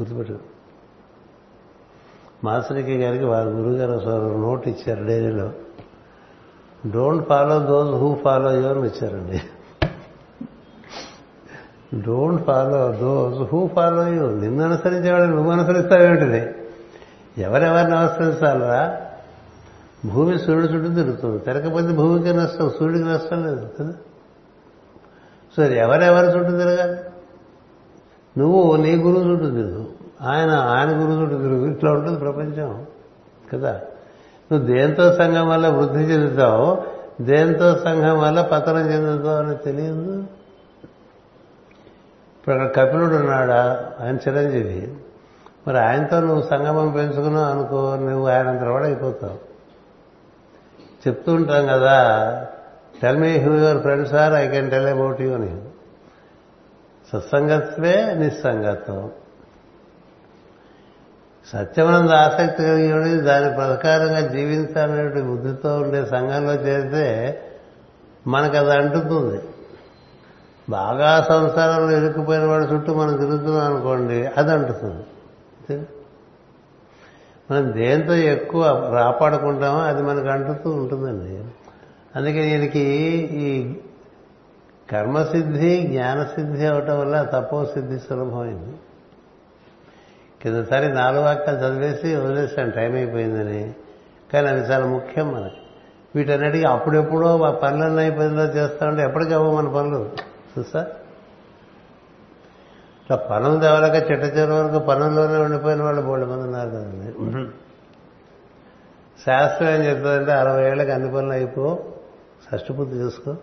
గుర్తుపెట్టు 0.00 0.38
మాసరికి 2.44 2.98
గారికి 2.98 3.24
వారి 3.24 3.48
గురుగారు 3.48 3.92
ఒకసారి 3.92 4.40
నోట్ 4.40 4.68
ఇచ్చారు 4.68 5.04
డైరీలో. 5.04 5.52
Don't 6.90 7.28
follow 7.28 7.58
those 7.58 7.90
who 7.90 8.16
follow 8.24 8.56
you 8.56 8.62
అని 8.62 8.86
ఇచ్చారండి. 8.86 9.42
Don't 12.00 12.44
follow 12.44 12.92
those 12.92 13.52
who 13.52 13.66
follow 13.66 14.08
you 14.08 14.30
నిన్ను 14.30 14.64
అనుసరించేవాడిని 14.64 15.36
నువ్వు 15.36 15.52
అనుసరిస్తావేమిటిది 15.52 16.54
ఎవరెవరిని 17.38 17.96
అనుసరించాలరా 17.96 19.00
భూమి 20.06 20.38
సూర్యుడు 20.38 20.66
చుట్టూ 20.66 20.94
తిరుగుతుంది. 20.94 21.38
తిరగకపోతే 21.38 21.92
భూమికి 21.96 22.32
నష్టం 22.36 22.70
సూర్యుడికి 22.70 23.04
నష్టం 23.04 23.44
లేదు 23.46 23.68
కదా. 23.80 23.92
సరే 25.56 25.78
ఎవరెవరి 25.78 26.26
చుట్టూ 26.26 26.58
తిరగాలి? 26.58 27.00
నువ్వు 28.38 28.76
నీ 28.76 28.96
గురువు 28.96 29.32
చుట్టూ 29.32 29.50
తిరుగు. 29.50 29.86
ఆయన 30.22 30.50
ఆయన 30.50 30.88
గురువు 30.88 31.22
చుట్టూ 31.22 31.36
తిరుగు. 31.36 31.66
ఇట్లా 31.66 31.92
ఉంటుంది 31.92 32.18
ప్రపంచం 32.18 32.86
కదా? 33.52 33.80
నువ్వు 34.52 34.66
దేంతో 34.66 35.12
సంఘం 35.12 35.48
వల్ల 35.48 35.68
వృద్ధి 35.68 36.02
చెందుతావు 36.04 36.82
దేంతో 37.20 37.78
సంఘం 37.78 38.18
వల్ల 38.18 38.42
పతనం 38.42 38.92
చెందుతావు 38.92 39.46
అని 39.46 39.56
తెలియదు. 39.56 40.24
ఇప్పుడు 42.38 42.54
అక్కడ 42.54 42.84
కపిలుడు 42.84 43.14
ఉన్నాడా? 43.14 43.90
ఆయన 44.00 44.16
చిరంజీవి. 44.16 44.94
మరి 45.68 45.78
ఆయనతో 45.78 46.20
నువ్వు 46.20 46.42
సంగమం 46.42 46.90
పెంచుకున్నావు 46.90 47.46
అనుకో 47.46 47.96
నువ్వు 47.96 48.28
ఆయన 48.28 48.58
తర్వాత 48.58 48.82
అయిపోతావు. 48.82 49.52
చెప్తూ 51.08 51.32
ఉంటాం 51.32 51.66
కదా 51.66 52.00
tell 53.02 53.16
me 53.16 53.38
who 53.38 53.54
your 53.54 53.78
friends 53.78 54.14
are 54.14 54.32
I 54.32 54.48
can 54.48 54.70
tell 54.70 54.86
about 54.86 55.20
you 55.20 55.34
అని 55.34 55.60
సత్సంగత్వే 57.12 58.14
నిస్సంగత్వం. 58.14 59.10
సత్యమనంద 61.52 62.10
ఆసక్తి 62.10 62.62
కలిగి 62.62 62.92
ఉండి 62.92 63.20
దాని 63.20 63.54
ప్రకారంగా 63.56 64.20
జీవించాలనే 64.20 65.22
బుద్ధితో 65.22 65.80
ఉండే 65.80 66.06
సంఘంలో 66.06 66.54
చేరితే 66.54 67.06
మనకు 68.26 68.56
అది 68.56 68.70
అంటుతుంది. 68.70 69.42
బాగా 70.68 71.26
సంసారంలో 71.28 71.96
ఇరుక్కుపోయిన 71.96 72.44
వాడి 72.44 72.64
చుట్టూ 72.64 72.94
మనం 72.94 73.16
తిరుగుతున్నాం 73.16 73.74
అనుకోండి 73.74 74.26
అది 74.26 74.52
అంటుతుంది. 74.52 75.04
మనం 77.50 77.72
దేంతో 77.72 78.14
ఎక్కువ 78.14 78.90
రాపాడుకుంటామో 78.94 79.78
అది 79.78 80.02
మనకు 80.02 80.28
అంటుతూ 80.28 80.70
ఉంటుందండి. 80.70 81.44
అందుకే 82.16 82.42
దీనికి 82.42 82.80
ఈ 83.32 83.74
కర్మసిద్ధి 84.92 85.82
జ్ఞానసిద్ధి 85.82 86.66
అవటం 86.66 87.00
వల్ల 87.00 87.22
తపో 87.22 87.64
సిద్ధి 87.64 87.98
సులభమైంది. 87.98 88.76
కిందసారి 90.42 90.88
నాలుగు 90.88 91.22
వాక్యాలు 91.22 91.58
చదివేసి 91.58 92.16
వదిలేసాను 92.16 92.70
టైం 92.70 92.94
అయిపోయిందని. 92.94 93.74
కానీ 94.32 94.48
అవి 94.48 94.60
చాలా 94.60 94.86
ముఖ్యం 94.86 95.32
మనకి. 95.32 95.54
వీటన్నిటికీ 96.16 96.64
అప్పుడెప్పుడో 96.64 97.36
మా 97.36 97.50
పనులన్నీ 97.50 98.02
అయిపోయిందో 98.02 98.42
చేస్తా 98.42 98.88
ఉంటే 98.88 99.02
ఎప్పటికీ 99.02 99.34
అవ్వవు 99.34 99.56
మన 99.56 99.68
పనులు. 99.68 100.10
చూసా 100.58 100.80
ఇట్లా 103.02 103.16
పనులు 103.16 103.60
తేవలేక 103.60 104.10
చిట్ట 104.10 104.38
వరకు 104.38 104.78
పనుల్లోనే 104.78 105.36
ఉండిపోయిన 105.36 105.82
వాళ్ళు 105.82 106.02
బోళ్ళ 106.02 106.24
మంది 106.24 106.42
ఉన్నారు 106.42 106.70
కదండి. 106.70 107.48
శాస్త్రం 109.26 109.68
ఏం 109.68 109.84
చెప్తుందంటే 109.84 110.32
అరవై 110.32 110.66
ఏళ్ళకి 110.66 110.90
అన్ని 110.90 111.12
పనులు 111.12 111.32
అయిపో 111.32 111.84
షష్టిపూర్తి 112.42 112.94
చూసుకో. 112.94 113.36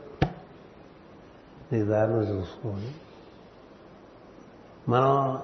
నీ 1.74 1.84
దారిని 1.84 2.38
చూసుకోండి 2.38 2.92
మనం 4.92 5.38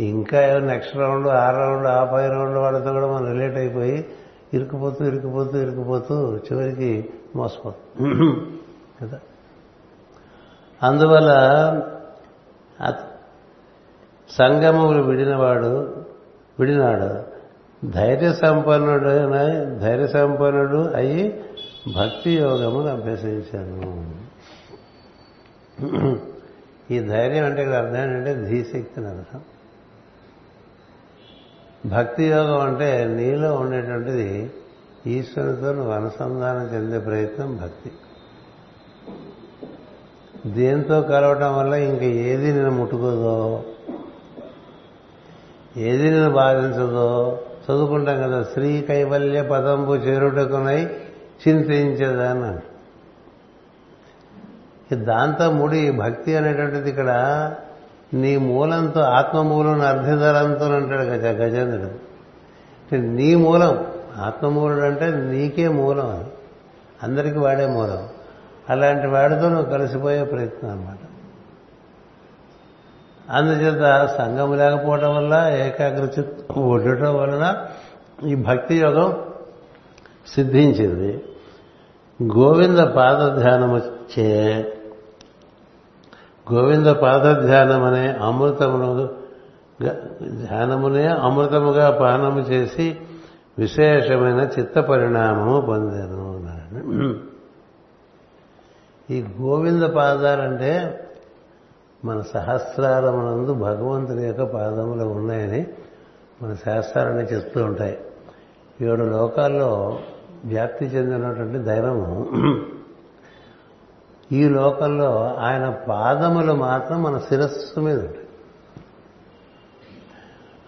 ఇంకా 0.00 0.58
నెక్స్ట్ 0.58 0.96
రౌండ్ 0.96 1.28
ఆ 1.28 1.50
రౌండ్ 1.50 1.86
ఆ 1.86 2.04
పై 2.04 2.28
రౌండ్ 2.28 2.58
వాళ్ళతో 2.58 2.92
కూడా 2.92 3.06
మనం 3.06 3.32
రిలేట్ 3.32 3.56
అయిపోయి 3.56 4.08
ఇరుకుపోతూ 4.54 5.04
ఇరుకుపోతూ 5.04 5.58
ఇరుకుపోతూ 5.58 6.36
చివరికి 6.36 7.10
మోసపోతాం. 7.36 8.58
కదా? 9.02 9.20
అందువల్ల 10.82 11.32
సంగమములు 14.30 15.02
విడినవాడు 15.02 16.04
విడినాడు 16.60 17.32
ధైర్య 17.90 18.32
సంపన్నుడు 18.32 19.10
ధైర్య 19.78 20.06
సంపన్నుడు 20.06 20.76
అయ్యి 20.76 21.44
భక్తి 21.88 22.30
యోగమును 22.30 22.86
అభ్యసించాను. 22.86 24.14
ఈ 26.90 27.00
ధైర్యం 27.00 27.44
అంటే 27.44 27.62
ఇక్కడ 27.62 27.74
అర్థం 27.74 28.00
ఏంటంటే 28.02 28.48
ధీశక్తిని 28.48 29.06
అర్థం. 29.06 29.40
భక్తి 31.86 32.24
యోగం 32.24 32.60
అంటే 32.60 33.04
నీలో 33.04 33.54
ఉండేటువంటిది 33.54 34.52
ఈశ్వరుతో 35.06 35.72
నువ్వు 35.72 35.92
అనుసంధానం 35.92 36.74
చెందే 36.74 36.98
ప్రయత్నం 36.98 37.56
భక్తి. 37.56 37.92
దేంతో 40.46 41.02
కలవటం 41.02 41.58
వల్ల 41.58 41.74
ఇంక 41.74 42.02
ఏది 42.02 42.52
నేను 42.52 42.70
ముట్టుకోదో 42.70 43.64
ఏది 45.76 46.10
నేను 46.10 46.30
బాధించదో 46.30 47.38
చదువుకుంటాం 47.64 48.22
కదా 48.22 48.42
శ్రీ 48.42 48.82
కైవల్య 48.82 49.42
పదంబు 49.42 49.94
చేరుటకునై 49.94 50.86
చింతించేదాన్ని 51.48 52.60
దాంతో 54.96 55.50
ముడి 55.50 55.90
భక్తి 55.90 56.36
అనేటువంటిది 56.36 56.90
ఇక్కడ 56.90 57.10
నీ 58.14 58.36
మూలంతో 58.36 59.00
ఆత్మమూలం 59.00 59.80
అర్ధధరంతో 59.80 60.64
అంటాడు 60.76 61.02
గజ 61.02 61.24
గజేంద్రుడు. 61.24 62.12
నీ 62.96 63.34
మూలం 63.34 63.86
ఆత్మమూలుడు 64.16 64.80
అంటే 64.80 65.10
నీకే 65.10 65.68
మూలం 65.68 66.10
అది. 66.10 66.30
అందరికీ 67.02 67.38
వాడే 67.38 67.66
మూలం. 67.66 68.08
అలాంటి 68.70 69.06
వాడితో 69.06 69.48
నువ్వు 69.48 69.70
కలిసిపోయే 69.70 70.24
ప్రయత్నం 70.24 70.70
అనమాట 70.70 70.98
అందుచేత 73.30 74.06
సంఘం 74.06 74.58
లేకపోవడం 74.58 75.16
వల్ల 75.16 75.34
ఏకాగ్రత 75.48 76.24
ఉండటం 76.58 77.16
వలన 77.16 77.66
ఈ 78.26 78.34
భక్తి 78.34 78.78
యోగం 78.78 79.24
సిద్ధించింది. 80.26 81.22
గోవింద 82.26 82.78
పాదధ్యానము 82.78 83.78
చే 84.18 84.26
గోవింద 86.52 86.86
పాదధ్యానం 86.86 87.84
అనే 87.84 88.08
అమృతమును 88.08 89.08
ధ్యానమునే 90.22 91.06
అమృతముగా 91.06 91.90
పానము 91.90 92.40
చేసి 92.40 92.98
విశేషమైన 93.58 94.40
చిత్త 94.58 94.80
పరిణామము 94.80 95.60
పొందాను 95.60 97.18
ఈ 99.10 99.24
గోవింద 99.40 99.82
పాదాలంటే 99.82 100.98
మన 102.04 102.20
సహస్రారమునందు 102.20 103.52
భగవంతుని 103.52 104.26
యొక్క 104.26 104.42
పాదములు 104.42 105.04
ఉన్నాయని 105.04 105.66
మన 106.42 106.54
శాస్త్రాలన్నీ 106.54 107.22
చెప్తూ 107.22 107.64
ఉంటాయి. 107.64 107.98
ఏడు 108.80 109.02
లోకాల్లో 109.02 109.98
వ్యాప్తి 110.44 110.84
చెందినటువంటి 110.84 111.58
దైవము. 111.58 112.30
ఈ 114.32 114.48
లోకంలో 114.48 115.34
ఆయన 115.34 115.70
పాదములు 115.88 116.52
మాత్రం 116.52 117.02
మన 117.02 117.18
శిరస్సు 117.18 117.80
మీద 117.80 117.98
ఉంటాయి. 117.98 118.26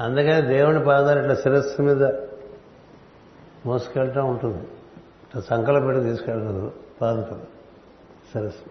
అందుకని 0.01 0.43
దేవుని 0.43 0.85
పాదాలు 0.85 1.19
ఇట్లా 1.19 1.35
శిరస్సు 1.35 1.83
మీద 1.83 2.05
మోసుకెళ్ళటం 3.67 4.31
ఉంటుంది. 4.31 4.59
ఇట్లా 4.59 5.43
సంకల 5.43 5.85
పెట్టి 5.85 6.03
తీసుకెళ్ళదు 6.03 6.73
పాదుకలు 7.01 7.45
శిరస్సు. 8.33 8.71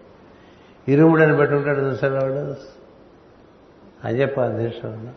ఇరుముడని 0.90 1.36
పెట్టుకుంటాడు 1.36 1.78
ఉంటాడు 1.78 1.94
చూసాడు 1.94 2.12
వాడు 2.12 2.54
అయ్యప్ప 4.04 4.46
దేశం 4.46 5.14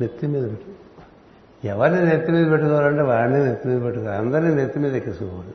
నెత్తి 0.00 0.26
మీద 0.26 0.50
పెట్టి 0.50 0.76
ఎవరిని 1.64 2.06
నెత్తి 2.06 2.32
మీద 2.32 2.50
పెట్టుకోవాలంటే 2.50 3.02
వాడిని 3.02 3.44
నెత్తి 3.44 3.68
మీద 3.68 3.82
పెట్టుకోవాలి 3.82 4.18
అందరినీ 4.18 4.54
నెత్తి 4.54 4.78
మీద 4.78 4.96
ఎక్కించుకోవాలి 4.96 5.54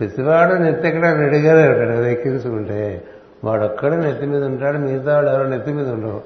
ప్రతివాడు 0.00 0.54
నెత్తి 0.54 0.88
ఎక్కడ 0.88 1.06
రెడీగానే 1.06 1.68
ఉంటాడు. 1.68 1.88
కదా 1.88 2.08
ఎక్కించుకుంటే 2.08 3.04
వాడొక్కడే 3.44 3.96
నెత్తి 3.96 4.26
మీద 4.26 4.44
ఉంటాడు. 4.44 4.78
మిగతా 4.78 5.14
వాడు 5.14 5.26
ఎవరో 5.26 5.48
నెత్తి 5.48 5.72
మీద 5.72 5.88
ఉండరు. 5.88 6.22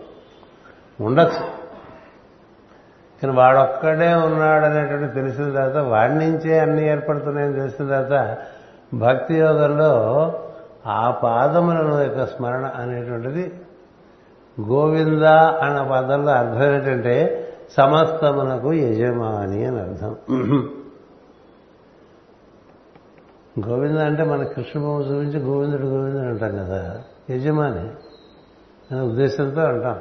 ఉండొచ్చు. 1.00 1.62
కానీ 3.22 3.34
వాడొక్కడే 3.34 4.12
ఉన్నాడు 4.12 4.64
అనేటువంటి 4.64 5.14
తెలిసిన 5.14 5.50
తర్వాత 5.50 5.76
వాడి 5.76 6.14
నుంచే 6.14 6.58
అన్ని 6.58 6.88
ఏర్పడుతున్నాయని 6.88 7.54
తెలిసిన 7.54 7.86
తర్వాత 7.86 8.36
భక్తి 8.94 9.34
యోగంలో 9.34 9.92
ఆ 10.86 11.10
పాదములను 11.10 12.02
యొక్క 12.02 12.26
స్మరణ 12.26 12.70
అనేటువంటిది 12.76 13.52
గోవింద 14.60 15.22
అన్న 15.62 15.82
పదంలో 15.82 16.32
అర్థం 16.32 16.74
ఏంటంటే 16.74 17.41
సమస్తమునకు 17.76 18.72
యజమాని 18.72 19.64
అని 19.64 19.80
అర్థం. 19.80 20.16
గోవింద 23.68 23.98
అంటే 23.98 24.24
మన 24.24 24.42
కృష్ణభూమి 24.42 25.04
చూపించి 25.04 25.38
గోవిందుడు 25.38 25.82
గోవిందుడు 25.82 26.28
అంటాం 26.28 26.56
కదా. 26.56 27.02
యజమాని 27.30 27.80
అనే 28.90 29.00
ఉద్దేశంతో 29.00 29.60
అంటాం. 29.60 30.00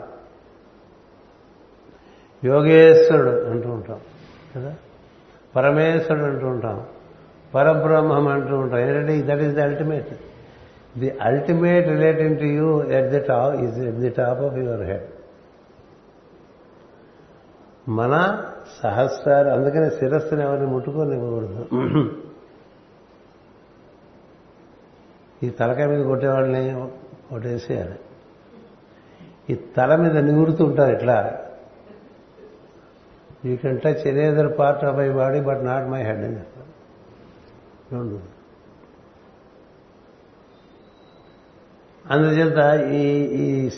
యోగేశ్వరుడు 2.44 3.30
అంటూ 3.30 3.70
ఉంటాం 3.70 4.00
కదా. 4.56 4.76
పరమేశ్వరుడు 5.56 6.26
అంటూ 6.26 6.48
ఉంటాం. 6.48 6.86
పరబ్రహ్మం 7.56 8.28
అంటూ 8.28 8.56
ఉంటాం. 8.58 8.80
ఏంటంటే 8.80 9.22
that 9.22 9.42
is 9.42 9.56
the 9.56 9.62
ultimate 9.62 10.10
the 11.00 11.18
ultimate 11.22 11.88
relating 11.88 12.40
to 12.40 12.44
you 12.44 12.84
at 12.84 13.12
the 13.12 13.20
top 13.20 13.56
is 13.56 13.78
at 13.78 13.96
the 13.96 14.10
top 14.10 14.42
of 14.42 14.54
your 14.54 14.82
head 14.82 15.21
మన 18.00 18.14
సహస్రాలు 18.84 19.50
అందుకనే 19.50 19.90
శిరస్సుని 19.90 20.42
ఎవరిని 20.42 20.68
ముట్టుకోనివ్వకూడదు 20.68 21.62
ఈ 25.44 25.50
తలకాయ 25.50 25.86
మీద 25.86 26.02
కొట్టేవాళ్ళని 26.06 26.64
కొట్టేసేయాలి. 27.30 27.98
ఈ 29.50 29.54
తల 29.78 29.96
మీద 29.96 30.18
నిగురుతూ 30.18 30.66
ఉంటారు 30.66 30.92
ఇట్లా. 30.96 31.18
You 33.46 33.56
can 33.58 33.80
touch 33.82 34.04
any 34.08 34.26
other 34.26 34.52
part 34.60 34.84
of 34.86 34.98
my 34.98 35.10
body 35.10 35.40
but 35.42 35.62
not 35.66 35.88
my 35.88 36.02
head 36.04 36.24
అని 36.26 36.44
రెండు. 37.94 38.20
అందుచేత 42.10 42.60
ఈ 42.92 43.04
ఈ 43.44 43.70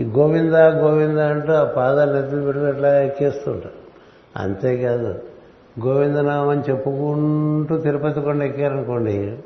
ఈ 0.00 0.04
గోవింద 0.04 0.54
గోవింద 0.54 1.18
అంటూ 1.18 1.52
ఆ 1.52 1.64
పాదాలు 1.64 2.12
నెత్తులు 2.12 2.42
పెట్టినట్లా 2.42 3.00
ఎక్కేస్తుంటారు. 3.00 3.78
అంతేకాదు 4.36 5.22
గోవిందనామని 5.86 6.60
చెప్పుకుంటూ 6.60 7.78
తిరుపతి 7.78 8.20
కొండ 8.20 8.42
ఎక్కారనుకోండి 8.42 9.38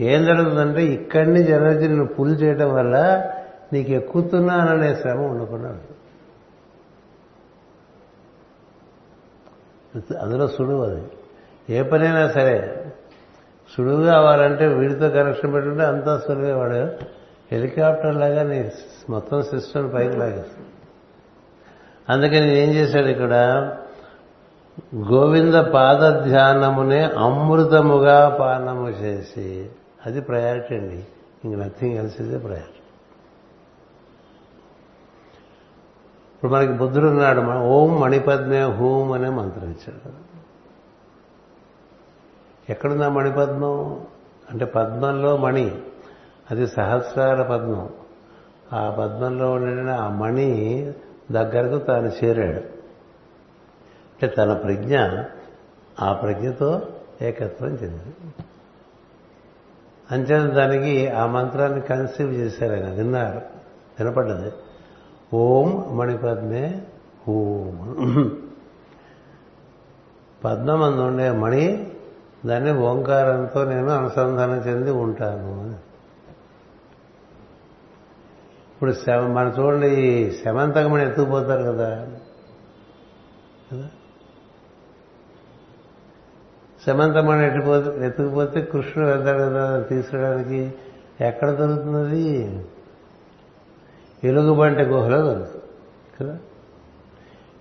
ఏం 0.00 0.24
జరుగుతుందంటే 0.24 0.84
ఇక్కడి 0.84 1.28
నుంచి 1.28 1.52
ఎనర్జీ 1.52 1.88
నేను 1.88 2.06
పుల్ 2.06 2.36
చేయడం 2.42 2.74
వల్ల 2.74 2.96
నీకు 3.72 3.90
ఎక్కుతున్నాననే 3.90 4.94
శ్రమ 4.94 5.20
ఉండకుండా 5.20 5.76
అందులో 10.22 10.48
సుడువు 10.48 10.82
అది. 10.82 11.02
ఏ 11.70 11.82
పనైనా 11.82 12.28
సరే 12.28 12.84
సుడువు 13.76 14.02
కావాలంటే 14.04 14.66
వీడితో 14.66 15.10
కనెక్షన్ 15.10 15.52
పెట్టుకుంటే 15.52 15.84
అంతా 15.84 16.22
సులువే 16.26 16.52
వాడు 16.52 16.80
హెలికాప్టర్ 17.52 18.14
లాగా 18.14 18.42
నీ 18.42 18.70
మొత్తం 19.10 19.42
సిస్టమ్ 19.42 19.94
పైకి 19.94 20.16
లాగేస్తుంది 20.16 20.68
అందుకని 22.08 22.58
ఏం 22.58 22.70
చేశాడు 22.70 23.06
ఇక్కడ? 23.06 23.34
గోవింద 24.96 25.54
పాద 25.54 26.24
ధ్యానమునే 26.24 27.02
అమృతముగా 27.04 28.36
పానము 28.40 28.88
చేసి 28.88 29.70
అది 30.06 30.20
ప్రయారిటీ 30.20 30.74
అండి. 30.74 31.06
ఇంక 31.44 31.58
నథింగ్ 31.58 31.98
ఎల్స్ 31.98 32.20
ఇదే 32.20 32.38
ప్రయారిటీ 32.38 32.78
ఇప్పుడు 36.34 36.52
మనకి 36.52 36.72
బుద్ధుడు 36.72 37.06
ఉన్నాడు 37.06 37.40
ఓం 37.58 38.00
మణిపద్మే 38.00 38.62
హూం 38.62 39.12
అనే 39.12 39.28
మంత్రం 39.28 39.64
ఇచ్చాడు. 39.64 40.12
ఎక్కడున్నా 42.72 43.08
మణిపద్మం? 43.08 44.06
అంటే 44.50 44.64
పద్మంలో 44.64 45.36
మణి. 45.36 45.82
అది 46.52 46.66
సహస్రార 46.66 47.42
పద్మం. 47.42 47.88
ఆ 48.72 48.90
పద్మంలో 48.90 49.52
ఉండిన 49.52 49.90
ఆ 49.90 50.08
మణి 50.08 50.92
దగ్గరకు 51.32 51.84
తాను 51.84 52.12
చేరాడు. 52.24 52.56
అంటే 54.12 54.26
తన 54.26 54.52
ప్రజ్ఞ 54.52 54.98
ఆ 56.02 56.12
ప్రజ్ఞతో 56.12 56.82
ఏకత్వం 57.22 57.68
చెందింది. 57.68 58.34
అంచేత 60.10 60.52
దానికి 60.52 61.08
ఆ 61.08 61.26
మంత్రాన్ని 61.26 61.80
కన్సీవ్ 61.80 62.32
చేశారు 62.32 62.72
ఆయన. 62.72 62.92
విన్నారు. 62.92 63.42
వినపడ్డది. 64.00 64.52
ఓం 65.34 65.96
మణిపద్మే 65.96 66.82
ఓం 67.28 68.42
పద్మమందు 70.44 71.00
ఉండే 71.00 71.30
మణి 71.30 71.92
దాన్ని 72.46 72.72
ఓంకారంతో 72.72 73.64
నేను 73.64 73.88
అనుసంధానం 73.88 74.56
చెంది 74.56 74.90
ఉంటాను. 74.90 75.61
ఇప్పుడు 78.82 79.10
మన 79.10 79.54
చూడండి 79.58 79.88
ఈ 79.88 80.30
శమంతకమని 80.30 81.06
ఎత్తుకుపోతారు 81.06 81.62
కదా. 81.62 82.06
కదా? 83.72 83.88
శమంతమని 86.86 87.46
ఎట్టిపోతే 87.46 88.06
ఎత్తుకుపోతే 88.06 88.60
కృష్ణుడు 88.60 89.08
వెళ్తాడు 89.08 89.38
కదా 89.38 89.82
తీసుకోవడానికి 89.82 90.74
ఎక్కడ 91.20 91.50
దొరుకుతున్నది? 91.50 92.64
ఎలుగుబంటి 94.24 94.82
గుహలో 94.82 95.22
దొరుకుతుంది. 95.22 95.64
కదా? 96.20 96.38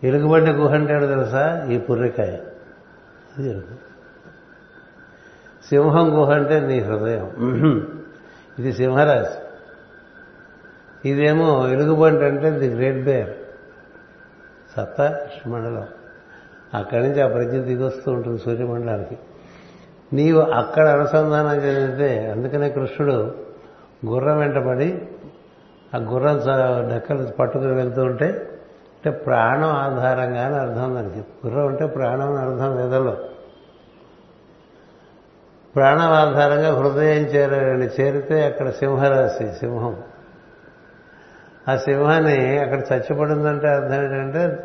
ఎలుగుబంటి 0.04 0.52
గుహ 0.52 0.74
అంటే 0.74 1.00
తెలుసా? 1.00 1.68
ఈ 1.72 1.78
పుర్రికాయ. 1.78 2.40
అది 3.38 3.62
సింహం 5.70 6.18
గుహ 6.18 6.34
అంటే 6.34 6.60
నీ 6.60 6.80
హృదయం. 6.80 7.32
ఇది 8.60 8.74
సింహరాశి. 8.74 9.41
ఇదేమో 11.06 11.68
ఎలుగుబంటి 11.68 12.26
అంటే 12.26 12.50
ది 12.50 12.68
గ్రేట్ 12.68 13.06
బేర్. 13.06 13.30
సత్తా 14.78 15.20
మండలం 15.48 15.88
అక్కడి 16.74 17.08
నుంచి 17.08 17.22
ఆ 17.22 17.28
ప్రజ్ఞ 17.28 17.58
దిగొస్తూ 17.58 18.12
ఉంటుంది 18.12 18.40
సూర్యమండలానికి. 18.40 19.18
నీవు 20.14 20.42
అక్కడ 20.42 20.88
అనుసంధానం 20.88 21.56
చెందితే 21.56 22.32
అందుకనే 22.32 22.70
కృష్ణుడు 22.70 23.36
గుర్రం 24.06 24.38
వెంటబడి 24.38 25.02
ఆ 25.96 25.98
గుర్రం 25.98 26.38
డెక్కలు 26.90 27.24
పట్టుకుని 27.24 27.74
వెళ్తూ 27.74 28.02
ఉంటే 28.02 28.26
అంటే 28.26 29.10
ప్రాణం 29.10 29.70
ఆధారంగా 29.70 30.46
అని 30.46 30.56
అర్థం 30.56 30.96
దానికి. 30.96 31.48
గుర్రం 31.48 31.68
అంటే 31.68 31.86
ప్రాణం 31.86 32.34
అని 32.34 32.38
అర్థం 32.38 32.76
వేదలో. 32.76 33.18
ప్రాణం 35.76 36.02
ఆధారంగా 36.02 36.74
హృదయం 36.74 37.24
చేరాడండి 37.24 38.02
చేరితే 38.02 38.46
అక్కడ 38.46 38.70
సింహరాశి 38.70 39.52
సింహం. 39.60 39.98
ఆ 41.70 41.76
సింహాన్ని 41.76 42.60
అక్కడ 42.60 42.80
చచ్చిపడిందంటే 42.94 43.68
అర్థం 43.68 44.04
ఏంటంటే 44.04 44.60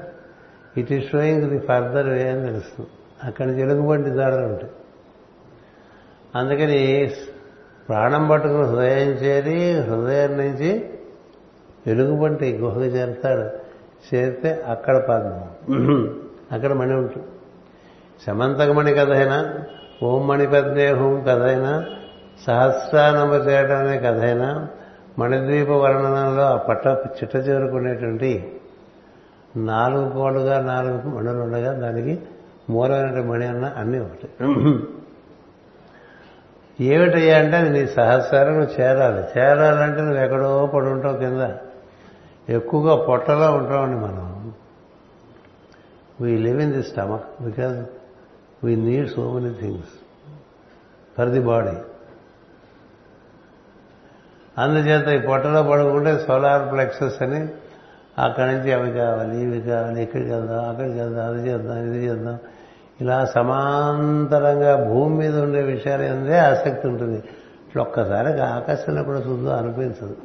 it 0.76 0.92
is 0.92 1.10
showing 1.12 1.50
the 1.50 1.58
further 1.58 2.08
way 2.08 2.30
అని 2.30 2.46
తెలుస్తుంది. 2.46 2.90
అక్కడ 3.24 3.46
నుంచి 3.46 4.10
దాడలు 4.10 4.46
ఉంటాయి 4.46 4.72
అందుకని 6.34 7.10
ప్రాణం 7.88 8.28
పట్టుకుని 8.28 8.64
హృదయం 8.64 9.08
చేరి 9.08 9.80
హృదయం 9.80 10.36
నుంచి 10.36 10.90
వెలుగుబంటి 11.86 12.56
గుహకు 12.56 12.80
చేరుతాడు. 12.80 13.66
చేరితే 14.14 14.64
అక్కడ 14.68 14.96
పద్మం. 14.96 15.48
అక్కడ 16.52 16.72
మణి 16.72 16.94
ఉంటుంది. 16.94 17.26
సమంతకమణి 18.26 18.94
కథైనా 18.94 19.64
ఓం 20.02 20.26
మణిపద్మే 20.26 20.92
హోం 20.92 21.24
కథైనా 21.28 21.84
సహస్రానమ 22.46 23.32
చేయడం 23.32 23.76
అనే 23.78 23.98
కథైనా 23.98 24.68
మణిద్వీప 25.18 25.70
వర్ణనంలో 25.70 26.42
ఆ 26.42 26.56
పట్ట 26.56 26.86
చిట్ట 26.86 27.36
చేరుకునేటువంటి 27.36 28.60
నాలుగు 29.56 30.10
కోళ్ళుగా 30.10 30.60
నాలుగు 30.60 31.08
మణులు 31.08 31.40
ఉండగా 31.40 31.72
దానికి 31.72 32.18
మూలమైన 32.70 33.20
మణి 33.20 33.46
అన్న 33.46 33.64
అన్నీ 33.76 33.98
ఒకటి. 33.98 34.28
ఏమిటయ్యా 36.84 37.38
అంటే 37.38 37.56
అది 37.56 37.70
నీ 37.70 37.86
సహస్రం 37.86 38.52
నువ్వు 38.52 38.80
చేరాలి. 38.80 39.22
చేరాలంటే 39.38 40.00
నువ్వు 40.00 40.20
ఎక్కడో 40.20 40.66
పడి 40.66 40.86
ఉంటావు 40.86 41.16
కింద. 41.16 41.54
ఎక్కువగా 42.48 42.96
పొట్టలో 43.04 43.52
ఉంటామండి 43.52 43.96
మనం. 44.00 44.52
We 46.20 46.38
live 46.38 46.60
in 46.62 46.72
the 46.72 46.82
stomach 46.82 47.42
because 47.42 47.86
we 48.64 48.76
need 48.76 49.08
so 49.10 49.32
many 49.32 49.54
things 49.60 49.94
for 51.18 51.28
the 51.28 51.40
body 51.40 51.76
అందుచేత 54.58 55.08
ఈ 55.08 55.26
పొట్టలో 55.26 55.62
పడుకుంటే 55.62 56.24
సోలార్ 56.26 56.72
ప్లెక్సెస్ 56.72 57.22
అని 57.22 57.48
అక్కడి 58.18 58.46
నుంచి 58.52 58.72
అవి 58.72 58.92
కావాలి 58.92 59.42
ఇవి 59.42 59.60
కావాలి 59.60 60.02
ఇక్కడికి 60.02 60.30
వెళ్దాం 60.30 60.68
అక్కడికి 60.68 60.98
వెళ్దాం 60.98 61.26
అది 61.26 61.48
చేద్దాం 61.48 61.86
ఇది 61.86 62.06
చేద్దాం. 62.06 62.38
ఇలా 63.00 63.24
సమాంతరంగా 63.24 64.88
భూమి 64.88 65.16
మీద 65.16 65.38
ఉండే 65.38 65.62
విషయాలు 65.62 66.02
ఏందే 66.02 66.38
ఆసక్తి 66.38 66.88
ఉంటుంది. 66.88 67.18
ఇట్లా 67.68 67.82
ఒక్కసారి 67.82 68.40
ఆకాశంలో 68.40 69.02
కూడా 69.02 69.18
చూద్దాం 69.18 69.58
అనిపించదు. 69.58 70.16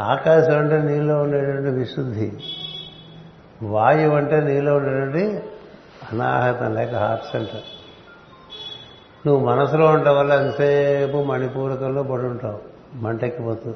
ఆకాశం 0.00 0.58
అంటే 0.58 0.82
నీలో 0.82 1.22
ఉండేటువంటి 1.22 1.70
విశుద్ధి. 1.70 2.32
వాయువు 3.62 4.16
అంటే 4.16 4.40
నీలో 4.40 4.76
ఉండేటువంటి 4.76 5.42
అనాహతం 6.12 6.74
లేక 6.74 6.94
హార్ట్ 6.94 7.24
సెంటర్. 7.24 7.68
నువ్వు 9.26 9.46
మనసులో 9.46 9.86
ఉండటం 9.86 10.16
వల్ల 10.16 10.32
ఎంతసేపు 10.32 11.22
మణిపూరకంలో 11.22 12.02
పడి 12.02 12.22
ఉంటావు? 12.22 12.58
మంటెక్కిపోతూ. 12.94 13.74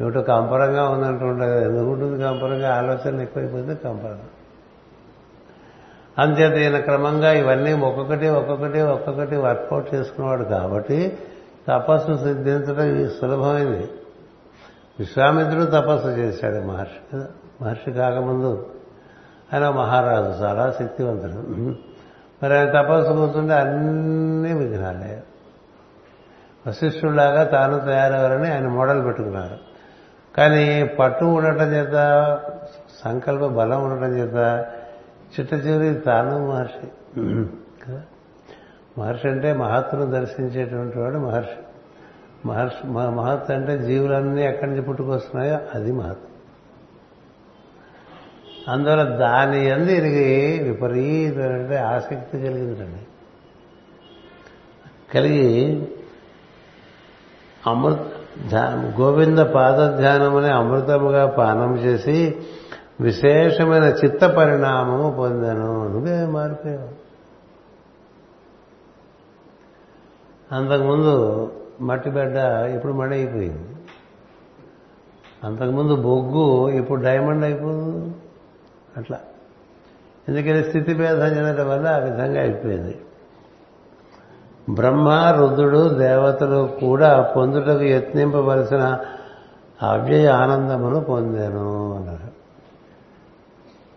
ఏమిటో 0.00 0.22
కంపరంగా 0.22 0.88
ఉందంటూ 0.88 1.26
ఉండదు. 1.26 1.58
ఎందుకు 1.58 1.90
ఉంటుంది 1.90 2.22
కంపరంగా? 2.22 2.74
ఆలోచన 2.74 3.20
ఎక్కువైపోతుంది 3.20 3.74
కంపరం 3.74 4.18
అంతేత 6.18 6.52
ఈయన 6.52 6.78
క్రమంగా 6.78 7.32
ఇవన్నీ 7.32 7.72
ఒక్కొక్కటి 7.72 8.28
ఒక్కొక్కటి 8.28 8.80
ఒక్కొక్కటి 8.80 9.36
వర్కౌట్ 9.36 9.94
చేసుకునేవాడు 9.94 10.44
కాబట్టి 10.44 11.18
తపస్సు 11.68 12.16
సిద్ధించడం 12.16 13.10
సులభమైంది. 13.20 13.88
విశ్వామిత్రుడు 14.98 15.64
తపస్సు 15.64 16.08
చేశాడు 16.08 16.66
మహర్షి 16.66 17.16
మహర్షి 17.64 17.92
కాకముందు 17.92 18.66
ఆయన 19.54 19.68
మహారాజు 19.68 20.44
చాలా 20.44 20.74
శక్తివంతుడు. 20.78 21.91
మరి 22.42 22.54
ఆయన 22.54 22.70
తపస్సు 22.70 23.12
కూర్చుంటే 23.12 23.54
అన్ని 23.54 24.52
విఘ్నాలే 24.54 25.12
వశిష్ఠుడిలాగా 26.66 27.44
తాను 27.44 27.78
తయారవ్వాలని 27.80 28.48
ఆయన 28.50 28.68
మోడల్ 28.68 29.04
పెట్టుకున్నారు 29.04 29.58
కానీ 30.34 30.64
పట్టు 30.98 31.24
ఉండటం 31.24 31.68
చేత 31.74 31.96
సంకల్ప 33.02 33.46
బలం 33.46 33.80
ఉండటం 33.84 34.12
చేత 34.18 34.38
చిట్ట 35.32 35.52
చివరి 35.54 36.00
తాను 36.00 36.48
మహర్షి 36.48 36.88
కదా 37.82 38.02
మహర్షి 38.98 39.26
అంటే 39.28 39.52
మహత్తును 39.52 40.06
దర్శించేటువంటి 40.10 40.98
వాడు 40.98 41.18
మహర్షి 41.18 41.60
మహర్షి 42.46 42.86
మహత్ 43.10 43.50
అంటే 43.50 43.78
జీవులన్నీ 43.78 44.42
ఎక్కడి 44.42 44.70
నుంచి 44.70 44.82
పుట్టుకొస్తున్నాయో 44.82 45.58
అది 45.74 45.92
మహత్ 45.92 46.26
అందువల్ల 48.68 49.02
దాని 49.02 49.66
ఎందు 49.66 49.90
ఇది 49.90 50.58
విపరీతమైన 50.62 51.84
ఆసక్తి 51.84 52.38
కలిగిందండి. 52.38 53.02
కలిగి 55.14 55.86
అమృత 57.66 58.56
గోవింద 59.00 59.38
పాదధ్యానమని 59.38 60.52
అమృతముగా 60.52 61.26
పానం 61.26 61.76
చేసి 61.76 62.34
విశేషమైన 63.00 63.84
చిత్త 63.84 64.24
పరిణామము 64.24 65.16
పొందాను. 65.18 65.88
నువ్వే 65.88 66.26
మారిపోయావు 66.26 67.02
అంతకుముందు 70.54 71.12
మట్టి 71.80 72.10
బిడ్డ 72.10 72.36
ఇప్పుడు 72.74 72.92
మడి 72.92 73.14
అయిపోయింది 73.14 73.76
అంతకుముందు 75.44 75.96
బొగ్గు 75.96 76.68
ఇప్పుడు 76.68 77.02
డైమండ్ 77.02 77.44
అయిపోతుంది 77.44 78.14
అట్లా. 78.96 79.20
ఎందుకని 80.28 80.64
స్థితి 80.64 80.94
భేదం 80.94 81.26
చెందడం 81.26 81.68
వల్ల 81.68 81.86
ఆ 81.86 81.98
విధంగా 81.98 82.40
అయిపోయింది. 82.40 83.00
బ్రహ్మ 84.70 85.08
రుద్రుడు 85.10 85.88
దేవతలు 85.88 86.76
కూడా 86.80 87.32
పొందుటకు 87.36 87.82
యత్నింపవలసిన 87.82 88.98
అవ్యయ 89.82 90.26
ఆనందమును 90.26 91.00
పొందాను 91.00 91.92
అన్నారు. 91.94 92.42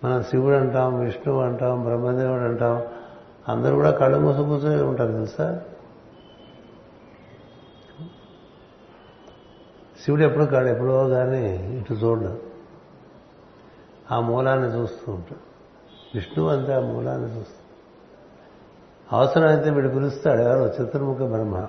మనం 0.06 0.24
శివుడు 0.24 0.56
అంటాం 0.56 1.00
విష్ణువు 1.00 1.42
అంటాం 1.42 1.84
బ్రహ్మదేవుడు 1.84 2.42
అంటాం 2.42 2.84
అందరూ 3.50 3.76
కూడా 3.76 3.92
కళ్ళు 3.92 4.20
మూసు 4.20 4.38
కూర్చొని 4.38 4.84
ఉంటారు 4.84 5.12
తెలుసా? 5.12 5.62
శివుడు 10.06 10.22
ఎప్పుడు 10.22 10.46
కాడు 10.46 10.68
ఎప్పుడో 10.68 11.08
కానీ 11.08 11.56
ఇటు 11.80 11.94
చూడడం. 11.94 12.38
ఆ 14.12 14.20
మూలాన్ని 14.20 14.68
చూస్తూ 14.68 15.12
ఉంటాడు. 15.12 15.40
విష్ణువు 16.16 16.50
అంతే 16.50 16.74
ఆ 16.74 16.80
మూలాన్ని 16.80 17.38
చూస్తూ 17.38 17.54
అవసరమైతే 19.18 19.70
వీడు 19.70 19.88
పిలుస్తాడు. 19.88 20.42
ఎవరు? 20.42 20.84
చతుర్ముఖ 20.84 21.18
బ్రహ్మ. 21.18 21.68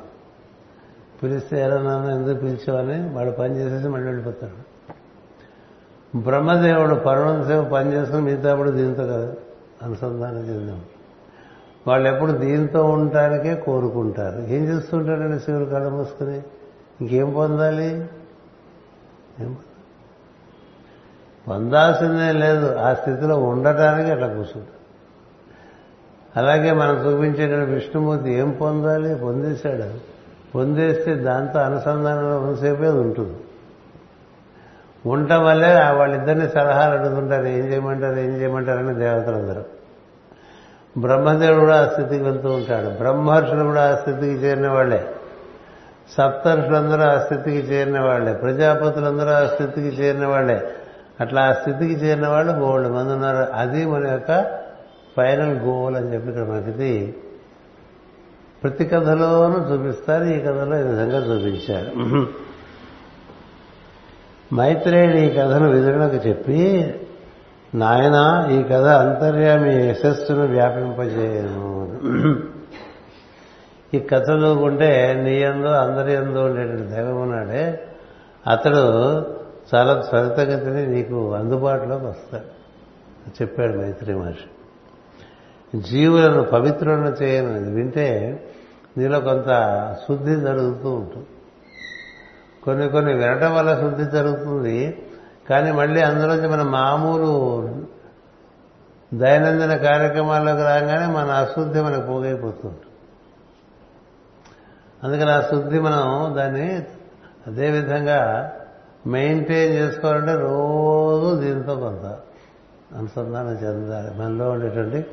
పిలిస్తే 1.22 1.60
ఎవరన్నా 1.60 2.14
ఎందుకు 2.14 2.40
పిలిచావని 2.40 3.14
వాడు 3.14 3.30
పని 3.30 3.56
చేసేసి 3.56 3.88
మళ్ళీ 3.88 4.08
వెళ్ళిపోతాడు. 4.08 4.76
బ్రహ్మదేవుడు 6.18 6.94
పర్వతం 6.94 7.46
సేవ 7.46 7.64
పని 7.64 7.92
చేసుకుని 7.92 8.22
మిగతాప్పుడు 8.22 8.70
దీంతో 8.70 9.06
కదా. 9.06 9.34
అనుసంధానం 9.82 10.38
చెందాం 10.38 10.82
వాళ్ళు 11.86 12.08
ఎప్పుడు 12.08 12.32
దీంతో 12.32 12.84
ఉండటానికే 12.84 13.54
కోరుకుంటారు. 13.54 14.40
ఏం 14.40 14.64
చేస్తుంటారండి 14.64 15.38
శివుడు 15.38 15.64
కళ్ళ 15.64 15.88
మూసుకుని? 15.88 16.42
ఇంకేం 17.00 17.32
పొందాలి? 17.32 18.08
పొందాల్సిందే 21.48 22.32
లేదు. 22.32 22.76
ఆ 22.76 22.94
స్థితిలో 22.94 23.38
ఉండటానికి 23.38 24.10
అట్లా 24.10 24.26
కూర్చుంటారు 24.26 24.76
అలాగే 26.36 26.72
మనం 26.72 26.94
చూపించేటువంటి 26.94 27.70
విష్ణుమూర్తి 27.70 28.32
ఏం 28.32 28.50
పొందాలి? 28.50 29.14
పొందేశాడు. 29.14 30.16
పొందేస్తే 30.52 31.14
దాంతో 31.14 31.58
అనుసంధానంలో 31.58 32.40
ఉన్నసేపే 32.40 32.88
ఉంటుంది. 32.88 33.36
ఉండటం 35.06 35.44
వల్లే 35.44 35.90
వాళ్ళిద్దరిని 35.90 36.48
సలహాలు 36.48 36.98
అడుగుతుంటారు. 36.98 37.46
ఏం 37.46 37.72
చేయమంటారు? 37.72 38.18
ఏం 38.18 38.40
చేయమంటారని 38.40 38.94
దేవతలందరూ 38.94 39.62
బ్రహ్మదేవుడు 41.00 41.60
కూడా 41.60 41.82
ఆ 41.82 41.88
స్థితికి 41.88 42.24
వెళ్తూ 42.24 42.48
ఉంటాడు. 42.48 42.88
బ్రహ్మర్షులు 42.88 43.64
కూడా 43.64 43.92
ఆ 43.92 43.96
స్థితికి 43.96 44.34
చేరిన 44.34 44.68
వాళ్ళే. 44.68 45.06
సప్తర్షులందరూ 46.18 47.02
ఆ 47.02 47.18
స్థితికి 47.18 47.56
చేరిన 47.56 48.00
వాళ్ళే. 48.00 48.32
ప్రజాపతులందరూ 48.32 49.30
ఆ 49.30 49.46
స్థితికి 49.46 50.02
చేరిన 50.02 50.26
వాళ్ళే. 50.26 50.68
అట్లా 51.20 51.42
ఆ 51.42 51.52
స్థితికి 51.52 51.94
చేరిన 51.94 52.28
వాళ్ళు 52.28 52.52
బోల్డ్. 52.52 52.88
మంది 52.88 53.12
ఉన్నారు. 53.12 53.52
అది 53.52 53.86
మన 53.86 54.06
యొక్క 54.06 54.60
ఫైనల్ 55.16 55.58
గోల్ 55.58 55.96
అని 55.96 56.14
చెప్పి 56.14 56.28
ఇక్కడ 56.28 56.42
మనకి 56.42 57.14
ప్రతి 58.62 58.84
కథలోనూ 58.84 59.58
చూపిస్తారు. 59.58 60.24
ఈ 60.24 60.40
కథలో 60.40 60.78
ఈ 60.78 60.82
విధంగా 60.82 61.18
చూపించారు. 61.18 62.26
మైత్రేయుడు 64.54 65.16
ఈ 65.16 65.30
కథను 65.30 65.70
విధులకు 65.70 66.28
చెప్పి 66.28 66.94
నాయన 67.74 68.48
ఈ 68.50 68.62
కథ 68.62 68.84
అంతర్యామి 68.84 69.86
యశస్సును 69.86 70.46
వ్యాపింపజేయను. 70.46 71.86
ఈ 73.94 73.98
కథ 73.98 74.22
చదువుకుంటే 74.22 75.14
నీ 75.24 75.36
ఎందు 75.36 75.66
అందరి 75.66 76.12
ఎందు 76.12 76.38
ఉండేటువంటి 76.38 76.82
దైవం 76.82 77.20
ఉన్నాడే. 77.20 77.86
అతడు 78.46 78.82
చాలా 79.74 80.00
త్వరితగతిని 80.00 80.86
నీకు 80.86 81.34
అందుబాటులోకి 81.34 82.04
వస్తాడు 82.04 82.56
చెప్పాడు 83.28 83.76
మైత్రి 83.76 84.14
మహర్షి. 84.14 85.80
జీవులను 85.80 86.42
పవిత్రులను 86.42 87.16
చేయను. 87.22 87.70
వింటే 87.70 88.40
నీలో 88.98 89.20
కొంత 89.20 89.46
శుద్ధి 90.08 90.36
జరుగుతూ 90.36 90.90
ఉంటుంది. 90.90 91.26
కొన్ని 92.62 92.88
కొన్ని 92.88 93.14
వినటం 93.14 93.54
వల్ల 93.54 93.80
శుద్ధి 93.80 94.04
జరుగుతుంది. 94.04 95.06
కానీ 95.50 95.72
మళ్ళీ 95.72 96.00
అందులోంచి 96.00 96.48
మన 96.48 96.62
మామూలు 96.62 97.86
దైనందిన 99.14 99.76
కార్యక్రమాల్లోకి 99.76 100.62
రాగానే 100.62 101.12
మన 101.12 101.30
అశుద్ధి 101.30 101.80
మనకు 101.80 102.06
పోగైపోతుంది. 102.06 102.78
అందుకని 105.04 105.30
ఆ 105.30 105.40
శుద్ధి 105.40 105.78
మనం 105.80 106.34
దాన్ని 106.38 106.82
అదేవిధంగా 107.46 108.52
మెయింటైన్ 109.06 109.74
చేసుకోవాలంటే 109.74 110.32
రోజు 110.32 111.40
దీంతో 111.40 111.74
కొంత 111.74 112.18
అనుసంధానం 112.96 113.52
చెందాలి. 113.52 114.18
మనలో 114.18 114.50
ఉండేటువంటి 114.50 115.06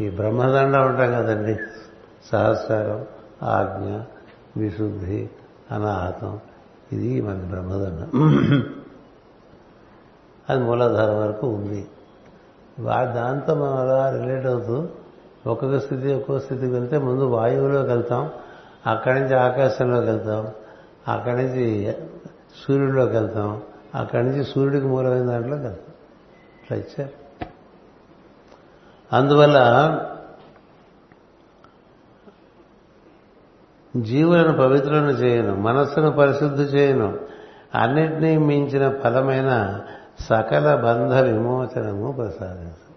ఈ 0.00 0.10
బ్రహ్మదండ 0.10 0.76
ఉంటాం 0.76 1.12
కదండి. 1.12 1.58
సహస్రం 2.32 3.06
ఆజ్ఞ 3.42 3.98
విశుద్ధి 4.56 5.30
అనాహతం. 5.70 6.40
ఇది 6.92 7.20
మన 7.20 7.34
బ్రహ్మదండం. 7.34 8.10
అది 10.50 10.62
మూలాధారం 10.62 11.22
వరకు 11.22 11.46
ఉంది. 11.46 11.88
దాంతో 13.14 13.54
మనం 13.54 13.76
అలా 13.76 14.10
రిలేట్ 14.10 14.46
అవుతూ 14.46 14.88
ఒక్కొక్క 15.46 15.78
స్థితి 15.78 16.14
ఒక్కొక్క 16.14 16.44
స్థితికి 16.44 16.72
వెళ్తే 16.72 16.98
ముందు 16.98 17.24
వాయువులోకి 17.24 17.88
వెళ్తాం. 17.88 18.30
అక్కడి 18.86 19.20
నుంచి 19.20 19.34
ఆకాశంలోకి 19.34 20.06
వెళ్తాం. 20.06 20.48
అక్కడి 21.08 21.36
నుంచి 21.36 21.94
సూర్యుడిలోకి 22.66 23.12
వెళ్తాం. 23.12 23.62
అక్కడి 23.94 24.26
నుంచి 24.26 24.44
సూర్యుడికి 24.44 24.86
మూలమైన 24.86 25.22
దాంట్లోకి 25.22 25.62
వెళ్తాం. 25.62 25.94
ఇట్లా 26.62 26.78
ఇచ్చారు. 26.78 27.46
అందువల్ల 29.16 29.58
జీవులను 33.96 34.58
పవిత్రులను 34.58 35.10
చేయను 35.10 35.54
మనస్సును 35.56 36.10
పరిశుద్ధి 36.10 36.62
చేయను. 36.62 37.18
అన్నిటినీ 37.74 38.36
మించిన 38.36 39.00
ఫలమైన 39.00 39.80
సకల 40.20 40.74
బంధ 40.74 41.12
విమోచనము 41.12 42.12
ప్రసాదించు. 42.12 42.90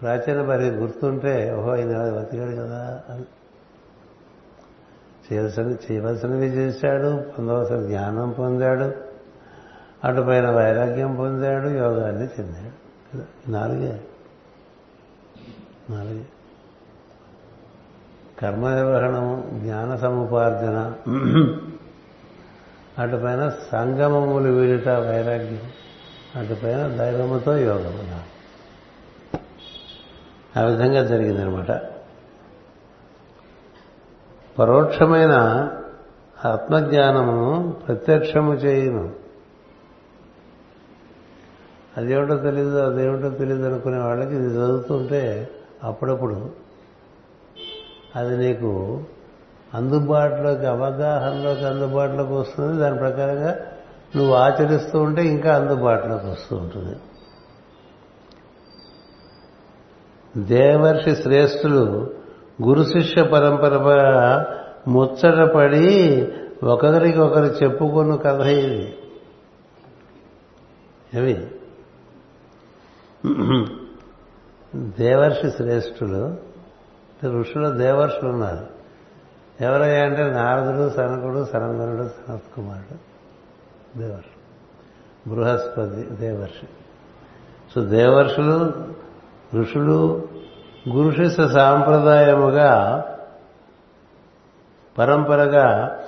ప్రాచీన 0.00 0.42
మరి 0.42 0.68
గుర్తుంటే 0.68 1.54
ఓహో 1.58 1.74
ఇది 1.74 1.94
బతికాడు 1.94 2.50
కదా 2.50 3.02
అని. 3.10 3.24
చేయవలసిన 5.32 5.76
చేయవలసినవి 5.92 6.46
చేశాడు 6.46 7.30
పొందవలసిన 7.30 7.86
జ్ఞానం 7.86 8.30
పొందాడు 8.30 8.94
అటుపైన 10.04 10.50
వైరాగ్యం 10.50 11.14
పొందాడు 11.14 11.68
యోగాన్ని 11.68 12.28
చెందాడు. 12.40 13.50
నాలుగే. 13.50 14.00
నాలుగే. 15.90 16.26
కర్మ 18.40 18.74
నిర్వహణము 18.74 19.50
జ్ఞాన 19.54 19.96
సముపార్జన 19.96 20.92
అటుపైన 22.98 23.52
సంగమములు 23.72 24.52
వీరిట 24.52 24.88
వైరాగ్యం 24.88 25.60
అటుపైన 26.36 26.86
దైవముతో 26.86 27.58
యోగము. 27.58 28.34
ఆ 30.58 30.62
విధంగా 30.62 31.04
జరిగిందనమాట. 31.04 31.93
పరోక్షమైన 34.58 35.32
ఆత్మజ్ఞానము 36.44 37.70
ప్రత్యక్షము 37.70 38.52
చేయను. 38.54 39.12
అదేమిటో 41.96 42.36
తెలీదు 42.36 42.78
అదేమిటో 42.78 43.28
తెలియదు 43.30 43.66
అనుకునే 43.66 43.98
వాళ్ళకి 43.98 44.34
ఇది 44.34 44.46
చదువుతుంటే 44.46 45.50
అప్పుడప్పుడు 45.84 46.50
అది 48.16 48.36
నీకు 48.36 49.02
అందుబాటులోకి 49.74 50.66
అవగాహనలోకి 50.66 51.64
అందుబాటులోకి 51.64 52.32
వస్తుంది. 52.32 52.78
దాని 52.80 52.98
ప్రకారంగా 52.98 53.56
నువ్వు 54.16 54.34
ఆచరిస్తూ 54.34 54.98
ఉంటే 54.98 55.26
ఇంకా 55.26 55.56
అందుబాటులోకి 55.56 56.26
వస్తూ 56.26 56.56
ఉంటుంది. 56.56 56.96
దేవర్షి 60.36 61.16
శ్రేష్ఠులు 61.22 62.10
గురు 62.62 62.84
శిష్య 62.84 63.22
పరంపర 63.22 64.44
ముచ్చటపడి 64.88 66.28
ఒకరికి 66.64 67.18
ఒకరు 67.18 67.44
చెప్పుకున్న 67.44 68.16
కథ 68.16 68.40
ఇది. 68.40 68.98
ఏమి? 71.14 71.46
దేవర్షి 74.76 75.50
శ్రేష్ఠులు 75.50 76.36
ఋషులు 77.26 77.68
దేవర్షులు 77.68 78.30
ఉన్నారు. 78.30 78.66
ఎవరయ్యా 79.60 80.04
అంటే 80.04 80.22
నారదుడు 80.24 80.90
సనకుడు 80.90 81.44
సనందనుడు 81.44 82.02
సనత్ 82.02 82.54
కుమారుడు 82.56 82.98
దేవర్షి 83.98 84.36
బృహస్పతి 85.30 86.02
దేవర్షి. 86.14 86.66
సో 87.74 87.84
దేవర్షులు 87.84 88.72
ఋషులు 89.54 90.22
గురుశిష్య 90.88 91.48
సాంప్రదాయముగా 91.48 93.04
పరంపరగా 94.98 95.98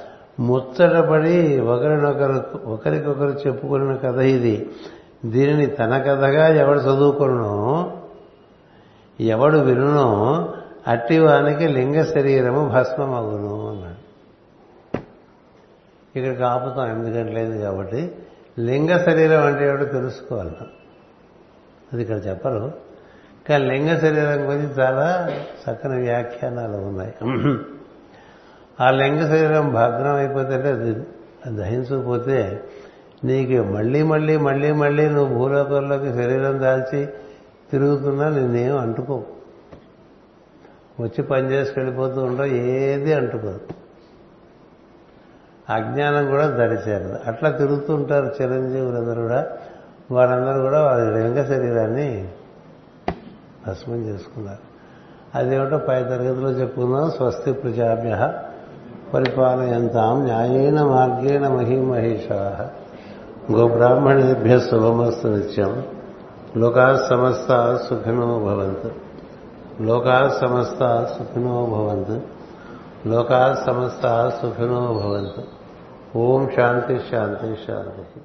ముచ్చటపడి 0.41 1.61
ఒకరినొకరు 1.61 2.59
ఒకరికొకరు 2.65 3.29
చెప్పుకున్న 3.29 3.97
కథ 3.97 4.19
ఇది. 4.19 4.71
దీనిని 5.25 5.67
తన 5.67 5.99
కథగా 5.99 6.49
ఎవడు 6.49 6.79
చదువుకున్నో 6.79 7.93
ఎవడు 9.21 9.59
వినునో 9.59 10.09
అట్టివానికి 10.87 11.69
లింగ 11.69 12.03
శరీరము 12.03 12.69
భస్మమగును 12.69 13.71
అన్నాడు. 13.71 14.07
ఇక్కడికి 16.19 16.43
ఆపుతాం 16.43 16.91
ఎందుకంటే 16.91 17.33
లేదు 17.33 17.59
కాబట్టి 17.59 18.17
లింగ 18.59 18.97
శరీరం 18.97 19.47
అంటే 19.47 19.69
ఏమిటో 19.69 19.85
తెలుసుకోవాలి. 19.85 20.57
అది 21.93 22.03
ఇక్కడ 22.03 22.27
చెప్పరు. 22.27 22.86
కానీ 23.49 23.65
లింగ 23.65 23.99
శరీరం 23.99 24.49
గురించి 24.49 24.81
చాలా 24.81 25.33
చక్కని 25.65 25.97
వ్యాఖ్యానాలు 25.97 26.77
ఉన్నాయి. 26.77 27.15
ఆ 28.81 28.91
లింగ 28.91 29.27
శరీరం 29.27 29.75
భగ్నం 29.75 30.15
అయిపోతే 30.15 30.55
అది 30.55 30.95
దహించకపోతే 31.57 32.65
నీకు 33.25 33.63
మళ్ళీ 33.63 34.03
మళ్ళీ 34.03 34.37
మళ్ళీ 34.37 34.73
మళ్ళీ 34.73 35.09
నువ్వు 35.09 35.39
భూలోకంలోకి 35.39 36.13
శరీరం 36.13 36.61
దాల్చి 36.61 37.07
తిరుగుతున్నా 37.71 38.29
నేనేం 38.29 38.79
అంటుకో 38.79 39.23
వచ్చి 41.01 41.23
పనిచేసి 41.23 41.73
వెళ్ళిపోతూ 41.77 42.25
ఉండవు 42.25 42.47
ఏది 42.47 43.13
అంటుకోదు. 43.13 43.61
అజ్ఞానం 45.71 46.31
కూడా 46.31 46.47
దరిచేరదు. 46.47 47.19
అట్లా 47.27 47.51
తిరుగుతూ 47.51 47.95
ఉంటారు 47.95 48.43
చిరంజీవులందరూ 48.43 49.23
కూడా. 49.23 49.47
వారందరూ 50.11 50.63
కూడా 50.63 50.83
వారి 50.83 51.11
లింగ 51.15 51.45
శరీరాన్ని 51.45 52.29
భస్మం 53.69 53.97
చేసుకున్నారు. 53.97 54.77
అదేమిటో 55.39 55.79
పై 55.79 56.03
తరగతిలో 56.03 56.51
చెప్పుకుందాం. 56.51 57.11
స్వస్తి 57.11 57.53
ప్రజాభ్య 57.53 58.33
పరిపాలయంతాం 59.15 60.25
న్యాయేన 60.25 60.83
మార్గేణ 60.83 61.49
మహిమహేషా. 61.49 62.71
గోబ్రాహ్మణేభ్య 63.53 64.61
శుభమస్తు 64.61 65.29
నిత్యం. 65.29 65.87
లోకా 66.57 67.07
సమస్త 67.11 67.77
సుఖినో 67.89 68.39
భవంతు. 68.39 68.91
లోకా 69.83 70.39
సమస్త 70.41 71.07
సుఖినో 71.19 71.67
భవంతు. 71.67 72.21
లోకా 73.09 73.65
సమస్త 73.67 74.29
సుఖినో 74.43 74.81
భవంతు. 74.81 75.43
ఓం 76.19 76.51
శాంతి 76.57 77.01
శాంతి 77.11 77.59
శాంతి. 77.67 78.21